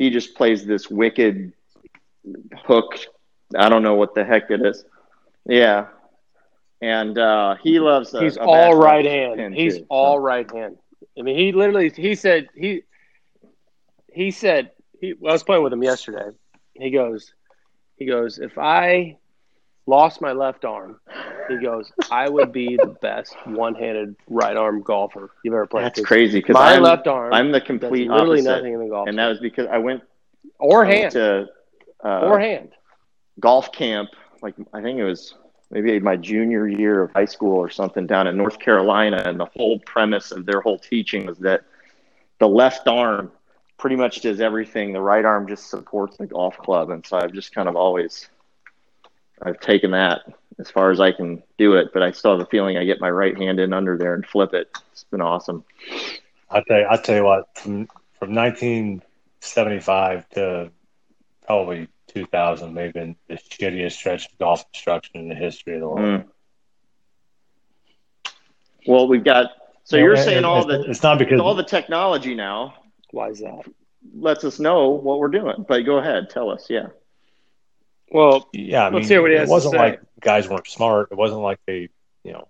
He 0.00 0.08
just 0.08 0.34
plays 0.34 0.64
this 0.64 0.88
wicked 0.88 1.52
hook. 2.64 2.96
I 3.54 3.68
don't 3.68 3.82
know 3.82 3.96
what 3.96 4.14
the 4.14 4.24
heck 4.24 4.50
it 4.50 4.64
is. 4.64 4.82
Yeah, 5.44 5.88
and 6.80 7.18
uh, 7.18 7.56
he 7.56 7.80
loves. 7.80 8.14
A, 8.14 8.22
He's 8.22 8.38
a 8.38 8.40
all 8.40 8.74
right 8.74 9.04
hand. 9.04 9.54
He's 9.54 9.76
too. 9.76 9.86
all 9.90 10.18
right 10.18 10.50
hand. 10.50 10.78
I 11.18 11.20
mean, 11.20 11.36
he 11.36 11.52
literally 11.52 11.90
he 11.90 12.14
said 12.14 12.48
he 12.56 12.84
he 14.10 14.30
said 14.30 14.70
he. 15.02 15.10
I 15.10 15.32
was 15.32 15.42
playing 15.42 15.64
with 15.64 15.72
him 15.74 15.82
yesterday. 15.82 16.30
He 16.72 16.90
goes, 16.90 17.34
he 17.96 18.06
goes. 18.06 18.38
If 18.38 18.56
I 18.56 19.18
lost 19.86 20.22
my 20.22 20.32
left 20.32 20.64
arm, 20.64 20.98
he 21.50 21.58
goes, 21.58 21.92
I 22.10 22.28
would 22.28 22.52
be 22.52 22.76
the 22.76 22.96
best 23.00 23.34
one-handed 23.46 24.16
right 24.28 24.56
arm 24.56 24.82
golfer 24.82 25.30
you've 25.42 25.54
ever 25.54 25.66
played. 25.66 25.84
That's 25.84 26.00
crazy 26.00 26.38
because 26.38 26.54
My 26.54 26.74
I'm, 26.74 26.82
left 26.82 27.06
arm. 27.06 27.32
I'm 27.32 27.52
the 27.52 27.60
complete 27.60 28.08
literally 28.08 28.40
opposite, 28.40 28.50
nothing 28.56 28.74
in 28.74 28.80
the 28.80 28.88
golf. 28.88 29.08
and 29.08 29.18
that 29.18 29.28
was 29.28 29.40
because 29.40 29.66
I 29.70 29.78
went 29.78 30.02
or 30.58 30.84
I 30.84 30.88
went 30.88 30.98
hand 31.00 31.12
to 31.12 31.46
uh, 32.04 32.20
or 32.20 32.38
hand. 32.38 32.72
golf 33.38 33.72
camp. 33.72 34.10
Like 34.42 34.54
I 34.72 34.80
think 34.82 34.98
it 34.98 35.04
was 35.04 35.34
maybe 35.70 35.98
my 36.00 36.16
junior 36.16 36.66
year 36.66 37.02
of 37.02 37.12
high 37.12 37.24
school 37.26 37.56
or 37.56 37.70
something 37.70 38.06
down 38.06 38.26
in 38.26 38.36
North 38.36 38.58
Carolina, 38.58 39.22
and 39.24 39.38
the 39.38 39.48
whole 39.56 39.78
premise 39.80 40.32
of 40.32 40.46
their 40.46 40.60
whole 40.60 40.78
teaching 40.78 41.26
was 41.26 41.38
that 41.38 41.62
the 42.38 42.48
left 42.48 42.88
arm 42.88 43.30
pretty 43.78 43.96
much 43.96 44.20
does 44.20 44.40
everything. 44.40 44.92
The 44.92 45.00
right 45.00 45.24
arm 45.24 45.46
just 45.46 45.70
supports 45.70 46.16
the 46.16 46.26
golf 46.26 46.56
club, 46.58 46.90
and 46.90 47.06
so 47.06 47.18
I've 47.18 47.32
just 47.32 47.54
kind 47.54 47.68
of 47.68 47.76
always 47.76 48.28
I've 49.42 49.60
taken 49.60 49.92
that 49.92 50.22
as 50.58 50.70
far 50.70 50.90
as 50.90 51.00
I 51.00 51.12
can 51.12 51.42
do 51.58 51.74
it, 51.76 51.88
but 51.92 52.02
I 52.02 52.10
still 52.12 52.32
have 52.32 52.40
a 52.40 52.46
feeling 52.50 52.76
I 52.76 52.84
get 52.84 53.00
my 53.00 53.10
right 53.10 53.36
hand 53.36 53.60
in 53.60 53.72
under 53.72 53.96
there 53.96 54.14
and 54.14 54.26
flip 54.26 54.52
it. 54.54 54.68
It's 54.92 55.04
been 55.04 55.20
awesome. 55.22 55.64
I 56.50 56.62
tell 56.66 56.78
you, 56.78 56.86
I 56.90 56.96
tell 56.96 57.16
you 57.16 57.24
what, 57.24 57.56
from 57.58 57.86
from 58.18 58.34
1975 58.34 60.28
to 60.30 60.70
probably 61.46 61.88
2000, 62.08 62.74
may 62.74 62.84
have 62.84 62.92
been 62.94 63.16
the 63.28 63.34
shittiest 63.36 63.92
stretch 63.92 64.26
of 64.26 64.38
golf 64.38 64.64
instruction 64.74 65.20
in 65.20 65.28
the 65.28 65.34
history 65.34 65.74
of 65.74 65.80
the 65.80 65.88
world. 65.88 66.22
Mm. 66.22 66.24
Well, 68.86 69.08
we've 69.08 69.24
got. 69.24 69.50
So 69.84 69.96
You 69.96 70.02
know, 70.02 70.06
you're 70.06 70.14
and- 70.16 70.24
saying 70.24 70.36
and 70.38 70.46
all 70.46 70.58
it's, 70.58 70.66
the 70.84 70.90
it's 70.90 71.02
not 71.02 71.18
because 71.18 71.40
all 71.40 71.54
the 71.54 71.64
technology 71.64 72.34
now 72.34 72.74
Why 73.12 73.28
is 73.28 73.40
that? 73.40 73.64
lets 74.14 74.44
us 74.44 74.58
know 74.58 74.88
what 74.90 75.18
we're 75.18 75.28
doing. 75.28 75.64
But 75.66 75.84
go 75.84 75.98
ahead, 75.98 76.30
tell 76.30 76.50
us. 76.50 76.66
Yeah. 76.68 76.88
Well, 78.10 78.48
yeah, 78.52 78.86
I 78.86 78.90
Let's 78.90 79.04
mean, 79.04 79.08
hear 79.08 79.22
what 79.22 79.30
he 79.30 79.36
it 79.36 79.48
wasn't 79.48 79.76
like 79.76 80.00
guys 80.20 80.48
weren't 80.48 80.66
smart. 80.66 81.08
It 81.12 81.16
wasn't 81.16 81.42
like 81.42 81.58
they, 81.66 81.88
you 82.24 82.32
know, 82.32 82.48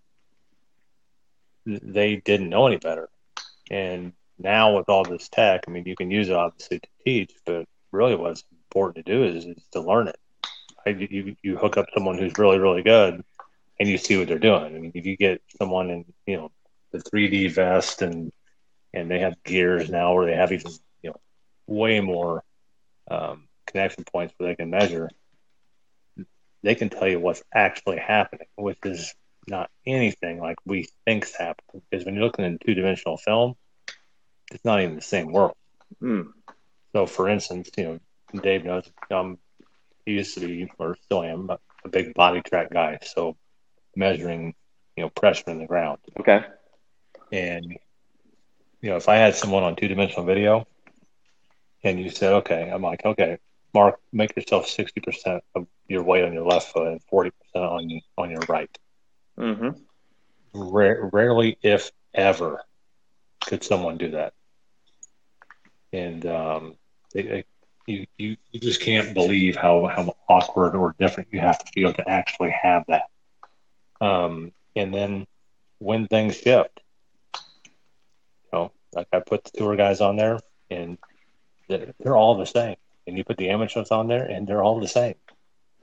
they 1.66 2.16
didn't 2.16 2.48
know 2.48 2.66
any 2.66 2.78
better. 2.78 3.08
And 3.70 4.12
now 4.38 4.76
with 4.76 4.88
all 4.88 5.04
this 5.04 5.28
tech, 5.28 5.62
I 5.68 5.70
mean, 5.70 5.84
you 5.86 5.96
can 5.96 6.10
use 6.10 6.28
it 6.28 6.34
obviously 6.36 6.80
to 6.80 6.88
teach, 7.04 7.32
but 7.44 7.66
really 7.92 8.16
what's 8.16 8.44
important 8.68 9.04
to 9.04 9.12
do 9.12 9.24
is, 9.24 9.44
is 9.44 9.62
to 9.72 9.80
learn 9.80 10.08
it. 10.08 10.18
I, 10.86 10.90
you 10.90 11.36
you 11.42 11.56
hook 11.56 11.76
up 11.76 11.86
someone 11.92 12.16
who's 12.16 12.38
really 12.38 12.58
really 12.58 12.82
good, 12.82 13.22
and 13.78 13.88
you 13.88 13.98
see 13.98 14.16
what 14.16 14.28
they're 14.28 14.38
doing. 14.38 14.64
I 14.64 14.78
mean, 14.78 14.92
if 14.94 15.04
you 15.04 15.16
get 15.16 15.42
someone 15.58 15.90
in 15.90 16.04
you 16.26 16.36
know 16.38 16.50
the 16.90 17.00
3D 17.00 17.48
vest 17.48 18.00
and 18.00 18.32
and 18.94 19.10
they 19.10 19.18
have 19.20 19.42
gears 19.44 19.90
now 19.90 20.14
where 20.14 20.24
they 20.26 20.36
have 20.36 20.52
even 20.52 20.72
you 21.02 21.10
know 21.10 21.20
way 21.66 22.00
more 22.00 22.42
um, 23.10 23.46
connection 23.66 24.04
points 24.04 24.32
where 24.38 24.48
they 24.48 24.56
can 24.56 24.70
measure 24.70 25.10
they 26.62 26.74
can 26.74 26.90
tell 26.90 27.08
you 27.08 27.18
what's 27.18 27.42
actually 27.54 27.98
happening, 27.98 28.46
which 28.56 28.78
is 28.84 29.14
not 29.46 29.70
anything 29.86 30.40
like 30.40 30.58
we 30.64 30.88
think's 31.04 31.34
happening. 31.34 31.82
Because 31.90 32.04
when 32.04 32.14
you're 32.14 32.24
looking 32.24 32.44
in 32.44 32.58
two 32.58 32.74
dimensional 32.74 33.16
film, 33.16 33.54
it's 34.52 34.64
not 34.64 34.80
even 34.80 34.96
the 34.96 35.02
same 35.02 35.32
world. 35.32 35.54
Hmm. 35.98 36.22
So, 36.92 37.06
for 37.06 37.28
instance, 37.28 37.70
you 37.76 37.84
know, 37.84 38.40
Dave 38.42 38.64
knows 38.64 38.90
um, 39.10 39.38
he 40.04 40.12
used 40.12 40.34
to 40.34 40.40
be, 40.40 40.70
or 40.78 40.96
still 41.04 41.22
am, 41.22 41.50
a, 41.50 41.58
a 41.84 41.88
big 41.88 42.14
body 42.14 42.42
track 42.42 42.70
guy. 42.70 42.98
So, 43.02 43.36
measuring, 43.96 44.54
you 44.96 45.04
know, 45.04 45.10
pressure 45.10 45.50
in 45.50 45.58
the 45.58 45.66
ground. 45.66 45.98
Okay. 46.18 46.44
And, 47.32 47.78
you 48.80 48.90
know, 48.90 48.96
if 48.96 49.08
I 49.08 49.16
had 49.16 49.34
someone 49.34 49.62
on 49.62 49.76
two 49.76 49.88
dimensional 49.88 50.24
video 50.24 50.66
and 51.82 52.00
you 52.00 52.10
said, 52.10 52.32
okay, 52.34 52.70
I'm 52.72 52.82
like, 52.82 53.04
okay, 53.04 53.38
Mark, 53.72 54.00
make 54.12 54.34
yourself 54.36 54.66
60% 54.66 55.40
of 55.54 55.66
your 55.88 56.02
weight 56.02 56.24
on 56.24 56.32
your 56.32 56.44
left 56.44 56.72
foot 56.72 56.88
and 56.88 57.00
40% 57.12 57.32
on, 57.54 58.00
on 58.18 58.30
your 58.30 58.40
right. 58.48 58.78
Mm-hmm. 59.38 59.70
Rare, 60.52 61.08
rarely, 61.12 61.58
if 61.62 61.90
ever, 62.14 62.62
could 63.44 63.62
someone 63.62 63.96
do 63.96 64.10
that. 64.12 64.34
And 65.92 66.26
um, 66.26 66.76
they, 67.12 67.22
they, 67.22 67.44
you, 67.86 68.06
you, 68.16 68.36
you 68.50 68.60
just 68.60 68.80
can't 68.80 69.14
believe 69.14 69.56
how, 69.56 69.86
how 69.86 70.14
awkward 70.28 70.74
or 70.74 70.94
different 70.98 71.28
you 71.32 71.40
have 71.40 71.58
to 71.58 71.72
feel 71.72 71.92
to 71.92 72.08
actually 72.08 72.54
have 72.62 72.84
that. 72.88 73.04
Um, 74.00 74.52
and 74.76 74.94
then 74.94 75.26
when 75.78 76.06
things 76.06 76.36
shift, 76.36 76.80
you 77.34 78.50
know, 78.52 78.72
like 78.92 79.08
I 79.12 79.20
put 79.20 79.44
the 79.44 79.50
tour 79.58 79.76
guys 79.76 80.00
on 80.00 80.16
there, 80.16 80.38
and 80.70 80.98
they're, 81.68 81.94
they're 81.98 82.16
all 82.16 82.36
the 82.36 82.46
same. 82.46 82.76
And 83.10 83.18
you 83.18 83.24
put 83.24 83.38
the 83.38 83.50
amateurs 83.50 83.90
on 83.90 84.06
there, 84.06 84.24
and 84.24 84.46
they're 84.46 84.62
all 84.62 84.78
the 84.78 84.86
same. 84.86 85.16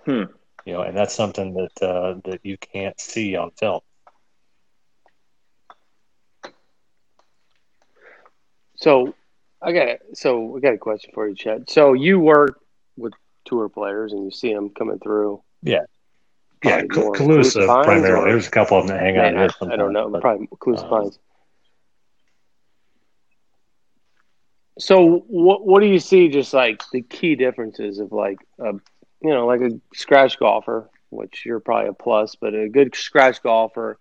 Hmm. 0.06 0.24
You 0.66 0.72
know, 0.74 0.82
and 0.84 0.96
that's 0.96 1.14
something 1.14 1.54
that 1.56 1.86
uh, 1.86 2.16
that 2.24 2.40
you 2.44 2.58
can't 2.58 2.98
see 3.00 3.36
on 3.36 3.52
film. 3.52 3.82
So 8.76 9.14
I 9.62 9.74
got 9.74 9.90
it. 9.90 10.02
So 10.14 10.40
we 10.40 10.62
got 10.62 10.74
a 10.74 10.78
question 10.78 11.12
for 11.14 11.28
you, 11.28 11.36
Chad. 11.36 11.70
So 11.70 11.92
you 11.92 12.18
work 12.20 12.60
with 12.96 13.12
tour 13.46 13.68
players 13.68 14.14
and 14.14 14.24
you 14.24 14.32
see 14.32 14.54
them 14.54 14.70
coming 14.70 15.00
through. 15.00 15.42
Yeah, 15.64 15.80
Yeah, 16.64 16.84
more 16.96 17.12
Calusa 17.14 17.66
Calusa 17.68 17.84
primarily. 17.84 18.30
or- 18.30 18.32
There's 18.32 18.48
a 18.48 18.52
couple 18.52 18.78
of 18.78 18.88
them 18.88 18.96
that 18.96 19.04
hang 19.04 19.18
out 19.18 19.34
here. 19.34 19.50
I, 19.70 19.74
I 19.74 19.76
don't 19.76 19.92
know. 19.92 20.10
but- 20.10 20.22
Probably 20.22 20.48
Calusa 20.48 20.84
uh, 20.86 20.90
Pines. 20.90 21.20
So 24.80 25.24
what 25.28 25.66
what 25.66 25.82
do 25.82 25.88
you 25.88 26.00
see? 26.00 26.30
Just 26.30 26.54
like 26.54 26.84
the 26.92 27.02
key 27.02 27.36
differences 27.36 28.00
of 28.00 28.12
like 28.12 28.38
a 28.60 28.74
you 29.22 29.34
know 29.34 29.46
like 29.48 29.62
a 29.62 29.72
scratch 29.94 30.38
golfer, 30.40 30.90
which 31.10 31.44
you're 31.46 31.60
probably 31.60 31.90
a 31.90 31.94
plus, 31.94 32.36
but 32.36 32.54
a 32.54 32.70
good 32.70 32.96
scratch 32.96 33.42
golfer 33.42 33.98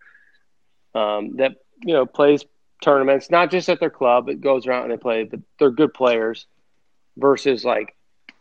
um, 0.94 1.36
that 1.36 1.56
you 1.84 1.94
know 1.94 2.06
plays 2.06 2.44
tournaments, 2.82 3.30
not 3.30 3.50
just 3.50 3.68
at 3.68 3.80
their 3.80 3.90
club, 3.90 4.28
it 4.28 4.40
goes 4.40 4.66
around 4.66 4.84
and 4.84 4.92
they 4.92 4.96
play, 4.98 5.24
but 5.24 5.40
they're 5.58 5.70
good 5.70 5.94
players 5.94 6.46
versus 7.16 7.64
like 7.64 7.96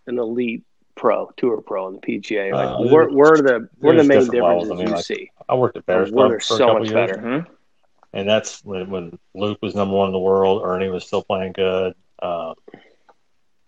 an 0.08 0.20
elite 0.20 0.64
pro, 0.96 1.32
tour 1.38 1.62
pro 1.62 1.88
in 1.88 1.94
the 1.94 2.00
PGA. 2.00 2.52
Like 2.54 2.68
Uh, 2.68 2.94
where, 2.94 3.10
where 3.10 3.34
are 3.34 3.38
the 3.38 3.70
where 3.80 3.94
are 3.94 3.98
the 3.98 4.04
main 4.04 4.30
differences 4.30 4.72
I 4.72 4.74
mean, 4.76 4.88
you 4.88 4.94
like- 4.94 5.04
see? 5.06 5.32
I 5.48 5.56
worked 5.56 5.78
at 5.78 5.86
Bears 5.86 6.12
Where 6.12 6.28
Club 6.28 6.32
they're 6.32 6.40
for 6.40 6.46
so 6.46 6.56
a 6.56 6.60
couple 6.60 6.80
much 6.80 6.92
years, 6.92 6.94
better. 7.12 7.22
Mm-hmm. 7.22 7.52
and 8.14 8.30
that's 8.30 8.64
when, 8.66 8.90
when 8.90 9.20
Luke 9.34 9.60
was 9.62 9.76
number 9.76 9.96
one 9.96 10.08
in 10.08 10.14
the 10.14 10.20
world. 10.20 10.64
Ernie 10.66 10.90
was 10.90 11.06
still 11.06 11.24
playing 11.24 11.54
good. 11.54 11.94
Um, 12.22 12.55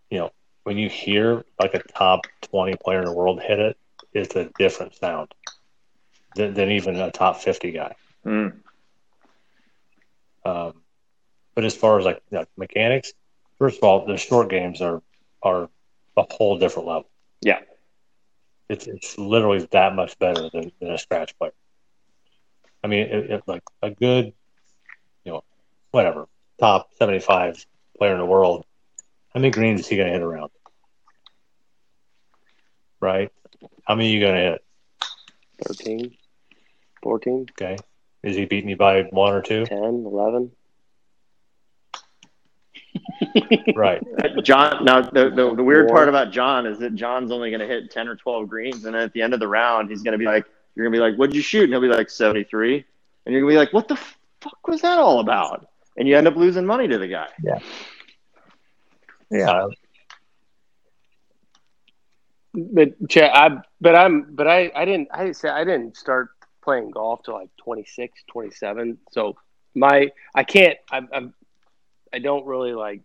you 0.10 0.20
know, 0.20 0.32
when 0.64 0.78
you 0.78 0.90
hear 0.90 1.44
like 1.60 1.74
a 1.74 1.80
top 1.80 2.28
twenty 2.42 2.76
player 2.76 3.00
in 3.00 3.06
the 3.06 3.14
world 3.14 3.42
hit 3.42 3.60
it, 3.60 3.78
it's 4.14 4.36
a 4.36 4.50
different 4.58 4.96
sound 4.96 5.34
than, 6.36 6.54
than 6.54 6.72
even 6.72 6.96
a 6.98 7.12
top 7.12 7.42
fifty 7.42 7.72
guy. 7.72 7.96
Mm. 8.26 8.58
Um, 10.46 10.74
but 11.56 11.66
as 11.66 11.76
far 11.76 12.00
as 12.00 12.06
like 12.06 12.22
you 12.32 12.40
know, 12.40 12.46
mechanics, 12.58 13.14
first 13.60 13.78
of 13.78 13.84
all, 13.84 14.06
the 14.06 14.18
short 14.18 14.50
games 14.50 14.82
are 14.82 15.02
are 15.42 15.70
a 16.16 16.24
whole 16.32 16.58
different 16.58 16.88
level. 16.88 17.10
Yeah. 17.42 17.60
It's 18.70 18.88
it's 18.88 19.18
literally 19.18 19.68
that 19.72 19.96
much 19.96 20.18
better 20.20 20.50
than, 20.50 20.72
than 20.80 20.92
a 20.92 20.98
scratch 20.98 21.38
player. 21.38 21.54
I 22.84 22.88
mean, 22.88 23.08
it, 23.08 23.32
it, 23.32 23.44
like 23.48 23.64
a 23.82 23.90
good, 23.92 24.34
you 25.24 25.32
know, 25.32 25.44
whatever 25.92 26.28
top 26.60 26.90
seventy 26.98 27.20
five 27.20 27.66
player 27.98 28.14
in 28.14 28.20
the 28.20 28.26
world. 28.26 28.66
How 29.34 29.40
many 29.40 29.52
greens 29.52 29.82
is 29.82 29.88
he 29.88 29.96
going 29.98 30.08
to 30.08 30.14
hit 30.14 30.22
around? 30.22 30.52
Right? 33.00 33.32
How 33.86 33.96
many 33.96 34.10
are 34.10 34.14
you 34.14 34.20
going 34.20 34.36
to 34.36 34.42
hit? 34.42 34.64
13, 35.66 36.16
14, 37.04 37.48
Okay. 37.52 37.78
Is 38.24 38.36
he 38.36 38.46
beating 38.46 38.70
you 38.70 38.78
by 38.78 39.04
one 39.04 39.34
or 39.34 39.42
two? 39.42 39.66
10, 39.66 39.78
11. 39.80 40.52
right. 43.76 44.04
John. 44.44 44.84
Now, 44.84 45.02
the, 45.02 45.30
the, 45.30 45.56
the 45.56 45.64
weird 45.64 45.88
part 45.90 46.10
about 46.10 46.32
John 46.32 46.66
is 46.66 46.80
that 46.80 46.96
John's 46.96 47.32
only 47.32 47.50
going 47.50 47.60
to 47.60 47.68
hit 47.68 47.92
ten 47.92 48.08
or 48.08 48.16
twelve 48.16 48.48
greens, 48.50 48.86
and 48.86 48.96
then 48.96 49.02
at 49.02 49.14
the 49.14 49.22
end 49.22 49.34
of 49.34 49.40
the 49.40 49.48
round, 49.48 49.90
he's 49.90 50.02
going 50.04 50.14
to 50.14 50.18
be 50.18 50.26
like, 50.26 50.46
"You're 50.76 50.86
going 50.86 50.94
to 50.94 50.98
be 50.98 51.02
like, 51.02 51.16
what'd 51.18 51.36
you 51.36 51.42
shoot?" 51.42 51.64
And 51.64 51.74
he'll 51.74 51.82
be 51.82 51.88
like, 51.88 52.10
73. 52.10 52.76
and 53.26 53.34
you're 53.34 53.42
going 53.42 53.52
to 53.52 53.54
be 53.54 53.58
like, 53.58 53.74
"What 53.74 53.88
the 53.88 53.98
fuck 54.42 54.68
was 54.68 54.82
that 54.82 54.98
all 54.98 55.20
about?" 55.20 55.68
And 55.98 56.08
you 56.08 56.16
end 56.18 56.28
up 56.28 56.36
losing 56.36 56.66
money 56.66 56.88
to 56.88 56.98
the 56.98 57.08
guy. 57.08 57.28
Yeah. 57.44 57.60
Yeah. 59.32 59.68
But 62.54 63.10
Chad, 63.10 63.32
I 63.34 63.58
but 63.82 63.96
I'm 63.96 64.34
but 64.36 64.48
I 64.48 64.72
I 64.76 64.86
didn't 64.86 65.10
I 65.12 65.32
say 65.32 65.50
I 65.50 65.64
didn't 65.64 65.96
start 65.98 66.30
playing 66.64 66.92
golf 66.92 67.22
till 67.24 67.36
like 67.36 67.50
26, 67.58 68.24
27. 68.28 68.98
So 69.12 69.36
my 69.76 70.10
I 70.34 70.44
can't 70.44 70.78
I'm, 70.92 71.08
I'm 71.14 71.34
I 72.14 72.20
don't 72.20 72.46
really 72.46 72.74
like 72.74 73.02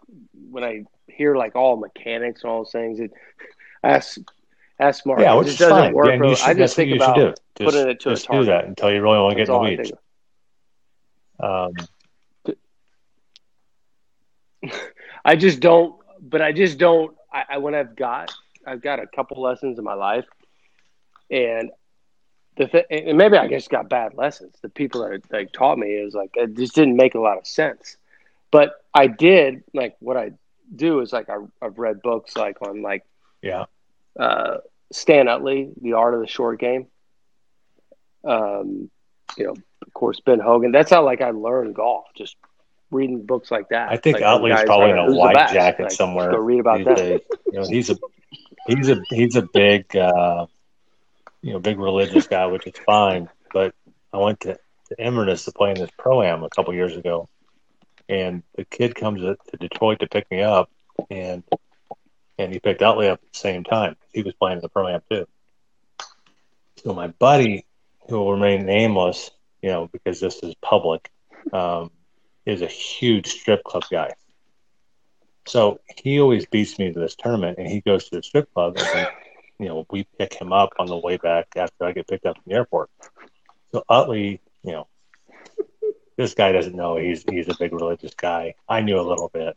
when 0.51 0.65
I 0.65 0.85
hear 1.09 1.37
like 1.37 1.55
all 1.57 1.77
mechanics 1.77 2.43
and 2.43 2.51
all 2.51 2.61
those 2.61 2.73
things. 2.73 3.01
It 3.01 3.13
ask 3.83 4.19
ask 4.79 5.05
Mark. 5.05 5.21
Yeah, 5.21 5.35
it 5.35 5.39
which 5.39 5.49
just 5.49 5.61
is 5.61 5.69
doesn't 5.69 5.85
fine. 5.85 5.93
work. 5.95 6.07
Yeah, 6.07 6.13
and 6.13 6.21
really. 6.23 6.35
should- 6.37 6.49
I 6.49 6.55
just 6.55 6.77
think 6.77 6.89
you 6.89 6.95
should 6.95 7.03
about 7.03 7.17
do. 7.17 7.29
Just- 7.59 7.75
putting 7.75 7.89
it 7.91 8.01
to 8.01 8.11
Just 8.11 8.25
a 8.25 8.27
target. 8.29 8.47
do 8.47 8.53
that 8.53 8.65
until 8.67 8.93
you 8.93 9.03
really 9.03 9.19
want 9.19 9.33
to 9.33 9.37
get 9.37 9.49
in 9.49 9.53
the 9.55 9.59
weeds. 9.61 9.93
Um, 11.41 11.73
I 15.25 15.37
just 15.37 15.61
don't. 15.61 15.97
But 16.21 16.43
I 16.43 16.53
just 16.53 16.79
don't. 16.79 17.17
I, 17.33 17.45
I 17.51 17.59
when 17.59 17.75
I've 17.75 17.97
got 17.97 18.33
I've 18.67 18.83
got 18.83 19.01
a 19.01 19.07
couple 19.07 19.41
lessons 19.43 19.79
in 19.79 19.85
my 19.85 19.95
life, 19.95 20.27
and 21.31 21.71
the 22.57 22.67
th- 22.67 22.87
and 22.91 23.17
maybe 23.17 23.37
I 23.37 23.49
just 23.49 23.71
got 23.71 23.89
bad 23.89 24.15
lessons. 24.15 24.55
The 24.63 24.69
people 24.69 25.03
that 25.03 25.23
like 25.33 25.53
taught 25.53 25.79
me 25.79 25.89
is 25.89 26.15
like 26.15 26.31
it 26.35 26.57
just 26.57 26.75
didn't 26.75 26.97
make 26.97 27.15
a 27.15 27.21
lot 27.21 27.39
of 27.39 27.47
sense. 27.47 27.97
But 28.51 28.75
I 28.95 29.07
did 29.07 29.65
like 29.73 29.97
what 30.01 30.17
I 30.17 30.33
do 30.75 31.01
is 31.01 31.13
like 31.13 31.29
I, 31.29 31.39
I've 31.61 31.79
read 31.79 32.03
books 32.03 32.37
like 32.37 32.61
on 32.63 32.83
like 32.83 33.05
yeah. 33.41 33.65
uh, 34.19 34.59
Stan 34.93 35.29
Utley, 35.29 35.73
The 35.81 35.95
Art 35.95 36.15
of 36.15 36.21
the 36.21 36.27
Short 36.27 36.61
Game. 36.61 36.87
Um, 38.25 38.91
you 39.37 39.47
know, 39.47 39.55
of 39.87 39.95
course, 39.95 40.21
Ben 40.21 40.39
Hogan. 40.39 40.73
That's 40.73 40.91
how 40.91 41.05
like 41.05 41.21
I 41.21 41.31
learned 41.31 41.75
golf, 41.75 42.07
just 42.15 42.37
reading 42.93 43.25
books 43.25 43.51
like 43.51 43.71
that. 43.71 43.91
I 43.91 43.97
think 43.97 44.21
like, 44.21 44.25
Utley's 44.25 44.63
probably 44.65 44.91
in 44.91 44.99
a 44.99 45.07
"Who's 45.07 45.17
white 45.17 45.53
jacket 45.53 45.85
Like, 45.85 45.93
somewhere. 45.93 46.31
Go 46.31 46.39
read 46.39 46.61
about 46.61 46.85
that. 46.85 46.97
days. 46.97 47.21
You 47.47 47.61
know, 47.61 47.67
he's 47.67 47.91
a 47.91 47.99
he's 48.67 48.89
a 48.89 49.03
he's 49.11 49.37
a 49.37 49.43
big 49.43 49.97
uh, 49.97 50.47
you 51.41 51.53
know 51.53 51.59
big 51.59 51.79
religious 51.79 52.27
guy, 52.27 52.47
which 52.47 52.67
is 52.67 52.75
fine. 52.87 53.29
But 53.53 53.75
I 54.13 54.19
went 54.19 54.41
to, 54.41 54.55
to 54.55 55.05
Inverness 55.05 55.45
to 55.47 55.53
play 55.53 55.71
in 55.71 55.79
this 55.79 55.91
pro 55.99 56.23
am 56.23 56.45
a 56.45 56.51
couple 56.51 56.73
years 56.75 56.97
ago, 56.97 57.29
and 58.09 58.43
the 58.55 58.65
kid 58.65 58.95
comes 58.95 59.23
to, 59.23 59.37
to 59.51 59.57
Detroit 59.57 60.01
to 60.01 60.07
pick 60.07 60.31
me 60.31 60.43
up, 60.43 60.71
and 61.11 61.43
and 62.39 62.53
he 62.53 62.61
picked 62.61 62.83
Utley 62.83 63.09
up 63.09 63.21
at 63.23 63.33
the 63.33 63.39
same 63.39 63.65
time. 63.65 63.97
He 64.13 64.23
was 64.23 64.35
playing 64.35 64.59
in 64.59 64.63
the 64.63 64.69
pro 64.69 64.89
am 64.89 65.01
too. 65.11 65.27
So 66.77 66.95
my 66.95 67.09
buddy, 67.09 67.65
who 68.09 68.19
will 68.19 68.33
remain 68.33 68.67
nameless, 68.67 69.31
you 69.63 69.71
know, 69.71 69.89
because 69.93 70.19
this 70.21 70.43
is 70.43 70.55
public, 70.61 71.11
um, 71.53 71.91
is 72.47 72.63
a 72.63 72.67
huge 72.67 73.29
strip 73.29 73.63
club 73.65 73.85
guy. 73.91 74.11
So 75.47 75.81
he 75.97 76.21
always 76.21 76.47
beats 76.47 76.79
me 76.79 76.93
to 76.93 76.99
this 76.99 77.17
tournament, 77.17 77.59
and 77.59 77.67
he 77.67 77.81
goes 77.81 78.09
to 78.09 78.17
the 78.17 78.23
strip 78.23 78.53
club, 78.55 78.77
and 78.77 78.87
then, 78.87 79.07
you 79.59 79.69
know 79.69 79.87
we 79.91 80.07
pick 80.19 80.35
him 80.35 80.53
up 80.53 80.71
on 80.79 80.87
the 80.87 80.97
way 80.97 81.17
back 81.17 81.49
after 81.57 81.85
I 81.85 81.93
get 81.93 82.09
picked 82.09 82.27
up 82.27 82.37
from 82.37 82.45
the 82.47 82.55
airport. 82.55 82.91
So 83.73 83.85
Utley, 83.89 84.41
you 84.63 84.73
know, 84.73 84.87
this 86.17 86.35
guy 86.35 86.53
doesn't 86.53 86.75
know 86.75 86.97
he's 86.97 87.25
he's 87.29 87.49
a 87.49 87.57
big 87.59 87.73
religious 87.73 88.15
guy. 88.15 88.55
I 88.69 88.81
knew 88.81 88.99
a 88.99 89.03
little 89.03 89.31
bit, 89.33 89.55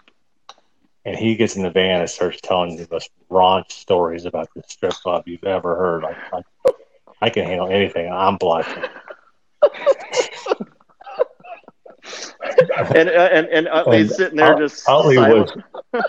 and 1.05 1.15
he 1.15 1.36
gets 1.36 1.55
in 1.55 1.63
the 1.63 1.69
van 1.69 2.01
and 2.01 2.09
starts 2.09 2.41
telling 2.41 2.77
the 2.77 2.88
most 2.91 3.09
raunch 3.29 3.71
stories 3.71 4.25
about 4.25 4.49
the 4.55 4.63
strip 4.67 4.93
club 4.93 5.23
you've 5.27 5.43
ever 5.43 5.75
heard. 5.75 6.03
I, 6.03 6.15
I, 6.33 6.41
I 7.21 7.29
can 7.29 7.45
handle 7.45 7.67
anything. 7.67 8.11
I'm 8.11 8.38
blushing. 8.38 8.83
And 12.95 13.10
uh, 13.10 13.30
and 13.32 13.47
and 13.47 13.68
Utley's 13.68 14.08
And 14.08 14.12
sitting 14.12 14.38
there 14.38 14.53
Ut- 14.53 14.58
just 14.58 14.88
Utley 14.88 15.18
was 15.18 15.51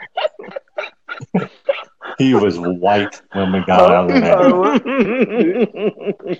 he 2.18 2.34
was 2.34 2.59
white 2.59 3.20
when 3.32 3.53
we 3.53 3.61
got 3.61 3.90
out 3.90 4.11
of 4.11 4.20
there. 4.20 4.40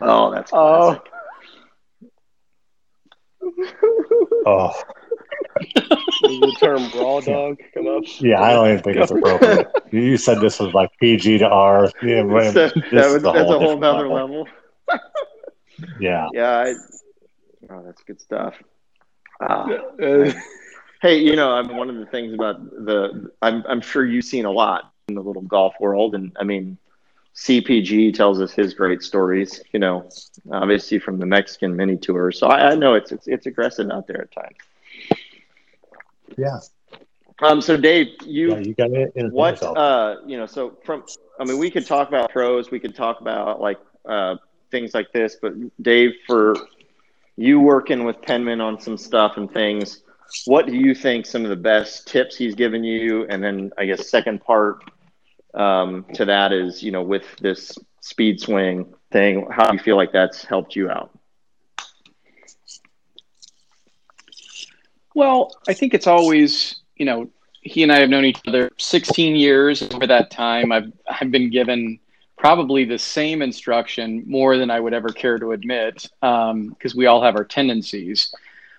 oh, 0.00 0.30
that's 0.30 0.50
Oh, 0.52 0.98
Oh, 4.46 4.72
does 5.74 6.40
the 6.40 6.56
term 6.58 6.88
brawl 6.90 7.20
dog 7.20 7.58
come 7.74 7.86
up? 7.88 8.02
yeah, 8.20 8.40
I 8.42 8.52
don't 8.52 8.68
even 8.68 8.82
think 8.82 8.96
it's 8.96 9.10
appropriate. 9.10 9.66
You 9.92 10.16
said 10.16 10.40
this 10.40 10.58
was 10.58 10.72
like 10.74 10.90
PG 11.00 11.38
to 11.38 11.48
R. 11.48 11.90
Yeah, 12.02 12.22
man, 12.24 12.52
So, 12.52 12.68
this 12.90 12.92
that 12.92 13.06
is 13.06 13.12
was, 13.14 13.24
a 13.24 13.32
that's 13.32 13.50
a 13.50 13.54
whole 13.54 13.58
whole 13.58 13.60
different 13.60 13.80
nother 13.80 14.08
level. 14.08 14.10
level. 14.10 14.48
Yeah, 15.98 16.28
Yeah, 16.32 16.58
I, 16.58 16.74
oh, 17.70 17.82
that's 17.84 18.02
good 18.02 18.20
stuff. 18.20 18.54
Ah. 19.40 19.66
Uh, 20.02 20.32
Hey, 21.02 21.18
you 21.18 21.36
know, 21.36 21.50
I'm 21.52 21.76
one 21.76 21.90
of 21.90 21.96
the 21.96 22.06
things 22.06 22.32
about 22.32 22.70
the. 22.70 23.30
I'm 23.42 23.62
I'm 23.68 23.80
sure 23.82 24.04
you've 24.06 24.24
seen 24.24 24.46
a 24.46 24.50
lot 24.50 24.92
in 25.08 25.14
the 25.14 25.20
little 25.20 25.42
golf 25.42 25.74
world, 25.78 26.14
and 26.14 26.34
I 26.40 26.44
mean, 26.44 26.78
CPG 27.34 28.14
tells 28.14 28.40
us 28.40 28.52
his 28.52 28.72
great 28.72 29.02
stories. 29.02 29.62
You 29.72 29.78
know, 29.80 30.08
obviously 30.50 30.98
from 30.98 31.18
the 31.18 31.26
Mexican 31.26 31.76
mini 31.76 31.98
tour, 31.98 32.32
so 32.32 32.46
I, 32.46 32.70
I 32.70 32.74
know 32.76 32.94
it's, 32.94 33.12
it's 33.12 33.28
it's 33.28 33.46
aggressive 33.46 33.90
out 33.90 34.06
there 34.06 34.22
at 34.22 34.32
times. 34.32 34.56
yeah, 36.36 36.58
Um, 37.42 37.60
so 37.60 37.76
Dave, 37.76 38.08
you 38.24 38.52
yeah. 38.52 38.58
You 38.58 38.74
got 38.74 38.90
it. 38.92 39.12
what 39.32 39.50
yourself. 39.56 39.76
uh 39.76 40.16
you 40.26 40.38
know 40.38 40.46
so 40.46 40.78
from 40.84 41.04
i 41.38 41.44
mean 41.44 41.58
we 41.58 41.70
could 41.70 41.86
talk 41.86 42.08
about 42.08 42.30
pros 42.32 42.70
we 42.70 42.80
could 42.80 42.94
talk 42.96 43.20
about 43.20 43.60
like 43.60 43.78
uh 44.06 44.36
things 44.70 44.94
like 44.94 45.12
this 45.12 45.36
but 45.40 45.52
dave 45.82 46.12
for 46.26 46.56
you 47.36 47.60
working 47.60 48.04
with 48.04 48.20
penman 48.22 48.60
on 48.60 48.80
some 48.80 48.96
stuff 48.96 49.36
and 49.36 49.50
things 49.52 50.02
what 50.46 50.66
do 50.66 50.74
you 50.74 50.94
think 50.94 51.24
some 51.24 51.44
of 51.44 51.50
the 51.50 51.56
best 51.56 52.08
tips 52.08 52.36
he's 52.36 52.54
given 52.54 52.82
you 52.82 53.26
and 53.28 53.42
then 53.42 53.70
i 53.78 53.84
guess 53.84 54.08
second 54.08 54.40
part 54.40 54.78
um, 55.54 56.04
to 56.12 56.24
that 56.24 56.52
is 56.52 56.82
you 56.82 56.90
know 56.90 57.02
with 57.02 57.24
this 57.40 57.78
speed 58.00 58.40
swing 58.40 58.92
thing 59.12 59.46
how 59.50 59.66
do 59.70 59.76
you 59.76 59.82
feel 59.82 59.96
like 59.96 60.12
that's 60.12 60.44
helped 60.44 60.76
you 60.76 60.90
out 60.90 61.16
Well, 65.16 65.50
I 65.66 65.72
think 65.72 65.94
it's 65.94 66.06
always, 66.06 66.82
you 66.96 67.06
know, 67.06 67.30
he 67.62 67.82
and 67.82 67.90
I 67.90 68.00
have 68.00 68.10
known 68.10 68.26
each 68.26 68.42
other 68.46 68.70
16 68.76 69.34
years. 69.34 69.80
Over 69.80 70.06
that 70.08 70.30
time, 70.30 70.70
I've 70.72 70.92
I've 71.08 71.30
been 71.30 71.48
given 71.48 71.98
probably 72.38 72.84
the 72.84 72.98
same 72.98 73.42
instruction 73.42 74.22
more 74.26 74.58
than 74.58 74.70
I 74.70 74.78
would 74.78 74.94
ever 74.94 75.08
care 75.08 75.38
to 75.38 75.52
admit, 75.52 76.08
because 76.20 76.94
we 76.94 77.06
all 77.06 77.22
have 77.22 77.36
our 77.36 77.44
tendencies. 77.44 78.32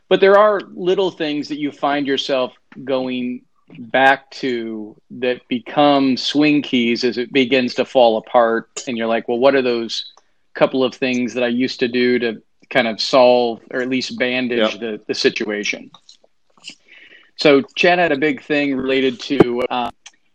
But 0.10 0.22
there 0.22 0.38
are 0.38 0.62
little 0.74 1.12
things 1.12 1.50
that 1.50 1.58
you 1.60 1.72
find 1.72 2.08
yourself 2.08 2.54
going 2.84 3.42
back 3.78 4.32
to 4.32 4.96
that 5.12 5.46
become 5.50 6.16
swing 6.16 6.62
keys 6.62 7.04
as 7.04 7.18
it 7.18 7.34
begins 7.34 7.74
to 7.76 7.86
fall 7.86 8.18
apart, 8.18 8.84
and 8.88 8.98
you're 8.98 9.08
like, 9.08 9.28
well, 9.28 9.40
what 9.40 9.56
are 9.56 9.62
those 9.62 10.14
couple 10.54 10.84
of 10.84 10.96
things 10.96 11.34
that 11.34 11.44
I 11.44 11.48
used 11.50 11.80
to 11.82 11.88
do 11.88 12.18
to 12.20 12.42
kind 12.70 12.88
of 12.88 13.02
solve 13.02 13.62
or 13.72 13.82
at 13.82 13.90
least 13.90 14.18
bandage 14.18 14.74
Yep. 14.74 14.80
the, 14.80 15.02
the 15.08 15.14
situation? 15.14 15.92
So 17.36 17.62
Chad 17.76 18.00
had 18.00 18.12
a 18.12 18.18
big 18.18 18.42
thing 18.42 18.76
related 18.76 19.20
to 19.22 19.62
uh, 19.70 19.92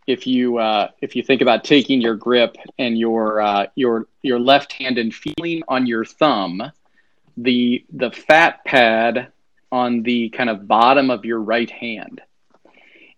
if 0.07 0.27
you 0.27 0.57
uh, 0.57 0.89
if 1.01 1.15
you 1.15 1.23
think 1.23 1.41
about 1.41 1.63
taking 1.63 2.01
your 2.01 2.15
grip 2.15 2.57
and 2.77 2.97
your 2.97 3.41
uh, 3.41 3.67
your 3.75 4.07
your 4.21 4.39
left 4.39 4.73
hand 4.73 4.97
and 4.97 5.13
feeling 5.13 5.63
on 5.67 5.85
your 5.85 6.05
thumb, 6.05 6.71
the 7.37 7.85
the 7.91 8.11
fat 8.11 8.63
pad 8.65 9.31
on 9.71 10.03
the 10.03 10.29
kind 10.29 10.49
of 10.49 10.67
bottom 10.67 11.09
of 11.09 11.25
your 11.25 11.39
right 11.39 11.71
hand. 11.71 12.21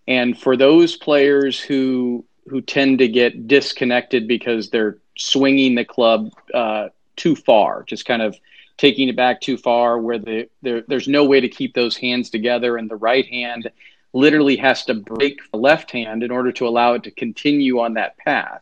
And 0.08 0.40
for 0.40 0.56
those 0.56 0.96
players 0.96 1.60
who 1.60 2.26
who 2.48 2.62
tend 2.62 3.00
to 3.00 3.08
get 3.08 3.48
disconnected 3.48 4.28
because 4.28 4.70
they're 4.70 4.98
swinging 5.18 5.76
the 5.76 5.86
club 5.86 6.32
uh, 6.54 6.90
too 7.16 7.36
far, 7.36 7.84
just 7.84 8.06
kind 8.06 8.22
of 8.22 8.38
taking 8.78 9.10
it 9.10 9.16
back 9.16 9.42
too 9.42 9.58
far, 9.58 10.00
where 10.00 10.20
the 10.20 10.48
there, 10.62 10.84
there's 10.88 11.08
no 11.08 11.26
way 11.26 11.42
to 11.42 11.50
keep 11.50 11.74
those 11.74 11.98
hands 11.98 12.30
together, 12.30 12.78
and 12.78 12.90
the 12.90 12.96
right 12.96 13.26
hand 13.26 13.72
literally 14.16 14.56
has 14.56 14.86
to 14.86 14.94
break 14.94 15.40
the 15.52 15.58
left 15.58 15.92
hand 15.92 16.24
in 16.24 16.32
order 16.32 16.52
to 16.54 16.68
allow 16.68 16.94
it 16.94 17.04
to 17.04 17.12
continue 17.12 17.80
on 17.80 17.96
that 17.96 18.18
path. 18.18 18.62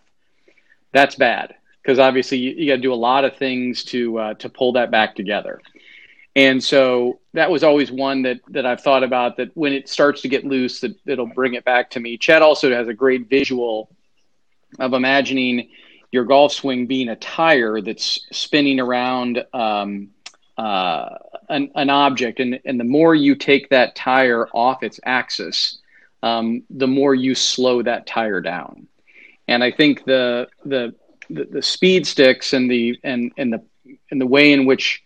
That's 0.91 1.15
bad 1.15 1.55
because 1.81 1.99
obviously 1.99 2.39
you, 2.39 2.51
you 2.51 2.67
got 2.67 2.77
to 2.77 2.81
do 2.81 2.93
a 2.93 2.95
lot 2.95 3.23
of 3.23 3.37
things 3.37 3.83
to 3.85 4.17
uh, 4.17 4.33
to 4.35 4.49
pull 4.49 4.73
that 4.73 4.91
back 4.91 5.15
together. 5.15 5.61
And 6.35 6.63
so 6.63 7.19
that 7.33 7.51
was 7.51 7.63
always 7.63 7.91
one 7.91 8.23
that 8.23 8.39
that 8.49 8.65
I've 8.65 8.81
thought 8.81 9.03
about 9.03 9.37
that 9.37 9.55
when 9.55 9.73
it 9.73 9.87
starts 9.87 10.21
to 10.23 10.27
get 10.27 10.43
loose 10.43 10.79
that 10.81 10.95
it'll 11.05 11.27
bring 11.27 11.53
it 11.53 11.63
back 11.63 11.91
to 11.91 11.99
me. 11.99 12.17
Chad 12.17 12.41
also 12.41 12.73
has 12.73 12.87
a 12.87 12.93
great 12.93 13.29
visual 13.29 13.89
of 14.79 14.93
imagining 14.93 15.69
your 16.11 16.25
golf 16.25 16.51
swing 16.51 16.87
being 16.87 17.09
a 17.09 17.15
tire 17.15 17.79
that's 17.81 18.27
spinning 18.31 18.79
around 18.79 19.43
um, 19.53 20.09
uh, 20.57 21.17
an, 21.49 21.71
an 21.75 21.89
object, 21.89 22.39
and, 22.39 22.59
and 22.65 22.79
the 22.79 22.83
more 22.85 23.15
you 23.15 23.35
take 23.35 23.69
that 23.69 23.95
tire 23.95 24.47
off 24.53 24.83
its 24.83 24.99
axis, 25.05 25.79
um, 26.21 26.63
the 26.69 26.87
more 26.87 27.15
you 27.15 27.35
slow 27.35 27.81
that 27.81 28.05
tire 28.07 28.41
down. 28.41 28.87
And 29.47 29.63
I 29.63 29.71
think 29.71 30.05
the 30.05 30.47
the 30.65 30.95
the, 31.29 31.45
the 31.45 31.61
speed 31.61 32.05
sticks 32.07 32.53
and 32.53 32.69
the 32.69 32.97
and 33.03 33.31
and 33.37 33.51
the 33.51 33.63
and 34.11 34.21
the 34.21 34.27
way 34.27 34.53
in 34.53 34.65
which 34.65 35.03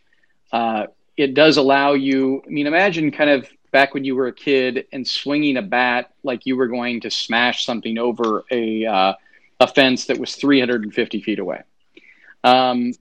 uh, 0.52 0.88
it 1.16 1.34
does 1.34 1.58
allow 1.58 1.94
you. 1.94 2.44
I 2.46 2.50
mean, 2.50 2.68
imagine 2.68 3.12
kind 3.12 3.30
of 3.30 3.48
back 3.72 3.94
when 3.94 4.04
you 4.04 4.16
were 4.16 4.28
a 4.28 4.34
kid 4.34 4.86
and 4.92 5.08
swinging 5.08 5.58
a 5.58 5.62
bat 5.62 6.12
like 6.24 6.46
you 6.46 6.56
were 6.56 6.68
going 6.68 7.02
to 7.02 7.12
smash 7.12 7.66
something 7.66 7.98
over 7.98 8.46
a 8.52 8.86
uh, 8.86 9.14
a 9.60 9.68
fence 9.68 10.06
that 10.06 10.20
was 10.20 10.36
350 10.36 11.22
feet 11.22 11.40
away. 11.40 11.64
Um, 12.44 12.94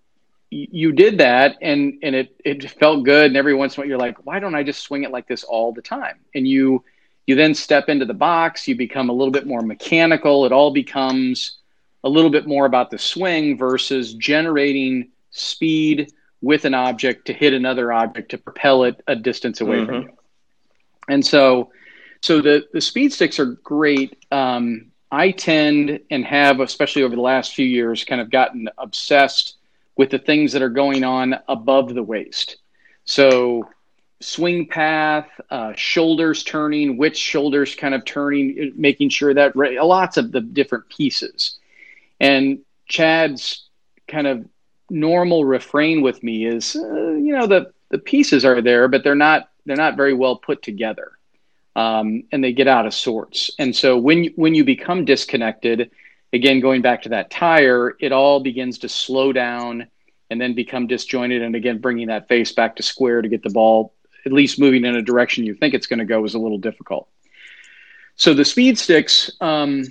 you 0.50 0.92
did 0.92 1.18
that 1.18 1.56
and 1.60 1.98
and 2.02 2.14
it 2.14 2.40
it 2.44 2.70
felt 2.70 3.04
good 3.04 3.26
and 3.26 3.36
every 3.36 3.54
once 3.54 3.76
in 3.76 3.80
a 3.80 3.82
while 3.82 3.88
you're 3.88 3.98
like 3.98 4.24
why 4.24 4.38
don't 4.38 4.54
i 4.54 4.62
just 4.62 4.80
swing 4.82 5.02
it 5.02 5.10
like 5.10 5.26
this 5.26 5.44
all 5.44 5.72
the 5.72 5.82
time? 5.82 6.18
And 6.34 6.46
you 6.46 6.84
you 7.26 7.34
then 7.34 7.54
step 7.54 7.88
into 7.88 8.04
the 8.04 8.14
box 8.14 8.68
you 8.68 8.76
become 8.76 9.10
a 9.10 9.12
little 9.12 9.32
bit 9.32 9.46
more 9.46 9.62
mechanical 9.62 10.46
it 10.46 10.52
all 10.52 10.72
becomes 10.72 11.58
a 12.04 12.08
little 12.08 12.30
bit 12.30 12.46
more 12.46 12.66
about 12.66 12.90
the 12.90 12.98
swing 12.98 13.58
versus 13.58 14.14
generating 14.14 15.08
speed 15.30 16.12
with 16.40 16.64
an 16.64 16.74
object 16.74 17.26
to 17.26 17.32
hit 17.32 17.52
another 17.52 17.92
object 17.92 18.30
to 18.30 18.38
propel 18.38 18.84
it 18.84 19.02
a 19.06 19.16
distance 19.16 19.60
away 19.60 19.78
mm-hmm. 19.78 19.86
from 19.86 20.02
you. 20.02 20.12
And 21.08 21.26
so 21.26 21.70
so 22.22 22.40
the 22.40 22.66
the 22.72 22.80
speed 22.80 23.12
sticks 23.12 23.38
are 23.38 23.46
great. 23.46 24.16
Um, 24.30 24.92
i 25.12 25.30
tend 25.30 26.00
and 26.10 26.24
have 26.24 26.58
especially 26.58 27.04
over 27.04 27.14
the 27.14 27.22
last 27.22 27.54
few 27.54 27.64
years 27.64 28.02
kind 28.02 28.20
of 28.20 28.28
gotten 28.28 28.68
obsessed 28.76 29.54
with 29.96 30.10
the 30.10 30.18
things 30.18 30.52
that 30.52 30.62
are 30.62 30.68
going 30.68 31.04
on 31.04 31.36
above 31.48 31.94
the 31.94 32.02
waist. 32.02 32.58
So, 33.04 33.68
swing 34.20 34.66
path, 34.66 35.28
uh, 35.50 35.72
shoulders 35.76 36.42
turning, 36.42 36.96
which 36.96 37.16
shoulders 37.16 37.74
kind 37.74 37.94
of 37.94 38.04
turning, 38.04 38.72
making 38.76 39.10
sure 39.10 39.34
that 39.34 39.56
lots 39.56 40.16
of 40.16 40.32
the 40.32 40.40
different 40.40 40.88
pieces. 40.88 41.58
And 42.20 42.60
Chad's 42.88 43.68
kind 44.08 44.26
of 44.26 44.46
normal 44.90 45.44
refrain 45.44 46.00
with 46.02 46.22
me 46.22 46.46
is, 46.46 46.76
uh, 46.76 47.12
you 47.12 47.32
know, 47.32 47.46
the 47.46 47.72
the 47.88 47.98
pieces 47.98 48.44
are 48.44 48.60
there, 48.60 48.88
but 48.88 49.04
they're 49.04 49.14
not 49.14 49.50
they're 49.64 49.76
not 49.76 49.96
very 49.96 50.14
well 50.14 50.36
put 50.36 50.62
together, 50.62 51.12
um, 51.74 52.24
and 52.32 52.42
they 52.42 52.52
get 52.52 52.68
out 52.68 52.86
of 52.86 52.94
sorts. 52.94 53.50
And 53.58 53.74
so 53.74 53.98
when 53.98 54.26
when 54.36 54.54
you 54.54 54.64
become 54.64 55.04
disconnected 55.04 55.90
again, 56.32 56.60
going 56.60 56.82
back 56.82 57.02
to 57.02 57.10
that 57.10 57.30
tire, 57.30 57.96
it 58.00 58.12
all 58.12 58.40
begins 58.40 58.78
to 58.78 58.88
slow 58.88 59.32
down 59.32 59.86
and 60.30 60.40
then 60.40 60.54
become 60.54 60.86
disjointed. 60.86 61.42
And 61.42 61.54
again, 61.54 61.78
bringing 61.78 62.08
that 62.08 62.28
face 62.28 62.52
back 62.52 62.76
to 62.76 62.82
square 62.82 63.22
to 63.22 63.28
get 63.28 63.42
the 63.42 63.50
ball 63.50 63.94
at 64.26 64.32
least 64.32 64.58
moving 64.58 64.84
in 64.84 64.96
a 64.96 65.02
direction 65.02 65.44
you 65.44 65.54
think 65.54 65.72
it's 65.72 65.86
going 65.86 66.00
to 66.00 66.04
go 66.04 66.24
is 66.24 66.34
a 66.34 66.38
little 66.38 66.58
difficult. 66.58 67.08
So 68.16 68.34
the 68.34 68.44
speed 68.44 68.76
sticks, 68.76 69.30
um, 69.40 69.84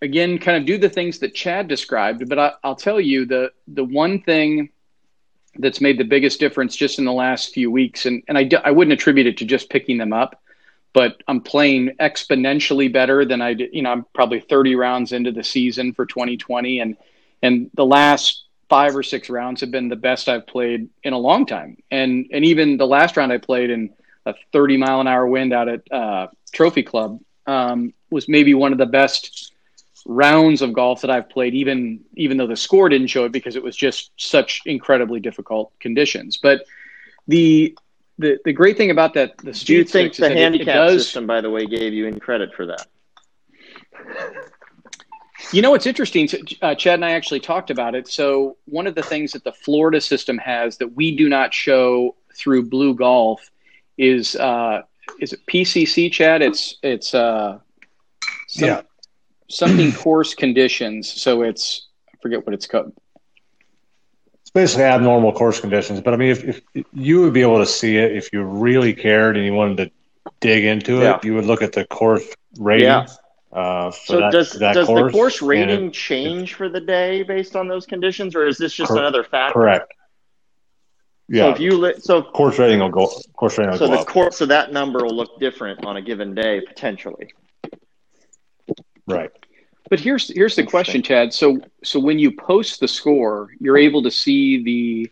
again, 0.00 0.38
kind 0.38 0.56
of 0.56 0.64
do 0.64 0.78
the 0.78 0.88
things 0.88 1.18
that 1.18 1.34
Chad 1.34 1.68
described. 1.68 2.26
But 2.28 2.38
I, 2.38 2.52
will 2.64 2.74
tell 2.74 3.00
you 3.00 3.26
the 3.26 3.52
the 3.68 3.84
one 3.84 4.22
thing 4.22 4.70
that's 5.58 5.82
made 5.82 5.98
the 5.98 6.04
biggest 6.04 6.40
difference 6.40 6.74
just 6.74 6.98
in 6.98 7.04
the 7.04 7.12
last 7.12 7.52
few 7.52 7.70
weeks, 7.70 8.06
and, 8.06 8.22
and 8.28 8.38
I, 8.38 8.48
I 8.64 8.70
wouldn't 8.70 8.94
attribute 8.94 9.26
it 9.26 9.36
to 9.38 9.44
just 9.44 9.68
picking 9.68 9.98
them 9.98 10.12
up, 10.12 10.40
but 10.92 11.22
I'm 11.26 11.40
playing 11.40 11.92
exponentially 12.00 12.92
better 12.92 13.24
than 13.24 13.40
I 13.40 13.54
did. 13.54 13.70
You 13.72 13.82
know, 13.82 13.90
I'm 13.90 14.06
probably 14.14 14.40
30 14.40 14.74
rounds 14.74 15.12
into 15.12 15.32
the 15.32 15.44
season 15.44 15.92
for 15.94 16.06
2020, 16.06 16.80
and 16.80 16.96
and 17.42 17.70
the 17.74 17.86
last 17.86 18.44
five 18.68 18.96
or 18.96 19.02
six 19.02 19.28
rounds 19.28 19.60
have 19.60 19.70
been 19.70 19.88
the 19.88 19.96
best 19.96 20.28
I've 20.28 20.46
played 20.46 20.88
in 21.02 21.12
a 21.12 21.18
long 21.18 21.46
time. 21.46 21.76
And 21.90 22.26
and 22.32 22.44
even 22.44 22.76
the 22.76 22.86
last 22.86 23.16
round 23.16 23.32
I 23.32 23.38
played 23.38 23.70
in 23.70 23.90
a 24.26 24.34
30 24.52 24.76
mile 24.76 25.00
an 25.00 25.08
hour 25.08 25.26
wind 25.26 25.52
out 25.52 25.68
at 25.68 25.92
uh, 25.92 26.28
Trophy 26.52 26.82
Club 26.82 27.20
um, 27.46 27.92
was 28.10 28.28
maybe 28.28 28.54
one 28.54 28.72
of 28.72 28.78
the 28.78 28.86
best 28.86 29.52
rounds 30.06 30.62
of 30.62 30.72
golf 30.72 31.02
that 31.02 31.10
I've 31.10 31.28
played. 31.28 31.54
Even 31.54 32.00
even 32.16 32.36
though 32.36 32.46
the 32.46 32.56
score 32.56 32.88
didn't 32.88 33.08
show 33.08 33.24
it 33.24 33.32
because 33.32 33.56
it 33.56 33.62
was 33.62 33.76
just 33.76 34.10
such 34.16 34.60
incredibly 34.66 35.20
difficult 35.20 35.72
conditions. 35.80 36.38
But 36.38 36.64
the 37.28 37.76
the 38.18 38.38
the 38.44 38.52
great 38.52 38.76
thing 38.76 38.90
about 38.90 39.14
that 39.14 39.36
the 39.38 39.52
do 39.52 39.74
you 39.74 39.84
think 39.84 40.14
the 40.14 40.28
handicap 40.28 40.74
does, 40.74 41.04
system 41.04 41.26
by 41.26 41.40
the 41.40 41.50
way 41.50 41.66
gave 41.66 41.92
you 41.92 42.06
any 42.06 42.20
credit 42.20 42.54
for 42.54 42.66
that? 42.66 42.86
You 45.52 45.60
know 45.60 45.70
what's 45.70 45.86
interesting 45.86 46.28
uh, 46.62 46.74
chad 46.74 46.94
and 46.94 47.04
i 47.04 47.12
actually 47.12 47.40
talked 47.40 47.70
about 47.70 47.94
it. 47.94 48.08
So 48.08 48.56
one 48.66 48.86
of 48.86 48.94
the 48.94 49.02
things 49.02 49.32
that 49.32 49.44
the 49.44 49.52
florida 49.52 50.00
system 50.00 50.38
has 50.38 50.78
that 50.78 50.94
we 50.94 51.16
do 51.16 51.28
not 51.28 51.52
show 51.52 52.16
through 52.34 52.68
blue 52.68 52.94
golf 52.94 53.50
is 53.98 54.36
uh 54.36 54.82
is 55.20 55.32
it 55.32 55.40
pcc 55.46 56.12
chad? 56.12 56.42
It's 56.42 56.76
it's 56.82 57.14
uh 57.14 57.58
some, 58.48 58.68
yeah. 58.68 58.82
something 59.48 59.92
course 59.92 60.34
conditions. 60.34 61.10
So 61.10 61.42
it's 61.42 61.88
i 62.08 62.16
forget 62.22 62.46
what 62.46 62.54
it's 62.54 62.66
called 62.66 62.92
basically 64.54 64.84
abnormal 64.84 65.32
course 65.32 65.60
conditions. 65.60 66.00
But 66.00 66.14
I 66.14 66.16
mean, 66.16 66.30
if, 66.30 66.44
if 66.74 66.86
you 66.92 67.22
would 67.22 67.32
be 67.32 67.42
able 67.42 67.58
to 67.58 67.66
see 67.66 67.96
it 67.96 68.16
if 68.16 68.32
you 68.32 68.42
really 68.42 68.94
cared 68.94 69.36
and 69.36 69.44
you 69.44 69.54
wanted 69.54 69.76
to 69.78 69.90
dig 70.40 70.64
into 70.64 71.00
it, 71.00 71.04
yeah. 71.04 71.20
you 71.22 71.34
would 71.34 71.46
look 71.46 71.62
at 71.62 71.72
the 71.72 71.84
course 71.84 72.24
rating. 72.58 72.86
Yeah. 72.86 73.06
Uh, 73.52 73.90
so 73.90 74.18
that, 74.18 74.32
does 74.32 74.52
does 74.52 74.86
course, 74.86 75.12
the 75.12 75.18
course 75.18 75.42
rating 75.42 75.88
it, 75.88 75.92
change 75.92 76.54
for 76.54 76.70
the 76.70 76.80
day 76.80 77.22
based 77.22 77.54
on 77.54 77.68
those 77.68 77.84
conditions, 77.84 78.34
or 78.34 78.46
is 78.46 78.56
this 78.56 78.72
just 78.72 78.88
cor- 78.88 78.98
another 78.98 79.24
factor? 79.24 79.52
Correct. 79.52 79.92
Yeah. 81.28 81.42
So 81.42 81.50
if 81.50 81.60
you 81.60 81.76
li- 81.76 81.94
so 81.98 82.22
course 82.22 82.58
rating 82.58 82.80
will 82.80 82.88
go 82.88 83.10
course 83.34 83.58
rating 83.58 83.72
will 83.72 83.78
so 83.78 83.88
go 83.88 83.98
the 83.98 84.04
course 84.04 84.38
so 84.38 84.46
that 84.46 84.72
number 84.72 85.04
will 85.04 85.14
look 85.14 85.38
different 85.38 85.84
on 85.84 85.98
a 85.98 86.02
given 86.02 86.34
day 86.34 86.62
potentially. 86.62 87.28
Right. 89.06 89.30
But 89.90 90.00
here's 90.00 90.28
here's 90.28 90.56
the 90.56 90.64
question, 90.64 91.02
Chad. 91.02 91.34
So 91.34 91.60
so 91.84 92.00
when 92.00 92.18
you 92.18 92.30
post 92.30 92.80
the 92.80 92.88
score, 92.88 93.50
you're 93.58 93.76
able 93.76 94.02
to 94.04 94.10
see 94.10 94.62
the 94.62 95.10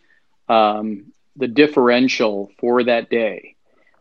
um, 0.55 1.13
the 1.37 1.49
differential 1.49 2.51
for 2.59 2.85
that 2.85 3.11
day, 3.11 3.57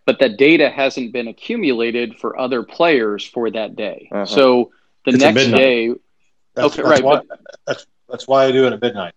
but 0.05 0.19
that 0.19 0.37
data 0.37 0.69
hasn't 0.69 1.11
been 1.11 1.27
accumulated 1.27 2.17
for 2.17 2.39
other 2.39 2.63
players 2.63 3.25
for 3.25 3.51
that 3.51 3.75
day. 3.75 4.09
Uh-huh. 4.11 4.25
So 4.25 4.71
the 5.05 5.11
it's 5.11 5.19
next 5.19 5.47
day, 5.47 5.89
that's, 6.53 6.73
okay, 6.73 6.81
that's 6.83 7.01
right. 7.01 7.03
Why, 7.03 7.21
but, 7.27 7.39
that's 7.65 7.85
that's 8.07 8.27
why 8.27 8.45
I 8.45 8.51
do 8.51 8.65
it 8.65 8.73
at 8.73 8.81
midnight. 8.81 9.13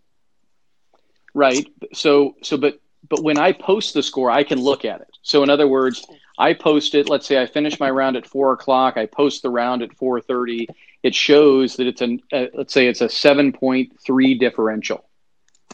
Right. 1.34 1.66
So 1.92 2.36
so 2.42 2.56
but 2.56 2.80
but 3.08 3.22
when 3.22 3.38
I 3.38 3.52
post 3.52 3.94
the 3.94 4.02
score, 4.02 4.30
I 4.30 4.42
can 4.42 4.58
look 4.60 4.84
at 4.84 5.00
it. 5.00 5.10
So 5.22 5.42
in 5.42 5.50
other 5.50 5.68
words, 5.68 6.04
I 6.38 6.54
post 6.54 6.94
it. 6.94 7.08
Let's 7.08 7.26
say 7.26 7.40
I 7.40 7.46
finish 7.46 7.78
my 7.78 7.90
round 7.90 8.16
at 8.16 8.26
four 8.26 8.52
o'clock. 8.52 8.96
I 8.96 9.06
post 9.06 9.42
the 9.42 9.50
round 9.50 9.82
at 9.82 9.94
four 9.94 10.20
thirty. 10.20 10.66
It 11.02 11.14
shows 11.14 11.76
that 11.76 11.86
it's 11.86 12.02
a, 12.02 12.18
a 12.32 12.50
let's 12.54 12.72
say 12.72 12.86
it's 12.86 13.00
a 13.00 13.08
seven 13.08 13.52
point 13.52 13.98
three 14.04 14.34
differential 14.34 15.04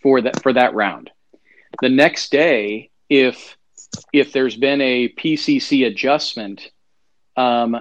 for 0.02 0.20
that 0.22 0.42
for 0.42 0.52
that 0.52 0.74
round. 0.74 1.10
The 1.80 1.88
next 1.88 2.30
day, 2.30 2.90
if 3.08 3.56
if 4.12 4.32
there's 4.32 4.56
been 4.56 4.80
a 4.80 5.08
PCC 5.08 5.86
adjustment, 5.86 6.70
um, 7.36 7.76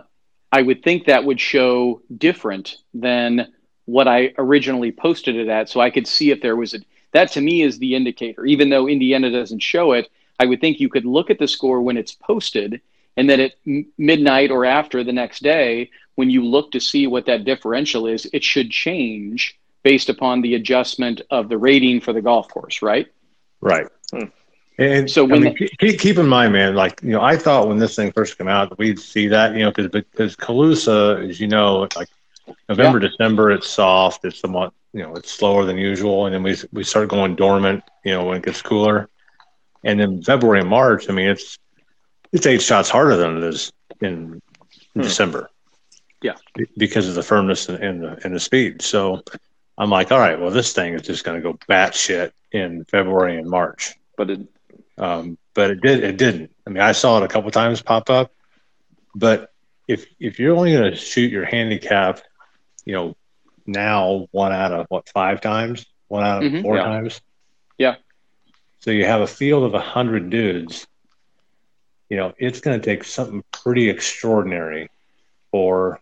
I 0.51 0.61
would 0.61 0.83
think 0.83 1.05
that 1.05 1.25
would 1.25 1.39
show 1.39 2.01
different 2.15 2.77
than 2.93 3.53
what 3.85 4.07
I 4.07 4.33
originally 4.37 4.91
posted 4.91 5.35
it 5.35 5.47
at. 5.47 5.69
So 5.69 5.79
I 5.79 5.89
could 5.89 6.07
see 6.07 6.31
if 6.31 6.41
there 6.41 6.55
was 6.55 6.73
a 6.73 6.79
that 7.13 7.31
to 7.33 7.41
me 7.41 7.61
is 7.61 7.79
the 7.79 7.95
indicator. 7.95 8.45
Even 8.45 8.69
though 8.69 8.87
Indiana 8.87 9.31
doesn't 9.31 9.63
show 9.63 9.93
it, 9.93 10.09
I 10.39 10.45
would 10.45 10.61
think 10.61 10.79
you 10.79 10.89
could 10.89 11.05
look 11.05 11.29
at 11.29 11.39
the 11.39 11.47
score 11.47 11.81
when 11.81 11.97
it's 11.97 12.13
posted, 12.13 12.81
and 13.18 13.30
then 13.30 13.39
at 13.39 13.53
m- 13.65 13.88
midnight 13.97 14.51
or 14.51 14.63
after 14.63 15.03
the 15.03 15.11
next 15.11 15.43
day, 15.43 15.89
when 16.15 16.30
you 16.30 16.45
look 16.45 16.72
to 16.72 16.80
see 16.80 17.07
what 17.07 17.26
that 17.26 17.43
differential 17.43 18.07
is, 18.07 18.28
it 18.32 18.43
should 18.43 18.72
change 18.72 19.59
based 19.84 20.09
upon 20.09 20.41
the 20.41 20.55
adjustment 20.55 21.22
of 21.30 21.49
the 21.49 21.57
rating 21.57 21.99
for 22.01 22.13
the 22.13 22.22
golf 22.22 22.47
course, 22.47 22.82
right? 22.82 23.07
Right. 23.61 23.88
Hmm. 24.11 24.26
And 24.80 25.09
so 25.09 25.26
when 25.26 25.39
I 25.41 25.45
mean, 25.45 25.55
the, 25.59 25.70
keep, 25.80 25.99
keep 25.99 26.18
in 26.18 26.28
mind, 26.28 26.53
man, 26.53 26.76
like, 26.76 27.01
you 27.01 27.11
know, 27.11 27.22
I 27.22 27.36
thought 27.36 27.68
when 27.68 27.80
this 27.80 27.95
thing 27.95 28.11
first 28.11 28.38
came 28.38 28.47
out, 28.47 28.78
we'd 28.78 28.99
see 28.99 29.28
that, 29.28 29.53
you 29.53 29.61
know, 29.61 29.72
because, 29.72 29.89
because 29.89 30.36
Calusa, 30.36 31.28
as 31.28 31.39
you 31.39 31.47
know, 31.47 31.88
like 31.95 32.09
November, 32.70 33.01
yeah. 33.01 33.09
December, 33.09 33.51
it's 33.51 33.68
soft. 33.68 34.24
It's 34.24 34.39
somewhat, 34.39 34.74
you 34.93 35.01
know, 35.01 35.15
it's 35.15 35.32
slower 35.32 35.65
than 35.65 35.78
usual. 35.78 36.28
And 36.28 36.36
then 36.36 36.43
we, 36.43 36.55
we 36.72 36.84
start 36.84 37.09
going 37.09 37.36
dormant, 37.36 37.84
you 38.05 38.11
know, 38.11 38.26
when 38.26 38.38
it 38.38 38.43
gets 38.43 38.61
cooler. 38.61 39.09
And 39.84 39.99
then 39.99 40.22
February 40.22 40.59
and 40.59 40.70
March, 40.70 41.09
I 41.09 41.13
mean, 41.13 41.30
it's 41.30 41.57
it's 42.32 42.45
eight 42.45 42.61
shots 42.61 42.89
harder 42.89 43.15
than 43.15 43.38
it 43.38 43.43
is 43.43 43.71
in 44.01 44.41
hmm. 44.93 45.01
December. 45.01 45.49
Yeah, 46.21 46.36
because 46.78 47.07
of 47.07 47.15
the 47.15 47.23
firmness 47.23 47.69
and, 47.69 47.84
and 47.84 48.03
the 48.03 48.19
and 48.23 48.36
the 48.36 48.39
speed. 48.39 48.82
So 48.82 49.23
I'm 49.78 49.89
like, 49.91 50.11
all 50.11 50.19
right, 50.19 50.39
well, 50.39 50.49
this 50.49 50.73
thing 50.73 50.93
is 50.93 51.03
just 51.03 51.23
going 51.23 51.41
to 51.41 51.43
go 51.43 51.57
batshit 51.69 52.32
in 52.51 52.86
February 52.86 53.38
and 53.38 53.47
March. 53.47 53.93
But 54.17 54.32
it, 54.32 54.47
um, 54.97 55.38
but 55.53 55.69
it 55.69 55.82
did. 55.82 56.03
It 56.03 56.17
didn't. 56.17 56.51
I 56.65 56.71
mean, 56.71 56.82
I 56.82 56.93
saw 56.93 57.17
it 57.17 57.23
a 57.23 57.28
couple 57.28 57.51
times 57.51 57.84
pop 57.84 58.09
up. 58.09 58.34
But 59.13 59.51
if 59.88 60.07
if 60.19 60.39
you're 60.39 60.55
only 60.55 60.73
going 60.73 60.91
to 60.91 60.97
shoot 60.97 61.32
your 61.32 61.45
handicap, 61.45 62.21
you 62.84 62.93
know, 62.93 63.15
now 63.67 64.28
one 64.32 64.53
out 64.53 64.71
of 64.71 64.88
what 64.89 65.07
five 65.09 65.39
times, 65.39 65.86
one 66.07 66.23
out 66.23 66.43
of 66.43 66.51
mm-hmm, 66.51 66.63
four 66.63 66.78
yeah. 66.78 66.84
times. 66.84 67.21
Yeah 67.78 67.95
So 68.80 68.91
you 68.91 69.05
have 69.05 69.21
a 69.21 69.28
field 69.28 69.63
of 69.63 69.73
a 69.73 69.78
100 69.78 70.30
dudes. 70.30 70.88
You 72.10 72.18
know, 72.18 72.34
it's 72.38 72.60
going 72.62 72.80
to 72.80 72.86
take 72.86 73.03
something 73.03 73.43
pretty 73.51 73.89
extraordinary 73.89 74.89
for 75.51 75.99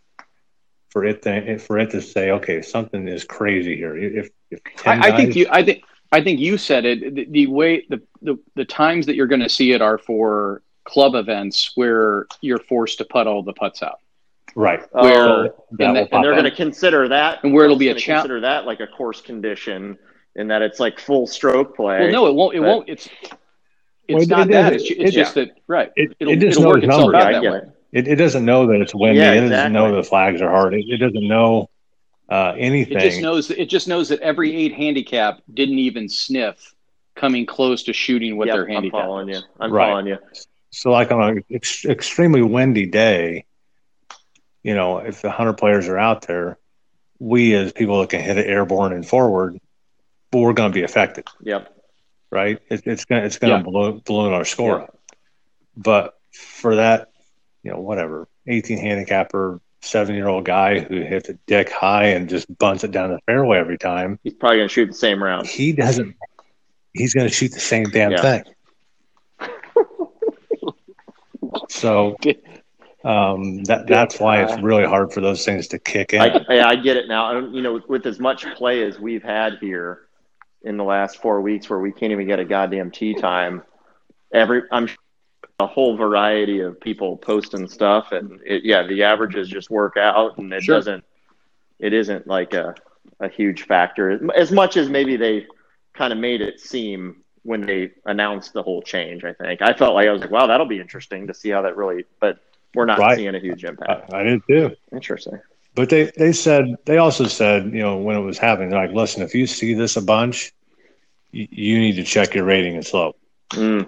for 0.90 1.04
it 1.04 1.22
to, 1.24 1.58
for 1.58 1.78
it 1.78 1.92
to 1.92 2.02
say, 2.02 2.32
okay, 2.32 2.62
something 2.62 3.08
is 3.08 3.26
crazy 3.26 3.76
here. 3.76 3.98
If, 3.98 4.30
if 4.50 4.62
I, 4.86 5.10
I 5.12 5.18
think 5.18 5.36
you, 5.36 5.46
I 5.52 5.62
think, 5.64 5.84
I 6.12 6.22
think 6.24 6.40
you 6.40 6.58
said 6.58 6.86
it. 6.86 7.16
The, 7.16 7.26
the 7.26 7.48
way 7.48 7.86
the, 7.90 8.02
the 8.22 8.38
the 8.56 8.64
times 8.66 9.06
that 9.08 9.16
you're 9.16 9.28
going 9.28 9.42
to 9.42 9.50
see 9.50 9.72
it 9.74 9.82
are 9.82 9.98
for 9.98 10.62
club 10.86 11.16
events 11.16 11.72
where 11.76 12.28
you're 12.42 12.60
forced 12.60 13.00
to 13.00 13.06
put 13.06 13.28
all 13.28 13.44
the 13.44 13.52
putts 13.54 13.82
out. 13.84 14.00
Right. 14.56 14.82
Oh. 14.94 15.04
Where 15.04 15.18
Oh, 15.28 15.42
and, 15.72 15.80
and, 15.82 15.96
that- 15.98 16.14
and 16.14 16.24
they're 16.24 16.32
going 16.34 16.46
to 16.46 16.52
consider 16.56 17.10
that, 17.10 17.44
And 17.44 17.54
where 17.54 17.66
it'll 17.66 17.78
be 17.78 17.88
a 17.90 17.92
gonna 17.92 18.00
cha- 18.00 18.14
consider 18.20 18.40
that 18.42 18.66
like 18.66 18.80
a 18.80 18.88
course 18.88 19.20
condition, 19.20 19.98
in 20.36 20.48
that 20.48 20.62
it's 20.62 20.80
like 20.80 21.00
full 21.00 21.28
stroke 21.28 21.76
play. 21.76 22.00
well, 22.00 22.12
no, 22.12 22.28
it 22.28 22.36
won't. 22.36 22.56
It 22.56 22.60
but- 22.62 22.68
won't. 22.68 22.90
It's 22.90 23.10
Well, 23.24 23.40
it's 24.08 24.24
it- 24.24 24.30
not 24.30 24.48
it 24.48 24.52
that. 24.54 24.74
is- 24.74 24.82
It's, 24.82 24.90
ju- 24.90 24.96
it's 25.00 25.12
it- 25.12 25.14
just 25.14 25.36
that 25.36 25.50
right. 25.68 25.92
It- 25.96 26.16
it'll, 26.20 26.34
it 26.34 26.38
just 26.40 26.60
it'll 26.60 26.70
work 26.72 26.84
knows 26.84 26.90
itself 26.96 27.16
out 27.16 27.22
I 27.28 27.34
that 27.34 27.42
get 27.42 27.52
way. 27.52 27.58
it. 27.60 27.70
It, 27.92 28.08
it 28.10 28.16
doesn't 28.18 28.44
know 28.44 28.68
that 28.68 28.82
it's 28.82 28.94
windy. 28.94 29.20
Yeah, 29.20 29.32
It 29.32 29.36
doesn't 29.36 29.46
exactly. 29.54 29.74
know 29.74 29.96
the 29.96 30.04
flags 30.04 30.42
are 30.42 30.50
hard. 30.50 30.74
It, 30.74 30.86
it 30.90 30.98
doesn't 30.98 31.28
know 31.28 31.70
uh, 32.30 32.54
It 32.58 32.62
anything. 32.62 33.00
just 33.00 33.22
knows. 33.22 33.50
It 33.52 33.68
just 33.70 33.88
knows 33.88 34.10
that 34.10 34.20
every 34.22 34.54
eight 34.56 34.74
handicap 34.74 35.40
didn't 35.54 35.80
even 35.80 36.10
sniff 36.10 36.74
coming 37.16 37.46
close 37.46 37.84
to 37.84 37.94
shooting 37.94 38.36
with 38.36 38.48
Yep, 38.48 38.56
their 38.56 38.64
I'm 38.66 38.70
handicap. 38.72 39.02
following 39.02 39.30
you. 39.30 39.40
I'm 39.60 39.72
Right. 39.72 39.88
following 39.88 40.08
you. 40.08 40.18
So, 40.72 40.92
like 40.92 41.12
on 41.12 41.38
an 41.38 41.44
ex- 41.50 41.86
extremely 41.86 42.42
windy 42.42 42.86
day, 42.88 43.46
you 44.64 44.76
know, 44.76 44.98
if 44.98 45.22
the 45.22 45.30
hundred 45.32 45.54
players 45.54 45.88
are 45.88 45.98
out 45.98 46.24
there, 46.28 46.58
we 47.20 47.54
as 47.56 47.72
people 47.72 48.02
that 48.02 48.10
can 48.10 48.20
hit 48.22 48.38
it 48.38 48.48
airborne 48.48 48.92
and 48.92 49.08
forward, 49.08 49.58
well, 50.34 50.44
we're 50.44 50.54
going 50.54 50.70
to 50.72 50.74
be 50.74 50.84
affected, 50.84 51.26
Yep. 51.44 51.72
Right? 52.36 52.60
It, 52.70 52.84
it's 52.86 53.06
going 53.06 53.22
to 53.22 53.26
it's 53.26 53.40
going 53.40 53.52
to 53.52 53.58
Yeah. 53.58 53.64
balloon, 53.64 54.02
balloon 54.06 54.34
our 54.34 54.46
score 54.46 54.78
Yeah. 54.78 54.84
up. 54.84 55.00
But 55.76 56.14
for 56.34 56.76
that, 56.76 57.10
you 57.64 57.72
know, 57.72 57.80
whatever, 57.80 58.28
eighteen 58.46 58.78
handicapper, 58.78 59.60
seven 59.82 60.14
year 60.16 60.28
old 60.28 60.46
guy 60.46 60.80
who 60.82 61.02
hits 61.02 61.30
a 61.30 61.34
dick 61.48 61.70
high 61.72 62.08
and 62.10 62.30
just 62.30 62.46
bunts 62.58 62.84
it 62.84 62.92
down 62.92 63.12
the 63.12 63.20
fairway 63.26 63.58
every 63.58 63.78
time, 63.78 64.20
He's 64.24 64.34
probably 64.34 64.58
going 64.58 64.68
to 64.70 64.74
shoot 64.74 64.88
the 64.88 64.94
same 64.94 65.24
round. 65.24 65.48
he 65.48 65.72
doesn't. 65.74 66.16
He's 66.94 67.14
going 67.14 67.28
to 67.28 67.34
shoot 67.34 67.52
the 67.52 67.60
same 67.60 67.86
damn 67.86 68.12
Yeah. 68.12 68.22
thing. 68.22 68.44
so 71.70 72.16
um, 73.04 73.64
that 73.66 73.86
that's 73.88 74.20
why 74.20 74.44
it's 74.44 74.58
really 74.62 74.86
hard 74.86 75.14
for 75.14 75.22
those 75.22 75.46
things 75.46 75.68
to 75.70 75.80
kick 75.80 76.14
in. 76.14 76.22
I, 76.22 76.44
I, 76.50 76.70
I 76.70 76.76
get 76.78 76.98
it 76.98 77.08
now. 77.08 77.26
I 77.26 77.34
don't- 77.34 77.54
You 77.54 77.62
know, 77.62 77.74
with, 77.74 77.88
with 77.90 78.06
as 78.06 78.20
much 78.20 78.46
play 78.56 78.84
as 78.84 79.00
we've 79.00 79.24
had 79.24 79.58
here 79.62 80.05
in 80.66 80.78
the 80.78 80.84
last 80.84 81.22
four 81.22 81.42
weeks, 81.42 81.70
where 81.70 81.80
we 81.80 81.92
can't 81.92 82.12
even 82.12 82.28
get 82.28 82.40
a 82.40 82.46
goddamn 82.46 82.92
tee 82.92 83.14
time. 83.14 83.64
Every 84.34 84.64
I'm 84.72 84.90
a 85.60 85.68
whole 85.68 85.96
variety 85.96 86.60
of 86.60 86.80
people 86.82 87.16
posting 87.18 87.68
stuff, 87.68 88.12
and 88.12 88.42
it, 88.46 88.66
yeah, 88.66 88.86
the 88.86 89.04
averages 89.04 89.48
just 89.48 89.70
work 89.70 89.96
out, 89.96 90.38
and 90.38 90.52
it 90.52 90.64
Sure. 90.64 90.76
doesn't. 90.76 91.04
It 91.80 91.94
isn't 91.94 92.28
like 92.28 92.54
a 92.54 92.76
a 93.20 93.30
huge 93.30 93.62
factor 93.64 94.20
as 94.36 94.52
much 94.52 94.76
as 94.76 94.90
maybe 94.90 95.16
they 95.16 95.46
kind 95.94 96.12
of 96.12 96.20
made 96.20 96.42
it 96.42 96.60
seem 96.60 97.22
when 97.44 97.62
they 97.62 97.92
announced 98.06 98.52
the 98.54 98.64
whole 98.64 98.82
change. 98.82 99.24
I 99.24 99.34
think 99.34 99.62
I 99.62 99.74
felt 99.74 99.94
like 99.94 100.08
I 100.08 100.12
was 100.12 100.22
like, 100.22 100.32
wow, 100.32 100.48
that'll 100.48 100.66
be 100.66 100.82
interesting 100.82 101.28
to 101.28 101.34
see 101.34 101.50
how 101.52 101.62
that 101.62 101.78
really. 101.78 102.04
But 102.20 102.40
we're 102.74 102.86
not 102.86 102.98
Right. 103.00 103.16
seeing 103.16 103.36
a 103.36 103.40
huge 103.40 103.64
impact. 103.64 104.12
I, 104.12 104.22
I 104.22 104.24
did 104.24 104.42
too. 104.48 104.76
Interesting. 104.92 105.40
But 105.76 105.90
they, 105.90 106.12
they 106.18 106.32
said 106.32 106.76
they 106.86 106.98
also 106.98 107.26
said 107.26 107.66
you 107.66 107.82
know 107.82 107.98
when 107.98 108.16
it 108.16 108.22
was 108.22 108.38
happening 108.38 108.70
they're 108.70 108.88
like 108.88 108.96
listen 108.96 109.22
if 109.22 109.36
you 109.36 109.46
see 109.46 109.74
this 109.74 109.98
a 109.98 110.02
bunch, 110.02 110.54
you, 111.32 111.48
you 111.52 111.80
need 111.80 111.98
to 111.98 112.04
check 112.04 112.34
your 112.34 112.46
rating 112.46 112.76
and 112.76 112.86
slope. 112.86 113.18
Mm. 113.52 113.88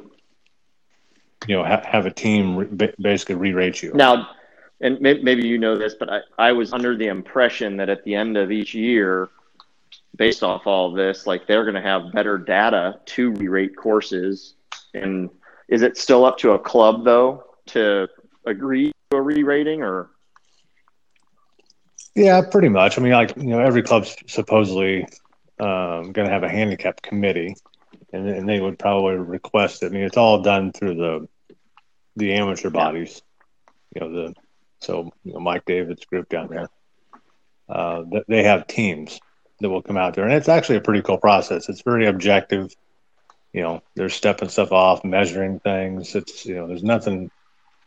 You 1.48 1.56
know 1.56 1.64
ha- 1.64 1.84
have 1.86 2.06
a 2.06 2.12
team 2.12 2.58
re- 2.58 2.94
basically 3.00 3.36
re-rate 3.36 3.82
you. 3.82 3.94
Now, 3.94 4.30
and 4.82 5.00
may- 5.00 5.22
maybe 5.22 5.48
you 5.48 5.58
know 5.58 5.78
this, 5.78 5.96
but 5.96 6.12
I, 6.12 6.20
I 6.38 6.52
was 6.52 6.74
under 6.74 6.96
the 6.96 7.08
impression 7.08 7.78
that 7.78 7.90
at 7.90 8.04
the 8.04 8.16
end 8.16 8.38
of 8.38 8.52
each 8.52 8.74
year, 8.74 9.30
based 10.16 10.44
off 10.44 10.68
all 10.68 10.90
of 10.90 10.96
this, 10.96 11.26
like 11.26 11.48
they're 11.48 11.64
going 11.64 11.76
to 11.76 11.82
have 11.82 12.12
better 12.12 12.38
data 12.38 13.00
to 13.06 13.32
re-rate 13.32 13.76
courses. 13.76 14.56
And 14.94 15.30
is 15.68 15.82
it 15.84 15.98
still 15.98 16.26
up 16.26 16.38
to 16.40 16.52
a 16.52 16.60
club 16.60 17.06
though 17.06 17.46
to 17.68 18.08
agree 18.46 18.92
to 19.12 19.18
a 19.18 19.22
re-rating, 19.22 19.82
or 19.82 20.10
Yeah, 22.18 22.42
pretty 22.42 22.70
much. 22.70 22.98
I 22.98 23.02
mean, 23.04 23.12
like 23.12 23.38
you 23.38 23.44
know, 23.44 23.60
every 23.60 23.84
club's 23.84 24.16
supposedly 24.26 25.04
um, 25.60 26.12
going 26.14 26.28
to 26.28 26.32
have 26.32 26.42
a 26.42 26.50
handicap 26.50 27.00
committee, 27.04 27.56
and, 28.12 28.28
and 28.28 28.50
they 28.50 28.60
would 28.60 28.80
probably 28.80 29.18
request 29.18 29.84
it. 29.84 29.88
I 29.88 29.90
mean, 29.90 30.02
it's 30.02 30.18
all 30.18 30.42
done 30.42 30.72
through 30.72 30.96
the 30.96 31.28
the 32.16 32.34
amateur 32.34 32.72
bodies. 32.72 33.22
You 33.94 34.02
know, 34.02 34.12
the 34.12 34.34
so 34.80 35.12
you 35.24 35.34
know, 35.34 35.40
Mike 35.40 35.66
David's 35.66 36.06
group 36.06 36.28
down 36.28 36.48
there. 36.48 36.70
Uh, 37.70 38.04
they 38.28 38.42
have 38.44 38.66
teams 38.66 39.20
that 39.60 39.70
will 39.70 39.84
come 39.84 39.98
out 39.98 40.16
there, 40.16 40.24
and 40.24 40.34
it's 40.34 40.50
actually 40.50 40.78
a 40.78 40.82
pretty 40.82 41.04
cool 41.04 41.20
process. 41.20 41.70
It's 41.70 41.82
very 41.82 42.08
objective. 42.08 42.76
You 43.54 43.62
know, 43.62 43.84
they're 43.96 44.10
stepping 44.10 44.50
stuff 44.50 44.72
off, 44.72 45.04
measuring 45.04 45.60
things. 45.60 46.16
It's 46.16 46.48
you 46.48 46.56
know, 46.56 46.68
there's 46.68 46.84
nothing 46.84 47.30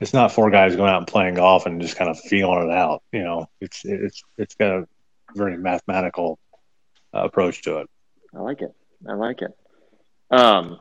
it's 0.00 0.14
not 0.14 0.32
four 0.32 0.50
guys 0.50 0.76
going 0.76 0.90
out 0.90 0.98
and 0.98 1.06
playing 1.06 1.34
golf 1.34 1.66
and 1.66 1.80
just 1.80 1.96
kind 1.96 2.10
of 2.10 2.18
feeling 2.18 2.70
it 2.70 2.72
out. 2.72 3.02
You 3.12 3.22
know, 3.22 3.48
it's 3.60 3.84
it's 3.84 4.22
it's 4.38 4.54
got 4.54 4.70
a 4.70 4.88
very 5.34 5.56
mathematical 5.56 6.38
uh, 7.14 7.24
approach 7.24 7.62
to 7.62 7.78
it. 7.78 7.90
I 8.34 8.40
like 8.40 8.62
it. 8.62 8.74
I 9.08 9.14
like 9.14 9.42
it. 9.42 9.56
Um, 10.30 10.78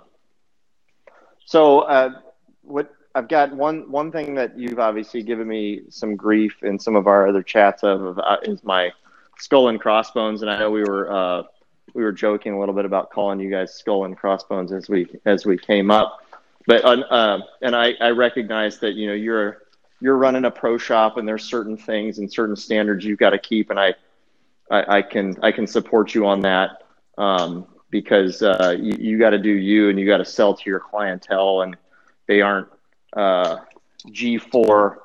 so 1.46 1.82
uh, 1.82 2.22
what 2.62 2.94
I've 3.16 3.28
got 3.28 3.54
one 3.54 3.92
one 3.92 4.12
thing 4.12 4.36
that 4.36 4.58
you've 4.58 4.80
obviously 4.80 5.24
given 5.24 5.48
me 5.48 5.82
some 5.90 6.16
grief 6.16 6.64
in 6.64 6.80
some 6.80 6.96
of 6.96 7.08
our 7.08 7.28
other 7.28 7.44
chats 7.44 7.84
of 7.84 8.20
uh, 8.20 8.38
is 8.44 8.64
my 8.64 8.92
skull 9.38 9.68
and 9.68 9.80
crossbones, 9.80 10.42
and 10.42 10.50
I 10.50 10.60
know 10.60 10.72
we 10.72 10.84
were 10.84 11.12
uh, 11.12 11.44
we 11.94 12.04
were 12.04 12.12
joking 12.12 12.54
a 12.54 12.60
little 12.60 12.76
bit 12.76 12.86
about 12.86 13.10
calling 13.10 13.40
you 13.40 13.50
guys 13.50 13.74
skull 13.74 14.06
and 14.06 14.16
crossbones 14.16 14.72
as 14.72 14.88
we 14.88 15.08
as 15.26 15.46
we 15.46 15.58
came 15.58 15.92
up, 15.92 16.24
but 16.70 16.86
uh, 16.86 17.40
and 17.64 17.76
I, 17.76 17.96
I 18.00 18.10
recognize 18.12 18.78
that 18.78 18.94
you 18.94 19.08
know 19.08 19.14
you're 19.14 19.64
you're 20.00 20.18
running 20.18 20.46
a 20.46 20.52
pro 20.52 20.78
shop 20.78 21.18
and 21.18 21.28
there's 21.28 21.44
certain 21.44 21.76
things 21.76 22.20
and 22.20 22.32
certain 22.32 22.56
standards 22.56 23.04
you've 23.04 23.18
got 23.18 23.32
to 23.32 23.40
keep, 23.40 23.72
and 23.72 23.80
I 23.80 23.96
I, 24.70 24.98
I 24.98 25.02
can 25.02 25.36
I 25.42 25.52
can 25.52 25.66
support 25.66 26.14
you 26.14 26.28
on 26.28 26.42
that 26.42 26.84
um, 27.18 27.66
because 27.90 28.44
uh, 28.44 28.78
you, 28.80 28.96
you 29.00 29.18
got 29.18 29.32
to 29.32 29.40
do 29.40 29.50
you 29.50 29.90
and 29.90 30.00
you 30.00 30.06
got 30.06 30.18
to 30.18 30.26
sell 30.26 30.54
to 30.54 30.70
your 30.70 30.80
clientele, 30.80 31.62
and 31.62 31.76
they 32.28 32.42
aren't 32.42 32.68
uh, 33.14 33.58
G/FORE 34.12 35.02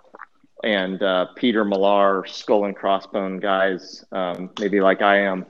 and 0.64 1.02
uh, 1.02 1.28
Peter 1.34 1.64
Millar 1.64 2.26
skull 2.26 2.66
and 2.66 2.76
crossbone 2.76 3.40
guys, 3.40 4.04
um, 4.12 4.50
maybe 4.60 4.82
like 4.82 5.00
I 5.00 5.20
am. 5.20 5.46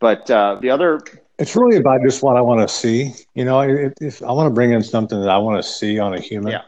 But 0.00 0.30
uh, 0.30 0.56
the 0.62 0.70
other, 0.70 1.00
It's 1.38 1.56
really 1.56 1.76
about 1.76 2.00
just 2.02 2.22
what 2.22 2.36
I 2.36 2.40
want 2.40 2.60
to 2.66 2.72
see. 2.72 3.12
You 3.34 3.44
know, 3.44 3.60
it, 3.60 3.94
if 4.00 4.22
I 4.22 4.30
want 4.32 4.46
to 4.46 4.54
bring 4.54 4.72
in 4.72 4.82
something 4.82 5.20
that 5.20 5.30
I 5.30 5.38
want 5.38 5.62
to 5.62 5.68
see 5.68 5.98
on 5.98 6.14
a 6.14 6.20
human. 6.20 6.52
Yeah. 6.52 6.62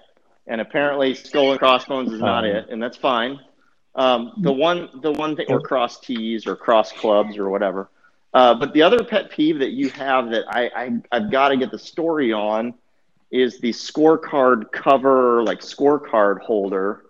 and 0.49 0.61
apparently 0.61 1.15
skull 1.15 1.51
and 1.51 1.59
crossbones 1.59 2.13
is 2.13 2.21
not 2.21 2.45
Um, 2.45 2.51
it, 2.51 2.69
and 2.71 2.83
that's 2.83 2.97
fine. 2.97 3.41
Um, 3.95 4.33
the 4.39 4.53
one, 4.53 4.91
the 5.03 5.13
one 5.13 5.37
thing, 5.37 5.47
or 5.49 5.61
cross 5.61 6.01
tees 6.01 6.47
or 6.47 6.55
cross 6.55 6.93
clubs 6.93 7.39
or 7.39 7.49
whatever. 7.49 7.89
Uh, 8.35 8.55
but 8.55 8.75
the 8.75 8.83
other 8.83 9.03
pet 9.03 9.31
peeve 9.31 9.59
that 9.61 9.71
you 9.71 9.89
have 9.91 10.31
that 10.31 10.45
I, 10.49 10.71
I 10.77 10.91
I've 11.11 11.31
got 11.31 11.49
to 11.49 11.57
get 11.57 11.71
the 11.71 11.79
story 11.79 12.33
on 12.33 12.75
is 13.31 13.59
the 13.61 13.71
scorecard 13.71 14.71
cover, 14.73 15.43
like 15.43 15.61
scorecard 15.61 16.41
holder. 16.41 17.07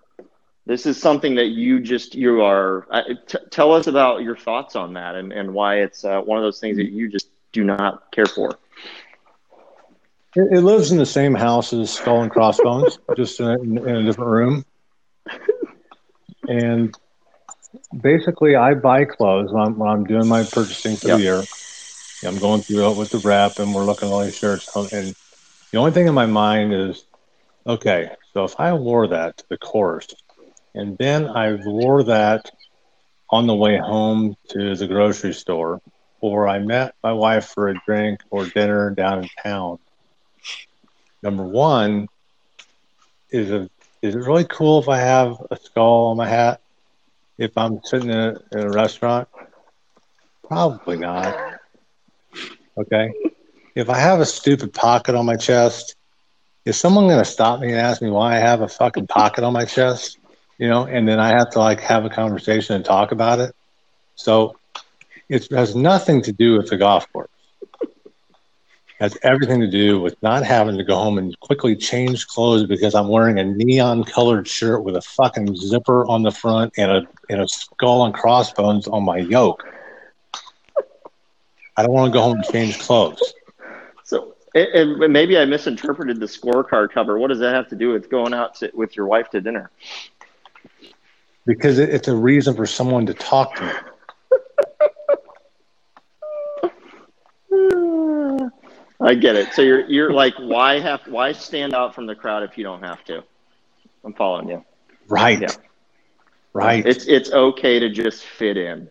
This 0.66 0.86
is 0.86 1.00
something 1.00 1.34
that 1.36 1.46
you 1.46 1.80
just 1.80 2.14
you 2.14 2.42
are. 2.42 2.86
Uh, 2.90 3.02
t- 3.26 3.38
tell 3.50 3.72
us 3.72 3.88
about 3.88 4.22
your 4.22 4.36
thoughts 4.36 4.76
on 4.76 4.92
that 4.92 5.16
and 5.16 5.32
and 5.32 5.52
why 5.52 5.80
it's 5.80 6.04
uh, 6.04 6.20
one 6.20 6.38
of 6.38 6.44
those 6.44 6.60
things 6.60 6.76
that 6.76 6.90
you 6.90 7.08
just 7.08 7.28
do 7.56 7.68
not 7.72 8.12
care 8.12 8.26
for. 8.26 8.58
It, 10.34 10.58
it 10.58 10.60
lives 10.62 10.92
in 10.92 10.98
the 10.98 11.06
same 11.06 11.34
house 11.34 11.72
as 11.72 11.90
Skull 11.92 12.22
and 12.22 12.30
Crossbones, 12.30 12.98
just 13.16 13.40
in 13.40 13.46
a, 13.46 13.54
in 13.60 13.96
a 13.96 14.04
different 14.04 14.30
room. 14.30 14.64
And 16.46 16.94
basically, 17.98 18.56
I 18.56 18.74
buy 18.74 19.04
clothes 19.04 19.52
when 19.52 19.62
I'm, 19.62 19.78
when 19.78 19.88
I'm 19.88 20.04
doing 20.04 20.28
my 20.28 20.44
purchasing 20.44 20.96
for 20.98 21.08
Yep. 21.08 21.18
the 21.18 21.22
year. 21.22 21.46
I'm 22.24 22.38
going 22.38 22.62
through 22.64 22.90
it 22.90 22.96
with 22.96 23.10
the 23.10 23.18
wrap, 23.18 23.58
and 23.58 23.74
we're 23.74 23.86
looking 23.86 24.08
at 24.08 24.12
all 24.12 24.24
these 24.24 24.36
shirts. 24.36 24.68
And 24.74 25.14
the 25.72 25.78
only 25.78 25.92
thing 25.92 26.06
in 26.08 26.14
my 26.14 26.26
mind 26.26 26.74
is, 26.74 27.04
okay, 27.66 28.10
so 28.34 28.44
if 28.44 28.58
I 28.58 28.72
wore 28.74 29.08
that 29.08 29.36
to 29.38 29.44
the 29.48 29.58
course, 29.58 30.08
and 30.74 30.96
then 30.98 31.28
I 31.28 31.54
wore 31.54 32.04
that 32.04 32.50
on 33.30 33.46
the 33.46 33.54
way 33.54 33.78
home 33.78 34.34
to 34.50 34.74
the 34.74 34.86
grocery 34.86 35.34
store, 35.34 35.80
or 36.32 36.48
I 36.48 36.58
met 36.58 36.94
my 37.02 37.12
wife 37.12 37.46
for 37.46 37.68
a 37.68 37.74
drink 37.86 38.20
or 38.30 38.46
dinner 38.46 38.90
down 38.90 39.22
in 39.22 39.28
town. 39.42 39.78
Number 41.22 41.44
one, 41.44 42.08
is 43.30 43.50
it 43.50 43.70
is 44.02 44.14
it 44.14 44.18
really 44.18 44.44
cool 44.44 44.78
if 44.80 44.88
I 44.88 44.98
have 44.98 45.36
a 45.50 45.56
skull 45.56 46.06
on 46.06 46.16
my 46.16 46.28
hat 46.28 46.60
if 47.38 47.56
I'm 47.56 47.80
sitting 47.84 48.10
in 48.10 48.18
a, 48.18 48.36
in 48.52 48.60
a 48.60 48.70
restaurant? 48.70 49.28
Probably 50.44 50.96
not. 50.96 51.34
Okay. 52.78 53.10
if 53.74 53.88
I 53.88 53.98
have 53.98 54.20
a 54.20 54.26
stupid 54.26 54.72
pocket 54.72 55.14
on 55.14 55.26
my 55.26 55.36
chest, 55.36 55.96
is 56.64 56.78
someone 56.78 57.06
going 57.06 57.18
to 57.18 57.24
stop 57.24 57.60
me 57.60 57.68
and 57.68 57.76
ask 57.76 58.02
me 58.02 58.10
why 58.10 58.36
I 58.36 58.38
have 58.38 58.60
a 58.60 58.68
fucking 58.68 59.06
pocket 59.06 59.44
on 59.44 59.52
my 59.52 59.64
chest? 59.64 60.18
You 60.58 60.68
know, 60.68 60.84
and 60.86 61.08
then 61.08 61.18
I 61.18 61.28
have 61.28 61.50
to 61.50 61.58
like 61.58 61.80
have 61.80 62.04
a 62.04 62.10
conversation 62.10 62.76
and 62.76 62.84
talk 62.84 63.12
about 63.12 63.40
it. 63.40 63.54
So 64.14 64.56
it 65.28 65.50
has 65.50 65.74
nothing 65.74 66.22
to 66.22 66.32
do 66.32 66.56
with 66.56 66.68
the 66.68 66.76
golf 66.76 67.10
course. 67.12 67.28
It 67.82 69.00
has 69.00 69.18
everything 69.22 69.60
to 69.60 69.70
do 69.70 70.00
with 70.00 70.20
not 70.22 70.44
having 70.44 70.78
to 70.78 70.84
go 70.84 70.96
home 70.96 71.18
and 71.18 71.38
quickly 71.40 71.76
change 71.76 72.26
clothes 72.26 72.66
because 72.66 72.94
I'm 72.94 73.08
wearing 73.08 73.38
a 73.38 73.44
neon 73.44 74.04
colored 74.04 74.48
shirt 74.48 74.84
with 74.84 74.96
a 74.96 75.02
fucking 75.02 75.54
zipper 75.56 76.06
on 76.06 76.22
the 76.22 76.30
front 76.30 76.72
and 76.76 76.90
a 76.90 77.06
and 77.28 77.42
a 77.42 77.48
skull 77.48 78.04
and 78.04 78.14
crossbones 78.14 78.88
on 78.88 79.04
my 79.04 79.18
yoke. 79.18 79.64
I 81.76 81.82
don't 81.82 81.92
want 81.92 82.12
to 82.12 82.16
go 82.16 82.22
home 82.22 82.36
and 82.36 82.44
change 82.44 82.78
clothes. 82.78 83.34
So, 84.04 84.34
and 84.54 84.68
and 85.00 85.12
maybe 85.12 85.36
I 85.36 85.44
misinterpreted 85.44 86.18
the 86.20 86.26
scorecard 86.26 86.90
cover. 86.90 87.18
What 87.18 87.28
does 87.28 87.40
that 87.40 87.54
have 87.54 87.68
to 87.68 87.76
do 87.76 87.90
with 87.90 88.08
going 88.08 88.32
out 88.32 88.54
to, 88.56 88.70
with 88.72 88.96
your 88.96 89.06
wife 89.06 89.28
to 89.30 89.40
dinner? 89.40 89.70
because 91.46 91.78
it, 91.78 91.88
it's 91.88 92.08
a 92.08 92.14
reason 92.14 92.54
for 92.54 92.66
someone 92.66 93.06
to 93.06 93.14
talk 93.14 93.54
to 93.54 93.64
me. 93.64 93.72
I 99.00 99.14
get 99.14 99.36
it. 99.36 99.52
So 99.52 99.62
you're 99.62 99.86
you're 99.90 100.12
like, 100.12 100.34
why 100.38 100.80
have 100.80 101.00
why 101.06 101.32
stand 101.32 101.74
out 101.74 101.94
from 101.94 102.06
the 102.06 102.14
crowd 102.14 102.42
if 102.42 102.56
you 102.56 102.64
don't 102.64 102.82
have 102.82 103.04
to? 103.04 103.22
I'm 104.04 104.14
following 104.14 104.48
you. 104.48 104.64
Right. 105.08 105.40
Yeah. 105.40 105.48
Right. 106.52 106.86
It's 106.86 107.06
it's 107.06 107.30
okay 107.32 107.78
to 107.78 107.90
just 107.90 108.24
fit 108.24 108.56
in. 108.56 108.88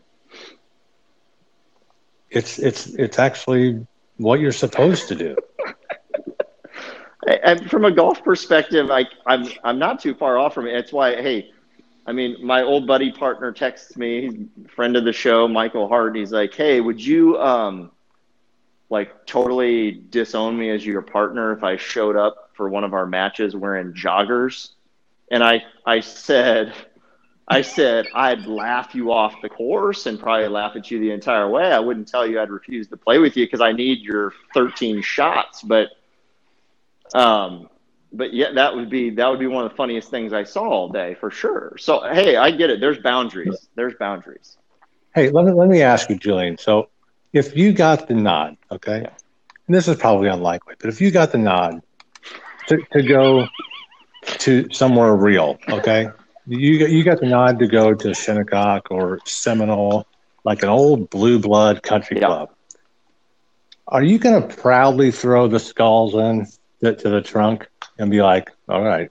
it's 2.35 2.59
it's 2.59 2.87
it's 2.95 3.17
actually 3.17 3.85
what 4.17 4.39
you're 4.39 4.51
supposed 4.51 5.07
to 5.09 5.15
do. 5.15 5.35
And 7.27 7.67
from 7.71 7.85
a 7.85 7.91
golf 7.91 8.23
perspective, 8.23 8.91
I, 8.91 9.05
I'm 9.25 9.47
I'm 9.63 9.79
not 9.79 9.99
too 9.99 10.13
far 10.13 10.37
off 10.37 10.53
from 10.53 10.67
it. 10.67 10.75
It's 10.75 10.93
why, 10.93 11.15
hey, 11.15 11.49
I 12.05 12.11
mean, 12.11 12.37
my 12.45 12.61
old 12.61 12.85
buddy 12.85 13.11
partner 13.11 13.51
texts 13.51 13.97
me, 13.97 14.21
he's 14.21 14.69
friend 14.69 14.95
of 14.95 15.05
the 15.05 15.11
show, 15.11 15.47
Michael 15.47 15.87
Hart. 15.87 16.15
He's 16.15 16.31
like, 16.31 16.53
hey, 16.53 16.81
would 16.81 17.03
you 17.03 17.39
um, 17.39 17.89
like 18.89 19.25
totally 19.25 19.91
disown 19.91 20.57
me 20.57 20.69
as 20.69 20.85
your 20.85 21.01
partner 21.01 21.51
if 21.53 21.63
I 21.63 21.77
showed 21.77 22.15
up 22.15 22.51
for 22.53 22.69
one 22.69 22.83
of 22.83 22.93
our 22.93 23.05
matches 23.05 23.55
wearing 23.55 23.93
joggers? 23.93 24.69
And 25.31 25.43
I 25.43 25.63
I 25.85 25.99
said, 26.01 26.73
I 27.47 27.61
said 27.61 28.07
I'd 28.13 28.45
laugh 28.45 28.93
you 28.93 29.11
off 29.11 29.41
the 29.41 29.49
course 29.49 30.05
and 30.05 30.19
probably 30.19 30.47
laugh 30.47 30.75
at 30.75 30.91
you 30.91 30.99
the 30.99 31.11
entire 31.11 31.49
way. 31.49 31.71
I 31.71 31.79
wouldn't 31.79 32.07
tell 32.07 32.27
you 32.27 32.39
I'd 32.39 32.49
refuse 32.49 32.87
to 32.89 32.97
play 32.97 33.17
with 33.17 33.35
you 33.35 33.45
because 33.45 33.61
I 33.61 33.71
need 33.71 34.01
your 34.01 34.33
13 34.53 35.01
shots, 35.01 35.61
but 35.61 35.89
um, 37.13 37.69
but 38.11 38.33
yeah, 38.33 38.51
that 38.53 38.75
would 38.75 38.89
be 38.89 39.09
that 39.11 39.27
would 39.29 39.39
be 39.39 39.47
one 39.47 39.65
of 39.65 39.71
the 39.71 39.75
funniest 39.75 40.09
things 40.09 40.33
I 40.33 40.43
saw 40.43 40.67
all 40.69 40.89
day 40.89 41.15
for 41.15 41.29
sure. 41.29 41.75
So 41.77 42.01
hey, 42.11 42.35
I 42.35 42.51
get 42.51 42.69
it. 42.69 42.79
There's 42.79 42.99
boundaries. 42.99 43.67
There's 43.75 43.93
boundaries. 43.95 44.57
Hey, 45.13 45.29
let 45.29 45.45
me 45.45 45.51
let 45.51 45.69
me 45.69 45.81
ask 45.81 46.09
you, 46.09 46.17
Julian. 46.17 46.57
So, 46.57 46.89
if 47.35 47.55
you 47.57 47.73
got 47.73 48.07
the 48.07 48.15
nod, 48.15 48.55
okay, 48.71 49.03
Yeah. 49.03 49.09
and 49.67 49.75
this 49.75 49.87
is 49.87 49.97
probably 49.97 50.29
unlikely, 50.29 50.75
but 50.79 50.89
if 50.89 51.01
you 51.01 51.11
got 51.11 51.31
the 51.31 51.37
nod 51.39 51.81
to, 52.67 52.77
to 52.93 53.03
go 53.03 53.49
to 54.39 54.67
somewhere 54.71 55.15
real, 55.15 55.57
okay, 55.69 56.07
you 56.47 56.79
got, 56.79 56.89
you 56.91 57.03
got 57.03 57.19
the 57.19 57.27
nod 57.27 57.59
to 57.59 57.67
go 57.67 57.93
to 57.93 58.13
Shinnecock 58.13 58.91
or 58.91 59.19
Seminole, 59.25 60.07
like 60.45 60.63
an 60.63 60.69
old 60.69 61.09
blue 61.09 61.39
blood 61.39 61.83
country 61.83 62.17
Yeah. 62.17 62.27
club. 62.27 62.49
Are 63.87 64.03
you 64.03 64.19
going 64.19 64.41
to 64.47 64.55
proudly 64.55 65.11
throw 65.11 65.47
the 65.47 65.59
skulls 65.59 66.15
in 66.15 66.45
to, 66.83 66.95
to 66.95 67.09
the 67.09 67.21
trunk 67.21 67.67
and 67.97 68.11
be 68.11 68.21
like, 68.21 68.51
"All 68.69 68.81
right, 68.83 69.09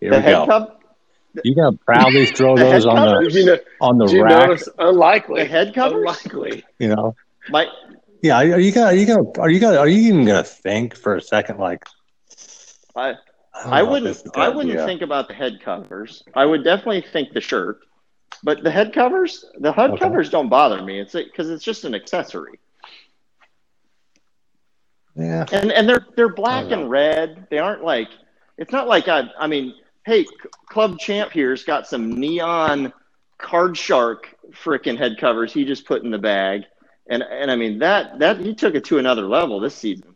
here 0.00 0.12
The 0.12 0.16
we 0.16 0.22
head 0.22 0.24
go"? 0.24 0.46
cup, 0.46 0.80
You 1.42 1.54
going 1.54 1.72
to 1.72 1.78
proudly 1.84 2.26
throw 2.36 2.58
those 2.58 2.84
head 2.84 2.86
on 2.86 3.00
covers? 3.00 3.34
the 3.34 3.34
You 3.34 3.44
know, 3.44 3.58
on 3.80 3.98
the 3.98 4.06
did 4.06 4.12
you 4.12 4.24
rack? 4.24 4.26
notice? 4.26 4.68
Unlikely. 4.78 5.42
the 5.42 5.48
head 5.48 5.74
covers. 5.74 6.28
Unlikely. 6.30 6.64
You 6.78 6.88
know, 6.88 7.16
My 7.50 7.66
Yeah, 8.22 8.38
are 8.38 8.58
you 8.60 8.72
gonna 8.72 8.86
are 8.86 8.94
you 8.94 9.06
gonna 9.06 9.30
are 9.38 9.50
you 9.50 9.60
gonna 9.60 9.78
are 9.78 9.88
you 9.88 9.98
even 10.08 10.24
gonna 10.24 10.42
think 10.44 10.96
for 10.96 11.16
a 11.16 11.20
second 11.22 11.58
like 11.58 11.84
I 12.96 13.14
don't 13.62 13.72
I 13.72 13.82
wouldn't 13.82 14.04
this 14.04 14.18
is 14.18 14.26
a 14.26 14.28
good 14.30 14.42
I 14.42 14.48
wouldn't 14.48 14.80
think 14.84 15.02
about 15.02 15.28
the 15.28 15.34
head 15.34 15.60
covers. 15.64 16.22
I 16.34 16.44
would 16.44 16.64
definitely 16.64 17.02
think 17.12 17.32
the 17.32 17.40
shirt, 17.40 17.80
but 18.42 18.62
the 18.62 18.70
head 18.70 18.92
covers, 18.92 19.44
the 19.58 19.72
head 19.72 19.90
Okay. 19.90 19.98
covers 19.98 20.30
don't 20.30 20.48
bother 20.48 20.82
me. 20.82 21.00
It's 21.00 21.12
because 21.14 21.50
it's 21.50 21.64
just 21.64 21.84
an 21.84 21.94
accessory, 21.94 22.58
Yeah, 25.16 25.46
and 25.52 25.72
and 25.72 25.88
they're 25.88 26.06
they're 26.16 26.28
black 26.34 26.66
I 26.66 26.74
and 26.74 26.90
red. 26.90 27.46
They 27.50 27.58
aren't 27.58 27.84
like 27.84 28.08
it's 28.58 28.72
not 28.72 28.88
like 28.88 29.08
I 29.08 29.24
I 29.38 29.46
mean, 29.46 29.74
hey, 30.04 30.24
C- 30.24 30.30
Club 30.68 30.98
Champ 30.98 31.32
here's 31.32 31.64
got 31.64 31.86
some 31.86 32.18
neon 32.18 32.92
card 33.38 33.76
shark 33.76 34.34
freaking 34.52 34.96
head 34.98 35.16
covers 35.18 35.52
he 35.52 35.64
just 35.64 35.86
put 35.86 36.02
in 36.04 36.10
the 36.10 36.18
bag, 36.18 36.62
and 37.08 37.22
and 37.22 37.50
I 37.50 37.56
mean 37.56 37.78
that 37.80 38.18
that 38.20 38.38
he 38.38 38.54
took 38.54 38.74
it 38.74 38.84
to 38.86 38.98
another 38.98 39.22
level 39.26 39.60
this 39.60 39.74
season. 39.74 40.14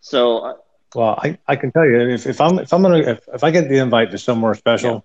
So 0.00 0.38
uh, 0.38 0.54
well, 0.94 1.18
I, 1.22 1.38
I 1.46 1.56
can 1.56 1.70
tell 1.72 1.84
you 1.86 2.00
if, 2.10 2.26
if 2.26 2.40
I'm 2.40 2.58
if 2.58 2.72
I'm 2.72 2.82
gonna 2.82 2.98
if, 2.98 3.28
if 3.32 3.44
I 3.44 3.50
get 3.50 3.68
the 3.68 3.78
invite 3.78 4.10
to 4.12 4.18
somewhere 4.18 4.54
special, 4.54 5.04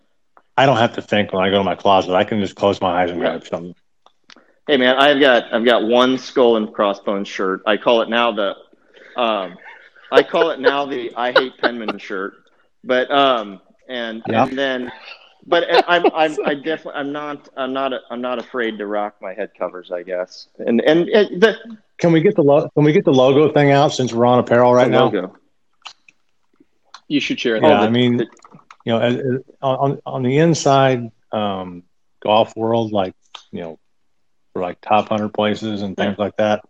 I 0.58 0.66
don't 0.66 0.78
have 0.78 0.95
to 0.95 1.01
think 1.01 1.34
when 1.34 1.43
I 1.43 1.49
go 1.49 1.58
to 1.58 1.64
my 1.64 1.76
closet. 1.76 2.14
I 2.14 2.24
can 2.24 2.39
just 2.39 2.56
close 2.56 2.82
my 2.82 3.01
eyes 3.03 3.12
and 3.12 3.20
grab 3.20 3.45
something. 3.45 3.76
Hey 4.68 4.78
man, 4.78 4.95
I've 4.97 5.20
got 5.20 5.53
I've 5.53 5.66
got 5.66 5.84
one 5.88 6.18
skull 6.18 6.58
and 6.58 6.74
crossbones 6.74 7.28
shirt. 7.28 7.62
I 7.66 7.78
call 7.78 8.01
it 8.01 8.10
now 8.10 8.32
the 8.32 8.56
um 9.20 9.58
I 10.12 10.24
call 10.24 10.51
it 10.51 10.60
now 10.60 10.86
the 10.86 11.12
I 11.16 11.32
hate 11.32 11.58
Penman 11.60 11.97
shirt. 11.99 12.34
But 12.84 13.12
um 13.12 13.62
and 13.88 14.24
Yeah. 14.26 14.45
and 14.45 14.58
then 14.58 14.91
but 15.46 15.64
I'm 15.88 16.06
I'm 16.14 16.38
I 16.46 16.56
definitely 16.56 17.00
I'm 17.00 17.12
not 17.12 17.50
I'm 17.58 17.74
not 17.74 17.93
I'm 18.10 18.22
not 18.22 18.39
afraid 18.39 18.78
to 18.78 18.88
rock 18.88 19.16
my 19.22 19.34
head 19.34 19.52
covers, 19.58 19.91
I 19.91 20.04
guess. 20.04 20.48
And 20.60 20.82
and 20.82 21.08
it, 21.10 21.39
the, 21.39 21.56
Can 21.98 22.12
we 22.12 22.22
get 22.22 22.36
the 22.36 22.43
lo- 22.43 22.70
can 22.76 22.84
we 22.84 22.91
get 22.93 23.06
the 23.06 23.14
logo 23.14 23.52
thing 23.52 23.72
out 23.72 23.89
since 23.93 24.14
we're 24.14 24.26
on 24.26 24.39
apparel 24.39 24.74
right 24.74 24.86
the 24.86 24.91
now? 24.91 25.06
logo. 25.06 25.36
You 27.08 27.20
should 27.20 27.39
share 27.39 27.56
Yeah, 27.58 27.62
that. 27.62 27.80
the- 27.82 27.88
I 27.88 27.89
mean, 27.89 28.18
the- 28.18 28.28
you 28.86 28.93
know, 28.93 29.00
as, 29.00 29.16
as- 29.16 29.41
on 29.62 30.00
on 30.06 30.24
the 30.24 30.38
inside 30.38 31.12
um, 31.32 31.84
golf 32.22 32.56
world, 32.56 32.91
like 32.91 33.14
you 33.52 33.62
know, 33.62 33.80
for 34.54 34.62
like 34.62 34.80
top 34.82 35.10
hundred 35.10 35.34
places 35.34 35.82
and 35.82 35.96
things 35.96 36.18
like 36.18 36.38
that. 36.38 36.64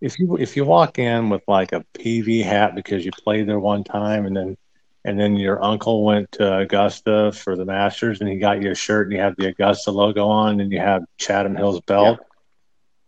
If 0.00 0.18
you 0.18 0.36
if 0.36 0.56
you 0.56 0.64
walk 0.64 0.98
in 0.98 1.30
with 1.30 1.42
like 1.48 1.72
a 1.72 1.84
PV 1.94 2.44
hat 2.44 2.74
because 2.74 3.04
you 3.04 3.10
played 3.12 3.48
there 3.48 3.58
one 3.60 3.84
time, 3.84 4.26
and 4.26 4.36
then 4.36 4.56
and 5.04 5.18
then 5.18 5.36
your 5.36 5.62
uncle 5.62 6.04
went 6.04 6.32
to 6.32 6.58
Augusta 6.58 7.32
for 7.32 7.56
the 7.56 7.64
Masters, 7.64 8.20
and 8.20 8.28
he 8.28 8.36
got 8.36 8.62
you 8.62 8.70
a 8.70 8.74
shirt, 8.74 9.06
and 9.06 9.12
you 9.12 9.20
have 9.20 9.36
the 9.36 9.48
Augusta 9.48 9.90
logo 9.90 10.26
on, 10.26 10.60
and 10.60 10.72
you 10.72 10.80
have 10.80 11.04
Chatham 11.18 11.56
Hills 11.56 11.80
belt. 11.82 12.20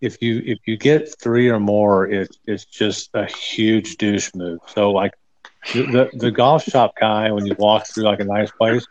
If 0.00 0.20
you 0.20 0.42
if 0.44 0.58
you 0.66 0.76
get 0.76 1.18
three 1.20 1.48
or 1.48 1.58
more, 1.58 2.06
it, 2.06 2.36
it's 2.46 2.64
just 2.64 3.10
a 3.14 3.24
huge 3.24 3.96
douche 3.96 4.34
move. 4.34 4.60
So 4.68 4.90
like 4.92 5.14
the, 5.72 5.82
the 5.82 6.18
the 6.18 6.30
golf 6.30 6.64
shop 6.64 6.94
guy 7.00 7.30
when 7.32 7.46
you 7.46 7.54
walk 7.58 7.86
through 7.86 8.04
like 8.04 8.20
a 8.20 8.24
nice 8.24 8.50
place 8.52 8.86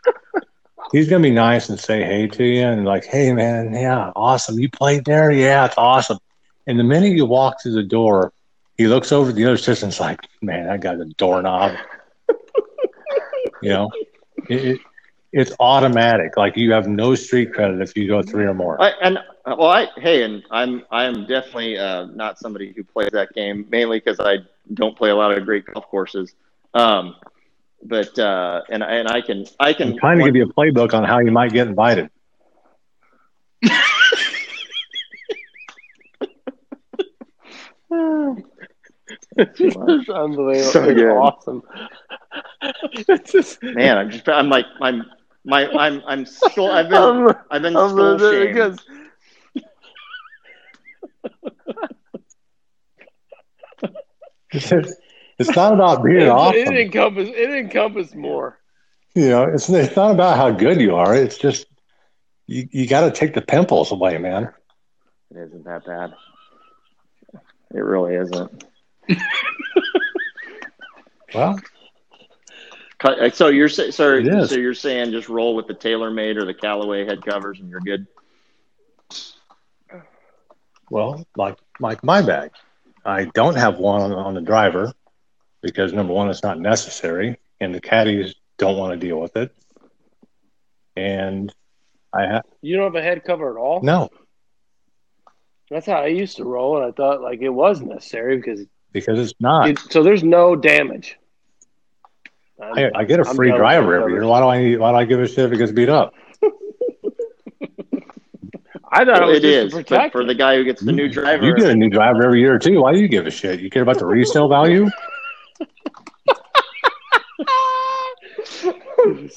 he's 0.92 1.08
gonna 1.08 1.22
be 1.22 1.30
nice 1.30 1.68
and 1.68 1.78
say 1.78 2.04
hey 2.04 2.26
to 2.26 2.44
you 2.44 2.62
and 2.62 2.84
like 2.84 3.04
hey 3.04 3.32
man 3.32 3.72
yeah 3.72 4.12
awesome. 4.14 4.58
You 4.58 4.70
played 4.70 5.04
there? 5.04 5.30
Yeah 5.30 5.66
it's 5.66 5.78
awesome. 5.78 6.18
And 6.66 6.78
the 6.78 6.84
minute 6.84 7.12
you 7.12 7.26
walk 7.26 7.62
through 7.62 7.72
the 7.72 7.82
door 7.82 8.32
he 8.76 8.86
looks 8.86 9.12
over 9.12 9.30
at 9.30 9.36
the 9.36 9.44
other 9.44 9.54
assistant's 9.54 10.00
like 10.00 10.20
man 10.42 10.66
that 10.66 10.80
guy's 10.80 11.00
a 11.00 11.04
doorknob 11.04 11.76
you 13.62 13.70
know 13.70 13.90
it, 14.48 14.64
it, 14.64 14.80
it's 15.32 15.52
automatic 15.60 16.36
like 16.36 16.56
you 16.56 16.72
have 16.72 16.86
no 16.88 17.14
street 17.14 17.52
credit 17.52 17.80
if 17.80 17.96
you 17.96 18.06
go 18.08 18.22
three 18.22 18.44
or 18.44 18.54
more 18.54 18.80
I, 18.80 18.92
and 19.02 19.18
well, 19.46 19.68
I 19.68 19.86
hey, 19.96 20.24
and 20.24 20.42
I'm 20.50 20.82
I'm 20.90 21.26
definitely 21.26 21.78
uh, 21.78 22.06
not 22.06 22.38
somebody 22.38 22.72
who 22.74 22.82
plays 22.82 23.10
that 23.12 23.32
game 23.32 23.66
mainly 23.70 24.00
because 24.00 24.18
I 24.18 24.38
don't 24.74 24.96
play 24.96 25.10
a 25.10 25.14
lot 25.14 25.36
of 25.36 25.44
great 25.44 25.66
golf 25.66 25.86
courses. 25.86 26.34
Um, 26.74 27.14
but 27.84 28.18
uh, 28.18 28.62
and 28.70 28.82
and 28.82 29.08
I 29.08 29.20
can 29.20 29.46
I 29.60 29.72
can 29.72 29.92
i'm 29.92 29.98
trying 29.98 30.18
to 30.18 30.24
give 30.24 30.34
you 30.34 30.44
a 30.44 30.52
playbook 30.52 30.94
on 30.94 31.04
how 31.04 31.20
you 31.20 31.30
might 31.30 31.52
get 31.52 31.68
invited 31.68 32.10
It's 39.38 40.08
unbelievable. 40.08 40.70
So 40.70 40.84
it's 40.84 41.00
good. 41.00 41.10
awesome. 41.10 41.62
it's 43.08 43.32
just, 43.32 43.62
man. 43.62 43.98
I'm 43.98 44.10
just 44.10 44.28
I'm 44.28 44.48
like 44.48 44.66
I'm 44.80 45.04
my 45.44 45.66
I'm 45.68 46.02
I'm 46.06 46.26
still 46.26 46.70
I've 46.70 46.88
been 46.88 47.02
I'm, 47.02 47.34
I've 47.50 47.62
been 47.62 47.76
I'm 47.76 47.90
skull 47.90 48.18
the- 48.18 48.30
shamed. 48.30 48.80
because 54.50 54.72
it's, 54.72 54.94
it's 55.38 55.56
not 55.56 55.74
about 55.74 56.02
being 56.02 56.22
it, 56.22 56.28
awesome 56.28 56.58
it 56.74 56.78
encompass 56.78 57.28
it 57.28 57.50
encompass 57.50 58.14
more. 58.14 58.58
You 59.14 59.28
know, 59.30 59.44
it's 59.44 59.68
it's 59.68 59.96
not 59.96 60.10
about 60.12 60.36
how 60.36 60.50
good 60.50 60.80
you 60.80 60.94
are. 60.96 61.14
It's 61.14 61.38
just 61.38 61.66
you 62.46 62.68
you 62.70 62.86
got 62.86 63.02
to 63.02 63.10
take 63.10 63.34
the 63.34 63.42
pimples 63.42 63.92
away, 63.92 64.18
man. 64.18 64.52
It 65.30 65.38
isn't 65.38 65.64
that 65.64 65.84
bad. 65.84 66.14
It 67.74 67.80
really 67.80 68.14
isn't. 68.14 68.64
Well, 71.34 71.54
Cut- 71.54 71.64
Uh, 73.02 73.30
so 73.30 73.48
you're 73.48 73.68
sa- 73.68 73.90
so, 73.90 74.22
so 74.46 74.54
you're 74.54 74.74
saying 74.74 75.10
just 75.10 75.28
roll 75.28 75.54
with 75.54 75.66
the 75.66 75.74
TaylorMade 75.74 76.36
or 76.36 76.46
the 76.46 76.54
Callaway 76.54 77.04
head 77.04 77.24
covers 77.24 77.60
and 77.60 77.68
you're 77.68 77.80
good. 77.80 78.06
well, 80.90 81.24
like 81.36 81.58
like 81.78 82.02
my 82.02 82.22
bag, 82.22 82.50
I 83.04 83.24
don't 83.24 83.56
have 83.56 83.78
one 83.78 84.00
on, 84.00 84.12
on 84.12 84.34
the 84.34 84.40
driver 84.40 84.92
because 85.60 85.92
number 85.92 86.12
one, 86.12 86.30
it's 86.30 86.42
not 86.42 86.58
necessary, 86.58 87.38
and 87.60 87.74
the 87.74 87.80
caddies 87.80 88.34
don't 88.56 88.78
want 88.78 88.98
to 88.98 89.06
deal 89.06 89.20
with 89.20 89.36
it. 89.36 89.54
And 90.96 91.52
I 92.14 92.22
have 92.22 92.44
You 92.62 92.76
don't 92.76 92.94
have 92.94 92.94
a 92.94 93.02
head 93.02 93.24
cover 93.24 93.58
at 93.58 93.60
all. 93.60 93.82
no 93.82 94.08
That's 95.70 95.86
how 95.86 95.96
I 96.00 96.06
used 96.06 96.38
to 96.38 96.44
roll, 96.44 96.78
and 96.78 96.86
I 96.86 96.92
thought 96.92 97.20
like 97.20 97.42
it 97.42 97.50
was 97.50 97.82
necessary 97.82 98.36
because 98.36 98.64
because 98.92 99.18
it's 99.18 99.34
not. 99.38 99.68
it, 99.68 99.78
so 99.90 100.02
there's 100.02 100.24
no 100.24 100.56
damage. 100.56 101.18
I, 102.60 102.90
I 102.94 103.04
get 103.04 103.20
a 103.20 103.28
I'm 103.28 103.36
free 103.36 103.50
driver 103.50 103.94
every 103.94 104.14
year. 104.14 104.26
Why 104.26 104.40
do 104.40 104.46
I 104.46 104.58
need, 104.58 104.78
why 104.78 104.92
do 104.92 104.96
I 104.96 105.04
give 105.04 105.20
a 105.20 105.28
shit 105.28 105.46
if 105.46 105.52
it 105.52 105.58
gets 105.58 105.72
beat 105.72 105.88
up? 105.88 106.14
I 108.90 109.04
thought 109.04 109.22
it 109.22 109.26
was 109.26 109.38
it 109.38 109.42
just 109.42 109.66
is, 109.66 109.72
but 109.72 109.86
protect 109.86 110.12
for 110.12 110.24
the 110.24 110.34
guy 110.34 110.56
who 110.56 110.64
gets 110.64 110.82
the 110.82 110.92
new 110.92 111.08
driver, 111.08 111.44
You 111.44 111.54
get 111.54 111.70
a 111.70 111.74
new 111.74 111.90
driver 111.90 112.24
every 112.24 112.40
year 112.40 112.58
too. 112.58 112.80
Why 112.80 112.92
do 112.92 113.00
you 113.00 113.08
give 113.08 113.26
a 113.26 113.30
shit? 113.30 113.60
You 113.60 113.68
care 113.68 113.82
about 113.82 113.98
the 113.98 114.06
resale 114.06 114.48
value? 114.48 114.88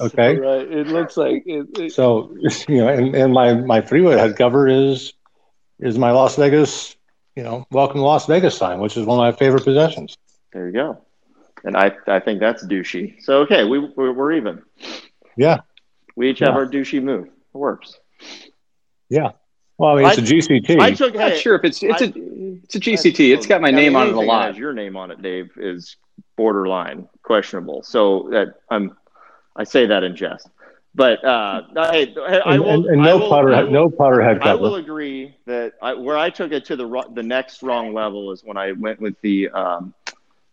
Okay. 0.00 0.36
right. 0.38 0.72
It 0.72 0.88
looks 0.88 1.16
like 1.16 1.44
it, 1.46 1.66
it, 1.78 1.92
So 1.92 2.34
you 2.68 2.78
know, 2.78 2.88
and, 2.88 3.14
and 3.14 3.32
my 3.32 3.54
my 3.54 3.80
three 3.80 4.00
wood 4.00 4.18
head 4.18 4.36
cover 4.36 4.66
is 4.66 5.12
is 5.78 5.98
my 5.98 6.10
Las 6.10 6.36
Vegas, 6.36 6.96
you 7.36 7.42
know, 7.42 7.66
welcome 7.70 7.98
to 7.98 8.02
Las 8.02 8.26
Vegas 8.26 8.56
sign, 8.56 8.80
which 8.80 8.96
is 8.96 9.06
one 9.06 9.18
of 9.18 9.32
my 9.32 9.38
favorite 9.38 9.64
possessions. 9.64 10.16
there 10.52 10.66
you 10.66 10.72
go. 10.72 11.04
And 11.64 11.76
I, 11.76 11.92
I 12.06 12.20
think 12.20 12.40
that's 12.40 12.64
douchey. 12.66 13.22
So 13.22 13.38
okay, 13.42 13.64
we 13.64 13.78
we're, 13.78 14.12
we're 14.12 14.32
even. 14.32 14.62
Yeah, 15.36 15.58
We 16.16 16.30
each 16.30 16.38
have 16.40 16.54
our 16.54 16.66
douchey 16.66 17.02
move. 17.02 17.26
It 17.26 17.32
works. 17.58 17.98
yeah. 19.08 19.30
Well, 19.78 19.92
I 19.92 20.02
mean, 20.02 20.06
it's 20.10 20.18
I- 20.18 20.22
a 20.22 20.24
GCT. 20.60 20.80
I 20.80 20.92
took. 20.92 21.14
I'm 21.14 21.20
not 21.30 21.36
sure 21.36 21.54
if 21.54 21.64
it's 21.64 21.82
it's 21.82 22.02
I- 22.02 22.06
a 22.06 22.12
it's 22.64 22.74
a 22.74 22.80
GCT. 22.80 23.32
It's 23.32 23.46
got 23.46 23.60
my 23.60 23.68
I 23.68 23.70
mean, 23.72 23.80
name 23.84 23.96
on 23.96 24.08
it 24.08 24.14
a 24.14 24.20
lot. 24.20 24.56
Your 24.56 24.72
name 24.72 24.96
on 24.96 25.10
it, 25.10 25.22
Dave, 25.22 25.50
is 25.56 25.96
borderline 26.36 27.08
questionable. 27.22 27.82
So 27.82 28.28
that 28.30 28.56
I'm, 28.70 28.96
I 29.56 29.64
say 29.64 29.86
that 29.86 30.02
in 30.02 30.16
jest. 30.16 30.48
But 30.94 31.24
uh, 31.24 31.62
I, 31.76 32.12
I 32.44 32.58
will. 32.58 32.68
and, 32.68 32.84
and 32.86 33.02
no 33.02 33.18
will- 33.18 33.28
putter, 33.30 33.54
I 33.54 33.62
will- 33.62 33.70
no 33.70 33.88
putter 33.90 34.20
head 34.22 34.42
I 34.42 34.54
will 34.54 34.74
agree 34.74 35.36
that 35.46 35.74
I, 35.80 35.94
where 35.94 36.18
I 36.18 36.28
took 36.30 36.52
it 36.52 36.64
to 36.66 36.76
the 36.76 36.84
ro- 36.84 37.10
the 37.14 37.22
next 37.22 37.62
wrong 37.62 37.94
level 37.94 38.32
is 38.32 38.42
when 38.44 38.56
I 38.56 38.72
went 38.72 39.00
with 39.00 39.14
the 39.22 39.48
um, 39.50 39.94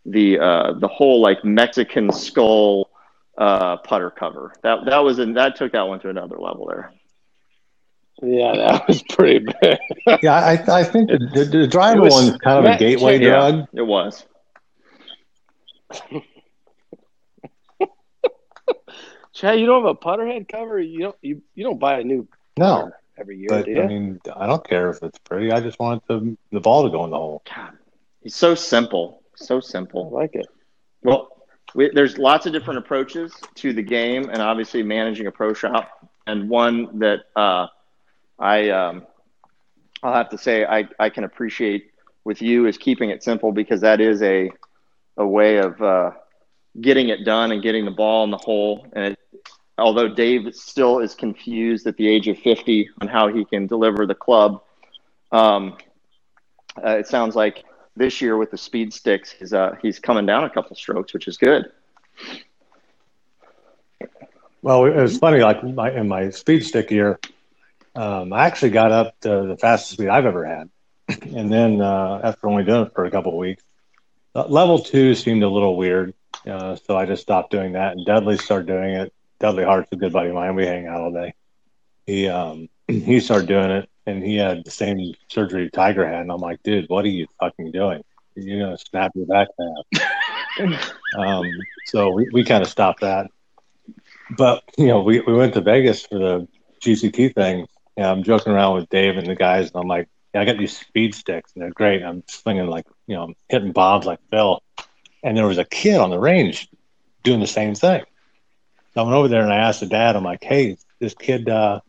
the 0.04 0.38
uh, 0.38 0.72
the 0.74 0.88
whole 0.88 1.20
like 1.20 1.44
Mexican 1.44 2.10
skull 2.12 2.90
uh, 3.36 3.76
putter 3.78 4.10
cover. 4.10 4.52
That 4.62 4.84
that 4.86 4.98
was 4.98 5.18
in, 5.18 5.34
that 5.34 5.56
took 5.56 5.72
that 5.72 5.82
one 5.88 6.00
to 6.00 6.08
another 6.10 6.38
level 6.38 6.66
there. 6.66 6.92
yeah, 8.22 8.52
that 8.56 8.84
was 8.88 9.02
pretty 9.10 9.44
bad. 9.60 9.78
Yeah, 10.22 10.34
I, 10.34 10.80
I 10.80 10.84
think 10.84 11.08
the, 11.10 11.18
the, 11.18 11.44
the 11.44 11.66
driver 11.66 11.98
It 11.98 12.04
was- 12.04 12.14
one's 12.14 12.36
kind 12.38 12.66
of 12.66 12.72
a 12.74 12.78
gateway 12.78 13.18
yeah. 13.20 13.28
drug. 13.28 13.68
It 13.74 13.82
was. 13.82 14.24
Chad, 19.34 19.60
you 19.60 19.66
don't 19.66 19.82
have 19.84 19.90
a 19.90 19.94
putter 19.94 20.26
head 20.26 20.48
cover. 20.48 20.80
You 20.80 20.98
don't 20.98 21.16
you, 21.22 21.42
you 21.54 21.64
don't 21.64 21.78
buy 21.78 22.00
a 22.00 22.04
new 22.04 22.26
No, 22.56 22.90
every 23.16 23.38
year, 23.38 23.48
but 23.48 23.66
do 23.66 23.70
you? 23.72 23.82
I 23.82 23.86
mean, 23.86 24.20
I 24.34 24.46
don't 24.46 24.66
care 24.66 24.90
if 24.90 25.02
it's 25.02 25.18
pretty. 25.20 25.52
I 25.52 25.60
just 25.60 25.78
want 25.78 26.02
the 26.08 26.36
the 26.50 26.60
ball 26.60 26.82
to 26.84 26.90
go 26.90 27.04
in 27.04 27.10
the 27.10 27.16
hole. 27.16 27.42
God, 27.54 27.72
he's 28.20 28.34
so 28.34 28.54
simple, 28.56 29.22
so 29.46 29.60
simple. 29.60 30.12
I 30.14 30.20
like 30.20 30.34
it. 30.34 30.46
Well, 31.02 31.28
we, 31.74 31.90
there's 31.92 32.18
lots 32.18 32.46
of 32.46 32.52
different 32.52 32.78
approaches 32.78 33.32
to 33.56 33.72
the 33.72 33.82
game, 33.82 34.30
and 34.30 34.40
obviously 34.40 34.82
managing 34.82 35.26
a 35.26 35.32
pro 35.32 35.52
shop. 35.54 36.10
And 36.26 36.48
one 36.48 36.98
that 36.98 37.20
uh, 37.36 37.68
I 38.38 38.70
um, 38.70 39.06
I'll 40.02 40.14
have 40.14 40.28
to 40.30 40.38
say 40.38 40.64
I, 40.64 40.88
I 40.98 41.10
can 41.10 41.24
appreciate 41.24 41.90
with 42.24 42.42
you 42.42 42.66
is 42.66 42.76
keeping 42.76 43.10
it 43.10 43.22
simple 43.22 43.52
because 43.52 43.80
that 43.80 44.00
is 44.00 44.22
a 44.22 44.50
a 45.16 45.26
way 45.26 45.56
of 45.56 45.80
uh, 45.82 46.10
getting 46.80 47.08
it 47.08 47.24
done 47.24 47.52
and 47.52 47.62
getting 47.62 47.84
the 47.84 47.90
ball 47.90 48.24
in 48.24 48.30
the 48.30 48.38
hole. 48.38 48.86
And 48.92 49.14
it, 49.14 49.18
although 49.76 50.08
Dave 50.08 50.54
still 50.54 51.00
is 51.00 51.14
confused 51.14 51.86
at 51.86 51.96
the 51.96 52.08
age 52.08 52.28
of 52.28 52.38
50 52.38 52.90
on 53.00 53.08
how 53.08 53.28
he 53.28 53.44
can 53.44 53.66
deliver 53.66 54.06
the 54.06 54.14
club, 54.14 54.62
um, 55.32 55.76
uh, 56.84 56.98
it 56.98 57.08
sounds 57.08 57.34
like 57.34 57.64
this 57.98 58.20
year 58.20 58.36
with 58.36 58.50
the 58.50 58.58
speed 58.58 58.92
sticks, 58.94 59.30
he's 59.30 59.52
uh, 59.52 59.76
he's 59.82 59.98
coming 59.98 60.26
down 60.26 60.44
a 60.44 60.50
couple 60.50 60.74
strokes, 60.76 61.12
which 61.12 61.28
is 61.28 61.36
good. 61.36 61.70
Well, 64.62 64.86
it 64.86 64.96
was 64.96 65.18
funny. 65.18 65.40
Like 65.40 65.62
my, 65.62 65.92
in 65.92 66.08
my 66.08 66.30
speed 66.30 66.64
stick 66.64 66.90
year, 66.90 67.20
um, 67.94 68.32
I 68.32 68.46
actually 68.46 68.70
got 68.70 68.92
up 68.92 69.18
to 69.20 69.46
the 69.46 69.56
fastest 69.56 69.92
speed 69.92 70.08
I've 70.08 70.26
ever 70.26 70.44
had, 70.44 70.70
and 71.22 71.52
then 71.52 71.80
uh, 71.80 72.20
after 72.24 72.48
only 72.48 72.64
doing 72.64 72.86
it 72.86 72.94
for 72.94 73.04
a 73.04 73.10
couple 73.10 73.36
weeks, 73.36 73.62
uh, 74.34 74.46
level 74.46 74.78
two 74.78 75.14
seemed 75.14 75.42
a 75.42 75.48
little 75.48 75.76
weird, 75.76 76.14
uh, 76.46 76.76
so 76.76 76.96
I 76.96 77.06
just 77.06 77.22
stopped 77.22 77.50
doing 77.50 77.72
that. 77.72 77.92
And 77.92 78.06
Dudley 78.06 78.38
started 78.38 78.66
doing 78.66 78.94
it. 78.94 79.12
Dudley 79.38 79.64
Hart's 79.64 79.92
a 79.92 79.96
good 79.96 80.12
buddy 80.12 80.28
of 80.28 80.34
mine. 80.34 80.54
We 80.54 80.66
hang 80.66 80.86
out 80.86 81.00
all 81.00 81.12
day. 81.12 81.34
He 82.06 82.28
um, 82.28 82.68
he 82.88 83.20
started 83.20 83.48
doing 83.48 83.70
it, 83.70 83.88
and 84.08 84.24
he 84.24 84.36
had 84.36 84.64
the 84.64 84.70
same 84.70 85.14
surgery 85.28 85.70
Tiger 85.70 86.06
had. 86.06 86.22
And 86.22 86.32
I'm 86.32 86.40
like, 86.40 86.62
dude, 86.62 86.88
what 86.88 87.04
are 87.04 87.08
you 87.08 87.26
fucking 87.40 87.72
doing? 87.72 88.02
You're 88.34 88.64
gonna 88.64 88.78
snap 88.78 89.12
your 89.14 89.26
back 89.26 89.48
half. 89.58 90.92
um, 91.14 91.66
so 91.84 92.10
we, 92.10 92.24
we 92.24 92.44
kind 92.44 92.62
of 92.62 92.68
stopped 92.68 93.00
that 93.00 93.26
but 94.30 94.62
you 94.76 94.86
know, 94.86 95.00
we, 95.00 95.20
we 95.20 95.34
went 95.34 95.54
to 95.54 95.60
Vegas 95.60 96.04
for 96.06 96.18
the 96.18 96.48
GCT 96.80 97.34
thing. 97.34 97.66
And 97.96 98.06
I'm 98.06 98.22
joking 98.22 98.52
around 98.52 98.76
with 98.76 98.88
Dave 98.90 99.16
and 99.16 99.26
the 99.26 99.34
guys, 99.34 99.70
and 99.72 99.80
I'm 99.80 99.88
like, 99.88 100.08
yeah, 100.32 100.42
I 100.42 100.44
got 100.44 100.56
these 100.56 100.76
speed 100.76 101.14
sticks, 101.14 101.52
and 101.54 101.62
they're 101.62 101.72
great. 101.72 102.02
I'm 102.02 102.22
swinging 102.28 102.66
like, 102.66 102.86
you 103.06 103.16
know, 103.16 103.24
I'm 103.24 103.34
hitting 103.48 103.72
bombs 103.72 104.06
like 104.06 104.20
Phil. 104.30 104.62
And 105.24 105.36
there 105.36 105.46
was 105.46 105.58
a 105.58 105.64
kid 105.64 105.96
on 105.98 106.10
the 106.10 106.18
range 106.18 106.68
doing 107.24 107.40
the 107.40 107.46
same 107.46 107.74
thing. 107.74 108.02
So 108.94 109.00
I 109.00 109.02
went 109.02 109.16
over 109.16 109.26
there 109.26 109.42
and 109.42 109.52
I 109.52 109.56
asked 109.56 109.80
the 109.80 109.86
dad, 109.86 110.14
I'm 110.14 110.22
like, 110.22 110.44
hey, 110.44 110.76
this 111.00 111.14
kid, 111.14 111.48
uh, 111.48 111.80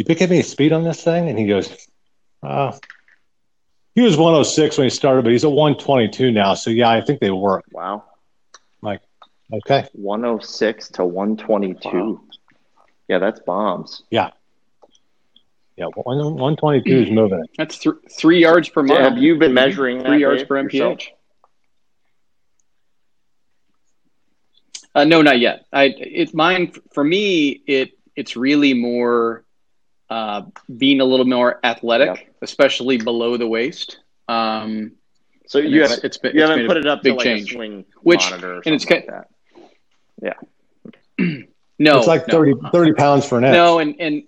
you 0.00 0.04
pick 0.04 0.22
up 0.22 0.30
any 0.30 0.42
speed 0.42 0.72
on 0.72 0.82
this 0.82 1.04
thing? 1.04 1.28
And 1.28 1.38
he 1.38 1.46
goes, 1.46 1.88
uh, 2.42 2.72
he 3.94 4.00
was 4.00 4.16
106 4.16 4.78
when 4.78 4.86
he 4.86 4.90
started, 4.90 5.22
but 5.22 5.32
he's 5.32 5.44
at 5.44 5.52
122 5.52 6.32
now. 6.32 6.54
So 6.54 6.70
yeah, 6.70 6.90
I 6.90 7.02
think 7.02 7.20
they 7.20 7.30
work. 7.30 7.64
Wow, 7.70 8.04
Like, 8.82 9.02
Okay. 9.52 9.86
106 9.92 10.88
to 10.90 11.04
122. 11.04 11.88
Wow. 11.88 12.20
Yeah, 13.08 13.18
that's 13.18 13.40
bombs. 13.40 14.04
Yeah. 14.10 14.30
Yeah. 15.76 15.86
122 15.86 16.96
is 16.96 17.10
moving 17.10 17.40
it. 17.40 17.50
That's 17.58 17.78
th- 17.78 17.96
three 18.10 18.40
yards 18.40 18.68
per 18.68 18.82
mile. 18.82 19.02
Have 19.02 19.18
you 19.18 19.36
been 19.36 19.52
measuring 19.52 19.98
that, 19.98 20.06
three 20.06 20.20
yards 20.20 20.42
Dave, 20.42 20.48
per 20.48 20.60
yourself? 20.62 20.98
mph? 20.98 21.08
Uh, 24.94 25.04
no, 25.04 25.20
not 25.20 25.40
yet. 25.40 25.66
I 25.72 25.94
it's 25.98 26.32
mine 26.32 26.72
for 26.92 27.02
me. 27.04 27.62
It 27.66 27.92
it's 28.16 28.36
really 28.36 28.74
more 28.74 29.44
uh, 30.10 30.42
being 30.76 31.00
a 31.00 31.04
little 31.04 31.24
more 31.26 31.60
athletic, 31.64 32.32
especially 32.42 32.98
below 32.98 33.36
the 33.36 33.46
waist. 33.46 34.00
Um, 34.28 34.92
So 35.46 35.58
you 35.58 35.76
it's- 35.76 35.90
haven't 35.90 36.04
it's 36.04 36.18
been- 36.18 36.34
you 36.36 36.42
it's 36.42 36.50
haven't 36.50 36.66
put 36.66 36.76
it 36.76 36.86
up 36.86 37.00
to 37.00 37.04
big 37.10 37.16
like 37.16 37.24
change. 37.24 37.50
a 37.52 37.54
swing 37.54 37.84
Which- 38.02 38.28
monitor 38.30 38.56
or 38.56 38.62
and 38.66 38.74
it's 38.74 38.84
something 38.84 39.06
like 39.08 39.26
that. 40.20 40.36
no, 41.78 41.98
it's 41.98 42.06
like 42.06 42.26
no. 42.28 42.32
30, 42.32 42.54
30 42.72 42.92
pounds 42.94 43.26
for 43.28 43.38
an 43.38 43.44
inch. 43.44 43.52
No, 43.52 43.78
and 43.78 43.94
and 44.00 44.22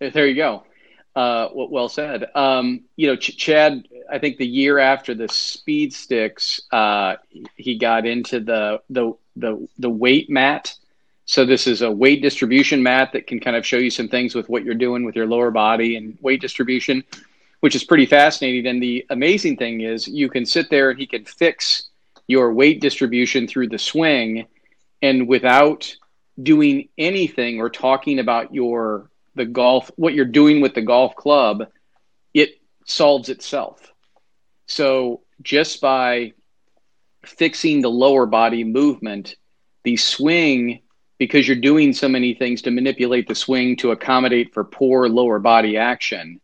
there 0.00 0.26
you 0.26 0.34
go. 0.36 0.64
Uh, 1.14 1.48
well, 1.54 1.68
well 1.68 1.88
said. 1.88 2.24
Um, 2.34 2.82
you 2.96 3.06
know, 3.08 3.16
Ch- 3.16 3.36
Chad. 3.36 3.86
I 4.10 4.18
think 4.18 4.36
the 4.36 4.46
year 4.46 4.78
after 4.78 5.14
the 5.14 5.28
speed 5.28 5.92
sticks, 5.94 6.60
uh, 6.72 7.16
he 7.56 7.78
got 7.78 8.06
into 8.06 8.40
the 8.40 8.80
the 8.90 9.12
the 9.36 9.68
the 9.78 9.90
weight 9.90 10.28
mat. 10.30 10.74
So 11.26 11.44
this 11.44 11.66
is 11.66 11.82
a 11.82 11.90
weight 11.90 12.20
distribution 12.22 12.82
mat 12.82 13.12
that 13.12 13.26
can 13.26 13.40
kind 13.40 13.56
of 13.56 13.66
show 13.66 13.78
you 13.78 13.90
some 13.90 14.08
things 14.08 14.34
with 14.34 14.48
what 14.48 14.64
you're 14.64 14.74
doing 14.74 15.04
with 15.04 15.16
your 15.16 15.26
lower 15.26 15.50
body 15.50 15.96
and 15.96 16.18
weight 16.20 16.40
distribution, 16.40 17.02
which 17.60 17.74
is 17.74 17.84
pretty 17.84 18.06
fascinating. 18.06 18.66
And 18.66 18.82
the 18.82 19.06
amazing 19.10 19.56
thing 19.56 19.80
is, 19.80 20.06
you 20.06 20.28
can 20.28 20.44
sit 20.44 20.68
there 20.68 20.90
and 20.90 20.98
he 20.98 21.06
can 21.06 21.24
fix 21.24 21.88
your 22.26 22.52
weight 22.52 22.80
distribution 22.80 23.46
through 23.46 23.68
the 23.68 23.78
swing, 23.78 24.46
and 25.02 25.28
without 25.28 25.94
doing 26.42 26.88
anything 26.98 27.60
or 27.60 27.70
talking 27.70 28.18
about 28.18 28.52
your 28.52 29.10
the 29.36 29.44
golf 29.44 29.90
what 29.96 30.14
you're 30.14 30.24
doing 30.24 30.60
with 30.60 30.74
the 30.74 30.82
golf 30.82 31.14
club 31.14 31.66
it 32.32 32.60
solves 32.86 33.28
itself 33.28 33.92
so 34.66 35.22
just 35.42 35.80
by 35.80 36.32
fixing 37.24 37.80
the 37.80 37.90
lower 37.90 38.26
body 38.26 38.64
movement 38.64 39.36
the 39.84 39.96
swing 39.96 40.80
because 41.18 41.46
you're 41.46 41.56
doing 41.56 41.92
so 41.92 42.08
many 42.08 42.34
things 42.34 42.62
to 42.62 42.70
manipulate 42.70 43.28
the 43.28 43.34
swing 43.34 43.76
to 43.76 43.92
accommodate 43.92 44.52
for 44.52 44.64
poor 44.64 45.08
lower 45.08 45.38
body 45.38 45.76
action 45.76 46.40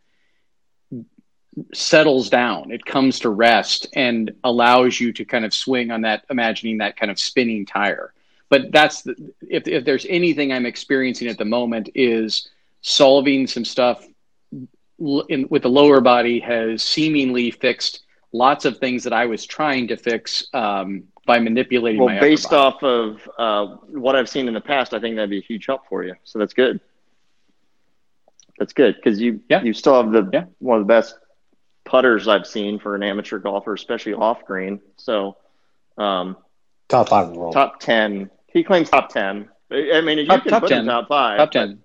settles 1.75 2.31
down. 2.31 2.71
It 2.71 2.85
comes 2.85 3.21
to 3.21 3.29
rest 3.29 3.89
and 3.95 4.33
allows 4.45 5.01
you 5.01 5.13
to 5.15 5.25
kind 5.25 5.45
of 5.45 5.53
swing 5.53 5.91
on 5.91 6.03
that, 6.03 6.25
imagining 6.31 6.79
that 6.79 6.97
kind 6.97 7.11
of 7.11 7.19
spinning 7.19 7.67
tire. 7.67 8.13
But 8.49 8.73
that's 8.73 9.03
the, 9.03 9.33
if 9.49 9.69
if 9.69 9.85
there's 9.85 10.07
anything 10.09 10.53
I'm 10.53 10.67
experiencing 10.67 11.29
at 11.29 11.39
the 11.39 11.45
moment 11.45 11.91
is 11.95 12.49
solving 12.83 13.47
some 13.47 13.65
stuff 13.65 14.07
in, 14.99 15.47
with 15.49 15.63
the 15.63 15.69
lower 15.69 16.01
body 16.01 16.41
has 16.41 16.83
seemingly 16.83 17.51
fixed 17.51 18.01
lots 18.33 18.65
of 18.65 18.79
things 18.79 19.05
that 19.05 19.13
I 19.13 19.27
was 19.27 19.45
trying 19.45 19.89
to 19.89 19.97
fix 19.97 20.47
um, 20.53 21.05
by 21.31 21.39
manipulating. 21.39 22.03
Well, 22.03 22.19
based 22.19 22.53
off 22.53 22.83
of 22.83 23.29
uh, 23.39 23.77
what 23.87 24.17
I've 24.17 24.29
seen 24.29 24.49
in 24.49 24.55
the 24.55 24.61
past, 24.61 24.93
I 24.93 24.99
think 24.99 25.15
that'd 25.15 25.31
be 25.31 25.39
a 25.39 25.43
huge 25.43 25.65
help 25.65 25.87
for 25.89 26.03
you. 26.03 26.17
So 26.25 26.41
that's 26.41 26.55
good. 26.55 26.81
That's 28.59 28.73
good 28.73 28.97
because 28.97 29.21
you 29.21 29.41
yeah. 29.49 29.63
you 29.63 29.73
still 29.73 29.95
have 30.03 30.11
the 30.11 30.29
yeah. 30.33 30.45
one 30.59 30.81
of 30.81 30.87
the 30.87 30.93
best 30.93 31.15
putters 31.85 32.27
I've 32.27 32.49
seen 32.49 32.81
for 32.81 32.97
an 32.97 33.05
amateur 33.05 33.39
golfer, 33.39 33.73
especially 33.75 34.15
off 34.15 34.45
green. 34.45 34.81
So 34.97 35.37
um, 35.97 36.37
top 36.89 37.11
five 37.11 37.29
in 37.29 37.35
the 37.35 37.39
world. 37.39 37.55
Top 37.55 37.79
ten. 37.79 38.29
He 38.49 38.65
claims 38.65 38.91
top 38.91 39.11
ten. 39.11 39.49
I 39.71 40.01
mean, 40.01 40.19
you 40.19 40.27
top, 40.27 40.43
can 40.43 40.51
top 40.51 40.63
put 40.63 40.71
10. 40.71 40.85
top 40.85 41.07
five. 41.07 41.39
Top 41.39 41.53
ten. 41.53 41.81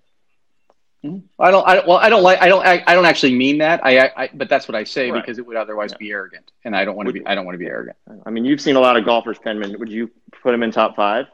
Mm-hmm. 1.05 1.41
I 1.41 1.51
don't. 1.51 1.67
I 1.67 1.85
well, 1.85 1.97
I 1.97 2.09
don't 2.09 2.23
like. 2.23 2.41
I 2.41 2.47
don't. 2.47 2.65
I, 2.65 2.83
I 2.87 2.95
don't 2.95 3.05
actually 3.05 3.35
mean 3.35 3.59
that. 3.59 3.85
I, 3.85 4.11
I. 4.15 4.29
But 4.33 4.49
that's 4.49 4.67
what 4.67 4.75
I 4.75 4.83
say 4.83 5.11
right. 5.11 5.21
because 5.21 5.37
it 5.37 5.45
would 5.45 5.55
otherwise 5.55 5.91
yeah. 5.91 5.97
be 5.97 6.11
arrogant, 6.11 6.51
and 6.63 6.75
I 6.75 6.83
don't 6.83 6.95
want 6.95 7.07
to 7.07 7.13
be. 7.13 7.25
I 7.25 7.35
don't 7.35 7.45
want 7.45 7.53
to 7.53 7.59
be 7.59 7.67
arrogant. 7.67 7.97
I 8.25 8.31
mean, 8.31 8.43
you've 8.45 8.61
seen 8.61 8.75
a 8.75 8.79
lot 8.79 8.97
of 8.97 9.05
golfers, 9.05 9.37
Penman. 9.37 9.77
Would 9.77 9.89
you 9.89 10.09
put 10.41 10.53
him 10.53 10.63
in 10.63 10.71
top 10.71 10.95
five? 10.95 11.27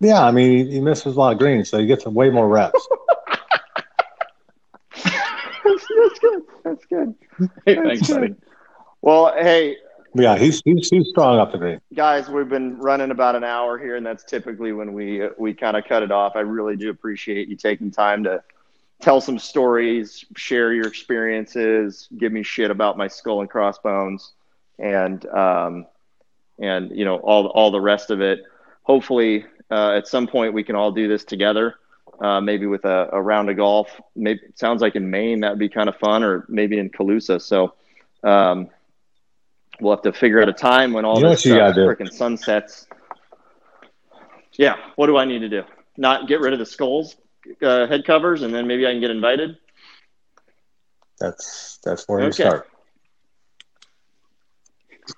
Yeah, 0.00 0.22
I 0.22 0.30
mean, 0.30 0.70
he 0.70 0.80
misses 0.80 1.16
a 1.16 1.18
lot 1.18 1.32
of 1.32 1.38
greens, 1.38 1.70
so 1.70 1.78
he 1.78 1.86
gets 1.86 2.04
way 2.04 2.28
more 2.28 2.46
reps. 2.46 2.86
that's, 5.04 5.16
that's, 5.64 6.18
good. 6.18 6.42
That's 6.64 6.84
good. 6.84 7.14
Hey, 7.64 7.74
that's 7.74 7.86
thanks, 7.86 8.06
good. 8.08 8.20
buddy. 8.20 8.34
Well, 9.00 9.32
hey, 9.34 9.76
yeah, 10.18 10.36
he's, 10.36 10.62
he's 10.64 10.88
he's 10.88 11.08
strong 11.08 11.38
up 11.38 11.52
to 11.52 11.58
date. 11.58 11.78
Guys, 11.94 12.28
we've 12.28 12.48
been 12.48 12.78
running 12.78 13.10
about 13.10 13.36
an 13.36 13.44
hour 13.44 13.78
here, 13.78 13.96
and 13.96 14.04
that's 14.04 14.24
typically 14.24 14.72
when 14.72 14.92
we 14.92 15.28
we 15.38 15.54
kind 15.54 15.76
of 15.76 15.84
cut 15.84 16.02
it 16.02 16.10
off. 16.10 16.36
I 16.36 16.40
really 16.40 16.76
do 16.76 16.90
appreciate 16.90 17.48
you 17.48 17.56
taking 17.56 17.90
time 17.90 18.24
to 18.24 18.42
tell 19.00 19.20
some 19.20 19.38
stories, 19.38 20.24
share 20.36 20.72
your 20.72 20.86
experiences, 20.86 22.08
give 22.18 22.32
me 22.32 22.42
shit 22.42 22.70
about 22.70 22.96
my 22.96 23.08
skull 23.08 23.40
and 23.40 23.50
crossbones, 23.50 24.32
and 24.78 25.26
um, 25.26 25.86
and 26.58 26.90
you 26.96 27.04
know 27.04 27.16
all 27.16 27.46
all 27.48 27.70
the 27.70 27.80
rest 27.80 28.10
of 28.10 28.20
it. 28.20 28.44
Hopefully, 28.82 29.44
uh, 29.70 29.92
at 29.92 30.06
some 30.06 30.26
point 30.26 30.54
we 30.54 30.62
can 30.62 30.76
all 30.76 30.92
do 30.92 31.08
this 31.08 31.24
together. 31.24 31.76
Uh, 32.18 32.40
maybe 32.40 32.64
with 32.64 32.86
a, 32.86 33.10
a, 33.12 33.20
round 33.20 33.50
of 33.50 33.58
golf. 33.58 34.00
Maybe 34.14 34.40
sounds 34.54 34.80
like 34.80 34.96
in 34.96 35.10
Maine 35.10 35.40
that 35.40 35.50
would 35.50 35.58
be 35.58 35.68
kind 35.68 35.86
of 35.86 35.96
fun, 35.96 36.22
or 36.22 36.46
maybe 36.48 36.78
in 36.78 36.90
Calusa. 36.90 37.40
So. 37.42 37.74
Um, 38.22 38.70
We'll 39.80 39.94
have 39.94 40.02
to 40.02 40.12
figure 40.12 40.40
out 40.40 40.48
a 40.48 40.52
time 40.52 40.92
when 40.92 41.04
all 41.04 41.20
you 41.20 41.28
this 41.28 41.46
uh, 41.46 41.72
freaking 41.74 42.12
sunsets. 42.12 42.86
Yeah, 44.52 44.76
what 44.96 45.06
do 45.06 45.16
I 45.16 45.24
need 45.24 45.40
to 45.40 45.48
do? 45.48 45.62
Not 45.98 46.28
get 46.28 46.40
rid 46.40 46.52
of 46.52 46.58
the 46.58 46.66
skulls 46.66 47.16
uh, 47.62 47.86
head 47.86 48.04
covers, 48.04 48.42
and 48.42 48.54
then 48.54 48.66
maybe 48.66 48.86
I 48.86 48.92
can 48.92 49.00
get 49.00 49.10
invited. 49.10 49.58
That's 51.18 51.78
that's 51.84 52.06
where 52.06 52.20
okay. 52.20 52.26
you 52.26 52.32
start. 52.32 52.68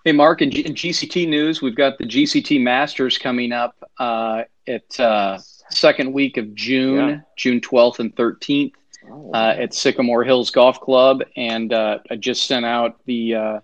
Hey, 0.04 0.12
Mark, 0.12 0.42
in, 0.42 0.50
G- 0.50 0.66
in, 0.66 0.74
GCT 0.74 1.28
news, 1.28 1.62
we've 1.62 1.74
got 1.74 1.96
the 1.96 2.04
GCT 2.04 2.62
Masters 2.62 3.16
coming 3.16 3.52
up 3.52 3.74
uh, 3.98 4.42
at 4.66 5.00
uh, 5.00 5.38
second 5.70 6.12
week 6.12 6.36
of 6.36 6.54
June, 6.54 7.09
yeah. 7.09 7.20
June 7.36 7.61
12th 7.61 7.98
and 7.98 8.14
13th 8.14 8.72
oh. 9.11 9.30
uh, 9.32 9.54
at 9.59 9.72
Sycamore 9.72 10.24
Hills 10.24 10.50
Golf 10.50 10.78
Club. 10.80 11.22
And 11.36 11.72
uh, 11.72 12.00
I 12.11 12.16
just 12.16 12.46
sent 12.46 12.66
out 12.66 13.00
the 13.06 13.34
uh, 13.34 13.61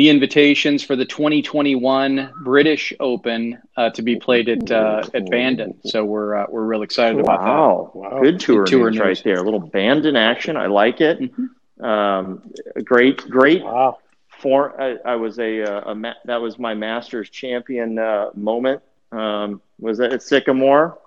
the 0.00 0.08
invitations 0.08 0.82
for 0.82 0.96
the 0.96 1.04
2021 1.04 2.32
British 2.42 2.94
Open 3.00 3.60
uh, 3.76 3.90
to 3.90 4.00
be 4.00 4.16
played 4.16 4.48
at 4.48 4.70
uh, 4.70 5.02
at 5.12 5.28
Bandon. 5.28 5.78
So 5.84 6.06
we're 6.06 6.36
uh, 6.36 6.46
we're 6.48 6.64
real 6.64 6.80
excited 6.80 7.16
wow. 7.16 7.34
about 7.34 7.92
that. 7.92 7.98
Wow, 7.98 8.22
good 8.22 8.40
tour, 8.40 8.64
good 8.64 8.70
tour 8.70 8.90
news 8.90 8.98
right 8.98 9.22
there. 9.22 9.36
A 9.36 9.42
little 9.42 9.60
Bandon 9.60 10.16
action. 10.16 10.56
I 10.56 10.68
like 10.68 11.02
it. 11.02 11.20
Mm-hmm. 11.20 11.84
Um, 11.84 12.50
great, 12.82 13.28
great. 13.28 13.62
Wow. 13.62 13.98
For 14.38 14.80
I, 14.80 14.96
I 15.04 15.16
was 15.16 15.38
a, 15.38 15.64
uh, 15.64 15.92
a, 15.92 15.94
a 15.94 16.14
that 16.24 16.40
was 16.40 16.58
my 16.58 16.72
Masters 16.72 17.28
champion 17.28 17.98
uh, 17.98 18.30
moment. 18.34 18.80
Um, 19.12 19.60
was 19.78 19.98
that 19.98 20.14
at 20.14 20.22
Sycamore? 20.22 20.98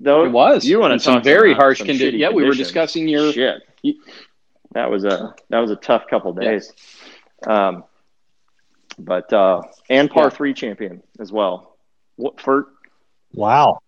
Though 0.00 0.24
it 0.24 0.30
was. 0.30 0.64
You 0.64 0.80
want 0.80 0.94
to 0.94 1.00
some 1.00 1.22
very 1.22 1.52
harsh 1.52 1.82
conditions? 1.82 2.14
Yeah, 2.14 2.30
we 2.30 2.44
were 2.44 2.54
discussing 2.54 3.08
your 3.08 3.30
shit. 3.30 3.60
that 4.72 4.90
was 4.90 5.04
a 5.04 5.34
that 5.50 5.58
was 5.58 5.70
a 5.70 5.76
tough 5.76 6.06
couple 6.08 6.32
days. 6.32 6.72
Yeah. 7.46 7.68
Um, 7.68 7.84
but 9.00 9.32
uh, 9.32 9.62
and 9.88 10.10
par 10.10 10.24
yeah. 10.24 10.30
three 10.30 10.54
champion 10.54 11.02
as 11.18 11.32
well. 11.32 11.76
What 12.16 12.40
for 12.40 12.68
wow. 13.32 13.80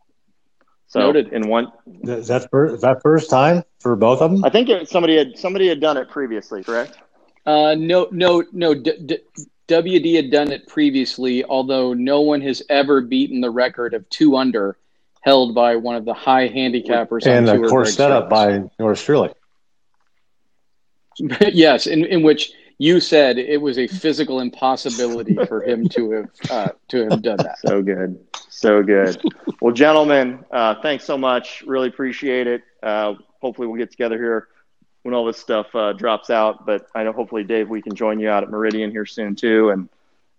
So 0.88 1.00
Noted. 1.00 1.32
in 1.32 1.48
one. 1.48 1.72
Is 2.02 2.28
that 2.28 2.50
first, 2.50 2.74
is 2.74 2.80
that 2.82 3.00
first 3.00 3.30
time 3.30 3.62
for 3.80 3.96
both 3.96 4.20
of 4.20 4.30
them? 4.30 4.44
I 4.44 4.50
think 4.50 4.68
it, 4.68 4.90
somebody 4.90 5.16
had 5.16 5.38
somebody 5.38 5.66
had 5.68 5.80
done 5.80 5.96
it 5.96 6.10
previously, 6.10 6.62
correct? 6.62 6.98
Uh, 7.46 7.74
no, 7.78 8.08
no, 8.10 8.44
no. 8.52 8.74
D- 8.74 8.98
D- 9.06 9.18
WD 9.68 10.16
had 10.16 10.30
done 10.30 10.52
it 10.52 10.68
previously, 10.68 11.44
although 11.44 11.94
no 11.94 12.20
one 12.20 12.42
has 12.42 12.62
ever 12.68 13.00
beaten 13.00 13.40
the 13.40 13.50
record 13.50 13.94
of 13.94 14.06
two 14.10 14.36
under 14.36 14.76
held 15.22 15.54
by 15.54 15.76
one 15.76 15.96
of 15.96 16.04
the 16.04 16.12
high 16.12 16.48
handicappers. 16.48 17.26
And 17.26 17.48
of 17.48 17.70
course, 17.70 17.94
set 17.94 18.10
up 18.10 18.28
by 18.28 18.64
Norris 18.78 19.02
Streley. 19.02 19.32
yes, 21.40 21.86
in, 21.86 22.04
in 22.04 22.22
which 22.22 22.52
you 22.82 22.98
said 22.98 23.38
it 23.38 23.60
was 23.60 23.78
a 23.78 23.86
physical 23.86 24.40
impossibility 24.40 25.36
for 25.46 25.62
him 25.62 25.88
to 25.90 26.10
have 26.10 26.30
uh, 26.50 26.68
to 26.88 27.08
have 27.08 27.22
done 27.22 27.36
that. 27.36 27.58
So 27.60 27.80
good, 27.80 28.18
so 28.48 28.82
good. 28.82 29.22
well, 29.60 29.72
gentlemen, 29.72 30.44
uh, 30.50 30.74
thanks 30.82 31.04
so 31.04 31.16
much. 31.16 31.62
Really 31.64 31.86
appreciate 31.86 32.48
it. 32.48 32.62
Uh, 32.82 33.14
hopefully, 33.40 33.68
we'll 33.68 33.78
get 33.78 33.92
together 33.92 34.18
here 34.18 34.48
when 35.02 35.14
all 35.14 35.24
this 35.24 35.38
stuff 35.38 35.72
uh, 35.76 35.92
drops 35.92 36.28
out. 36.28 36.66
But 36.66 36.88
I 36.92 37.04
know 37.04 37.12
hopefully, 37.12 37.44
Dave, 37.44 37.68
we 37.68 37.80
can 37.82 37.94
join 37.94 38.18
you 38.18 38.28
out 38.28 38.42
at 38.42 38.50
Meridian 38.50 38.90
here 38.90 39.06
soon 39.06 39.36
too. 39.36 39.70
And 39.70 39.88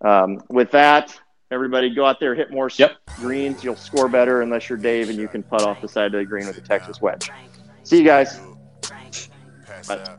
um, 0.01 0.43
with 0.49 0.69
that, 0.71 1.17
everybody 1.49 1.95
go 1.95 2.05
out 2.05 2.19
there, 2.19 2.35
hit 2.35 2.51
more 2.51 2.69
yep. 2.75 2.97
greens. 3.21 3.63
You'll 3.63 3.77
score 3.77 4.09
better 4.09 4.41
unless 4.41 4.67
you're 4.67 4.77
Dave 4.77 5.07
and 5.07 5.17
you 5.17 5.29
can 5.29 5.43
putt 5.43 5.61
off 5.61 5.79
the 5.79 5.87
side 5.87 6.07
of 6.07 6.19
the 6.19 6.25
green 6.25 6.45
with 6.45 6.57
a 6.57 6.61
Texas 6.61 7.01
wedge. 7.01 7.31
See 7.83 7.99
you 7.99 8.03
guys. 8.03 8.37
Bye. 9.87 10.17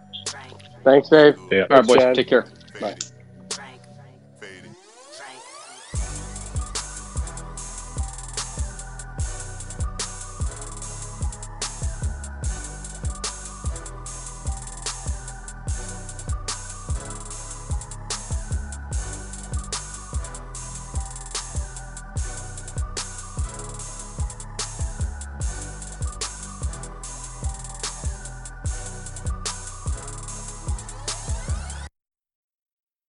Thanks, 0.85 1.09
Dave. 1.09 1.35
Yeah. 1.51 1.67
All 1.71 1.79
right, 1.79 1.87
boys. 1.87 1.99
Chad. 1.99 2.15
Take 2.15 2.29
care. 2.29 2.47
Bye. 2.81 2.95